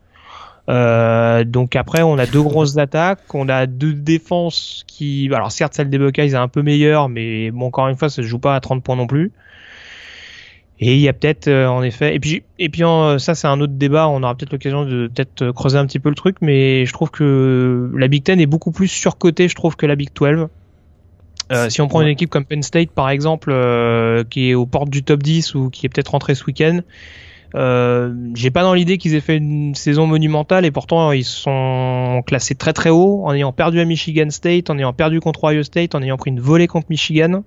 [0.69, 5.75] Euh, donc après, on a deux grosses attaques, on a deux défenses qui, alors certes
[5.75, 8.39] celle des Buckeyes est un peu meilleure, mais bon encore une fois, ça se joue
[8.39, 9.33] pas à 30 points non plus.
[10.81, 12.83] Et il y a peut-être euh, en effet, et puis et puis
[13.19, 16.09] ça c'est un autre débat, on aura peut-être l'occasion de peut-être creuser un petit peu
[16.09, 19.77] le truc, mais je trouve que la Big Ten est beaucoup plus surcotée, je trouve
[19.77, 20.49] que la Big 12.
[21.51, 24.67] Euh, si on prend une équipe comme Penn State par exemple, euh, qui est aux
[24.67, 26.81] portes du top 10 ou qui est peut-être rentrée ce week-end,
[27.55, 32.23] euh, j'ai pas dans l'idée qu'ils aient fait une saison monumentale et pourtant ils sont
[32.27, 35.63] classés très très haut en ayant perdu à Michigan State, en ayant perdu contre Ohio
[35.63, 37.43] State, en ayant pris une volée contre Michigan.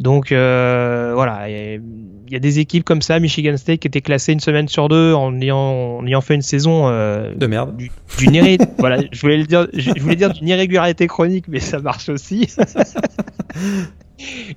[0.00, 1.82] Donc euh, voilà, il
[2.30, 5.12] y, a des équipes comme ça, Michigan State qui était classé une semaine sur deux
[5.12, 7.76] en ayant, en ayant fait une saison euh, de merde.
[7.76, 7.90] Du,
[8.78, 12.48] voilà, je voulais le dire, je voulais dire d'une irrégularité chronique, mais ça marche aussi.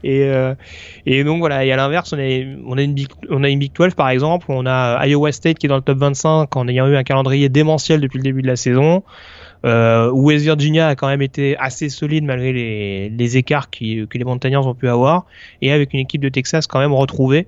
[0.03, 0.53] Et, euh,
[1.05, 3.73] et donc voilà, et à l'inverse, on, on, a une Big, on a une Big
[3.73, 6.87] 12 par exemple, on a Iowa State qui est dans le top 25 en ayant
[6.87, 9.03] eu un calendrier démentiel depuis le début de la saison.
[9.65, 14.17] Euh, West Virginia a quand même été assez solide malgré les, les écarts qui, que
[14.17, 15.25] les Montagnards ont pu avoir,
[15.61, 17.47] et avec une équipe de Texas quand même retrouvée.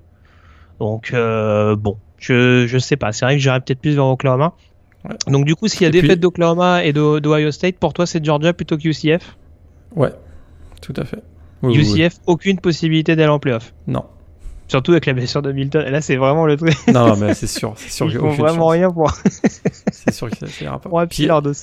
[0.79, 4.53] Donc euh, bon, je, je sais pas, c'est vrai que j'irais peut-être plus vers Oklahoma.
[5.27, 8.23] Donc du coup, s'il y a des défaite d'Oklahoma et d'Ohio State, pour toi c'est
[8.23, 9.37] Georgia plutôt qu'UCF
[9.95, 10.11] Ouais,
[10.81, 11.21] tout à fait.
[11.63, 13.73] UCF, aucune possibilité d'aller en playoff?
[13.87, 14.05] Non.
[14.67, 15.85] Surtout avec la blessure de Milton.
[15.89, 16.75] Là, c'est vraiment le truc.
[16.93, 17.73] Non, mais c'est sûr.
[17.77, 19.09] C'est sûr Ils font vraiment rien pour.
[19.91, 20.89] c'est sûr que ça ira pas.
[20.89, 21.53] Pour appuyer leur dos.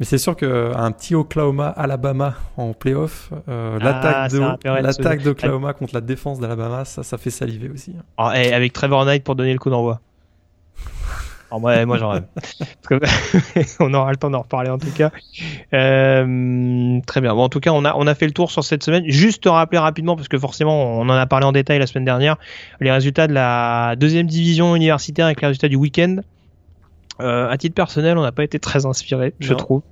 [0.00, 4.40] Mais c'est sûr qu'un petit Oklahoma Alabama en playoff, euh, l'attaque de
[4.82, 7.94] l'attaque d'Oklahoma contre la défense d'Alabama, ça, ça fait saliver aussi.
[8.18, 10.00] Oh, et avec Trevor Knight pour donner le coup d'envoi.
[11.60, 12.24] Moi, moi j'en rêve.
[13.80, 15.10] on aura le temps d'en reparler en tout cas.
[15.72, 17.34] Euh, très bien.
[17.34, 19.04] Bon, en tout cas, on a, on a fait le tour sur cette semaine.
[19.06, 22.04] Juste te rappeler rapidement, parce que forcément, on en a parlé en détail la semaine
[22.04, 22.36] dernière,
[22.80, 26.16] les résultats de la deuxième division universitaire avec les résultats du week-end.
[27.20, 29.82] Euh, à titre personnel, on n'a pas été très inspiré, je trouve.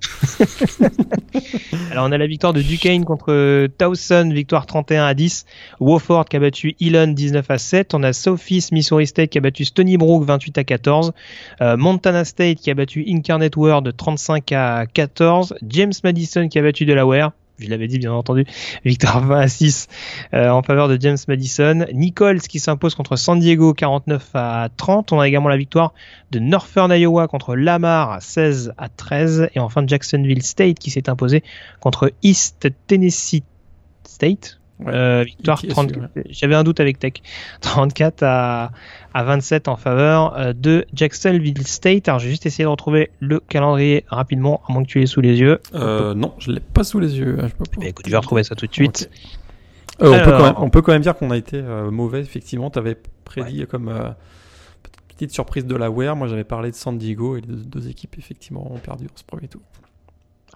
[1.91, 5.45] Alors on a la victoire de Duquesne contre Towson, victoire 31 à 10.
[5.79, 7.93] Wofford qui a battu Elon 19 à 7.
[7.93, 11.13] On a Sophie Missouri State qui a battu Stony Brook 28 à 14.
[11.61, 15.55] Euh, Montana State qui a battu Incarnate World 35 à 14.
[15.67, 18.45] James Madison qui a battu Delaware je l'avais dit bien entendu,
[18.83, 19.87] victoire 20 à 6
[20.33, 21.85] euh, en faveur de James Madison.
[21.93, 25.11] Nichols qui s'impose contre San Diego 49 à 30.
[25.11, 25.93] On a également la victoire
[26.31, 29.49] de Northern Iowa contre Lamar 16 à 13.
[29.55, 31.43] Et enfin Jacksonville State qui s'est imposé
[31.79, 33.43] contre East Tennessee
[34.03, 34.59] State.
[34.87, 35.93] Euh, victoire 30.
[36.29, 37.13] J'avais un doute avec Tech.
[37.61, 38.71] 34 à,
[39.13, 42.07] à 27 en faveur euh, de Jacksonville State.
[42.07, 45.21] Alors j'ai juste essayé de retrouver le calendrier rapidement, à moins que tu l'aies sous
[45.21, 45.59] les yeux.
[45.73, 47.37] Euh, non, je l'ai pas sous les yeux.
[47.41, 49.09] Je, peux écoute, je vais retrouver ça tout de suite.
[49.99, 52.69] on, peut quand même, on, peut quand même, dire qu'on a été mauvais, effectivement.
[52.69, 53.91] Tu avais prédit comme
[55.09, 56.15] petite surprise de la Wear.
[56.15, 59.23] Moi j'avais parlé de San Diego et les deux, équipes, effectivement, ont perdu dans ce
[59.23, 59.61] premier tour.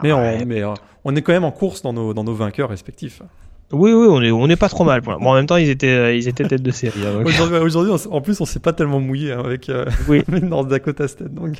[0.03, 0.61] Mais, on, mais
[1.03, 3.23] on est quand même en course dans nos, dans nos vainqueurs respectifs.
[3.71, 5.01] Oui, oui, on est, on est pas trop mal.
[5.01, 7.01] Bon, en même temps, ils étaient, euh, ils étaient tête de série.
[7.05, 7.23] Hein,
[7.61, 10.23] aujourd'hui, en plus, on s'est pas tellement mouillé hein, avec euh, oui.
[10.41, 11.33] North Dakota State.
[11.33, 11.55] Donc.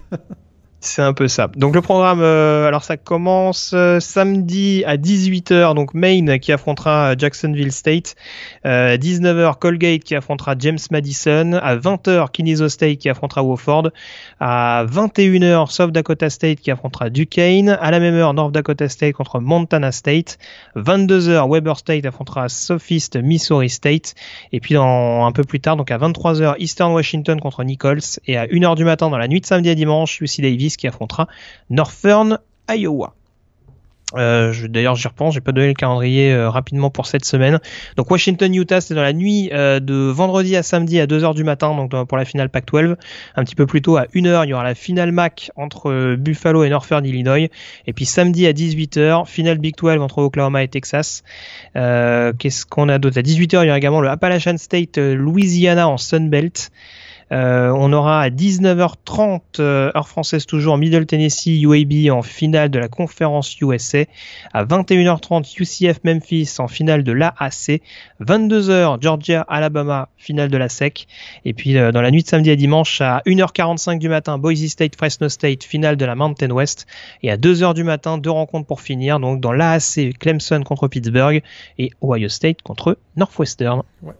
[0.80, 1.49] C'est un peu ça.
[1.56, 7.18] Donc le programme, euh, alors ça commence euh, samedi à 18h, donc Maine qui affrontera
[7.18, 8.16] Jacksonville State,
[8.68, 13.90] euh, 19h Colgate qui affrontera James Madison, à 20h Kinniso State qui affrontera Wofford,
[14.40, 19.14] à 21h South Dakota State qui affrontera Duquesne, à la même heure North Dakota State
[19.14, 20.38] contre Montana State,
[20.76, 24.14] 22h Weber State affrontera Sophist Missouri State,
[24.52, 28.45] et puis un peu plus tard, donc à 23h Eastern Washington contre Nichols, et à
[28.45, 31.27] 1h du matin dans la nuit de samedi à dimanche, UC Davis qui affrontera
[31.69, 32.39] Northern
[32.69, 33.14] Iowa.
[34.15, 37.60] Euh, D'ailleurs, j'y repense, j'ai pas donné le calendrier euh, rapidement pour cette semaine.
[37.98, 41.44] Donc Washington, Utah, c'est dans la nuit euh, de vendredi à samedi à 2h du
[41.44, 42.95] matin, donc pour la finale Pac-12.
[43.35, 46.64] Un petit peu plus tôt, à 1h, il y aura la finale MAC entre Buffalo
[46.64, 47.49] et Northern Illinois.
[47.85, 51.23] Et puis samedi à 18h, finale Big 12 entre Oklahoma et Texas.
[51.73, 53.18] Qu'est-ce qu'on a d'autre?
[53.18, 56.72] À 18h, il y aura également le Appalachian State Louisiana en Sun Belt.
[57.32, 62.80] Euh, on aura à 19h30, euh, heure française toujours, Middle Tennessee UAB en finale de
[62.80, 64.06] la conférence USA.
[64.54, 67.82] À 21h30, UCF Memphis en finale de l'AAC.
[68.22, 71.08] 22h, Georgia Alabama, finale de la SEC.
[71.45, 74.66] Et puis euh, dans la nuit de samedi à dimanche, à 1h45 du matin, Boise
[74.68, 76.88] State Fresno State, finale de la Mountain West.
[77.24, 79.20] Et à 2h du matin, deux rencontres pour finir.
[79.20, 81.41] Donc dans l'AAC, Clemson contre Pittsburgh
[81.78, 83.84] et Ohio State contre Northwestern.
[84.02, 84.14] Ouais.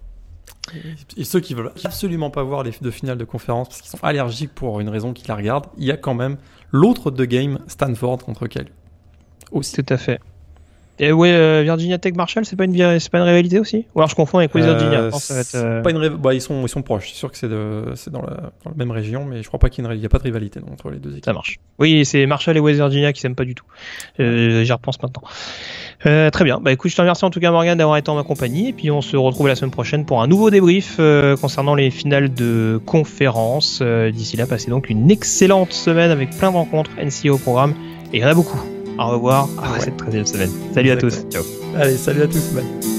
[1.16, 4.04] Et ceux qui veulent absolument pas voir les deux finales de conférence parce qu'ils sont
[4.04, 6.38] allergiques pour une raison qu'ils la regardent, il y a quand même
[6.72, 8.68] l'autre de game, Stanford contre Cal.
[9.52, 9.82] Aussi.
[9.84, 10.20] Tout à fait.
[11.00, 13.86] Et ouais, euh, Virginia Tech Marshall, c'est pas une c'est pas une rivalité aussi?
[13.94, 15.02] Ou alors je confonds avec West Virginia.
[15.02, 15.12] Euh,
[15.56, 17.10] euh, pas une bah, ils sont ils sont proches.
[17.10, 17.48] C'est sûr que c'est
[17.96, 18.52] c'est dans, la...
[18.64, 20.90] dans, la même région, mais je crois pas qu'il y, a pas de rivalité entre
[20.90, 21.26] les deux équipes.
[21.26, 21.60] Ça marche.
[21.78, 23.66] Oui, c'est Marshall et West Virginia qui s'aiment pas du tout.
[24.18, 25.22] J'y repense maintenant.
[26.32, 26.60] très bien.
[26.60, 28.74] Bah écoute, je te remercie en tout cas Morgan d'avoir été en ma compagnie et
[28.74, 31.00] puis on se retrouve la semaine prochaine pour un nouveau débrief
[31.40, 33.84] concernant les finales de conférence.
[33.84, 37.76] D'ici là, passez donc une excellente semaine avec plein de rencontres NCO au programme
[38.14, 38.77] et il y en a beaucoup.
[39.00, 40.52] Au revoir à cette 13 semaine.
[40.74, 41.26] Salut à tous.
[41.30, 41.44] Ciao.
[41.76, 42.54] Allez, salut à tous.
[42.54, 42.97] Bye.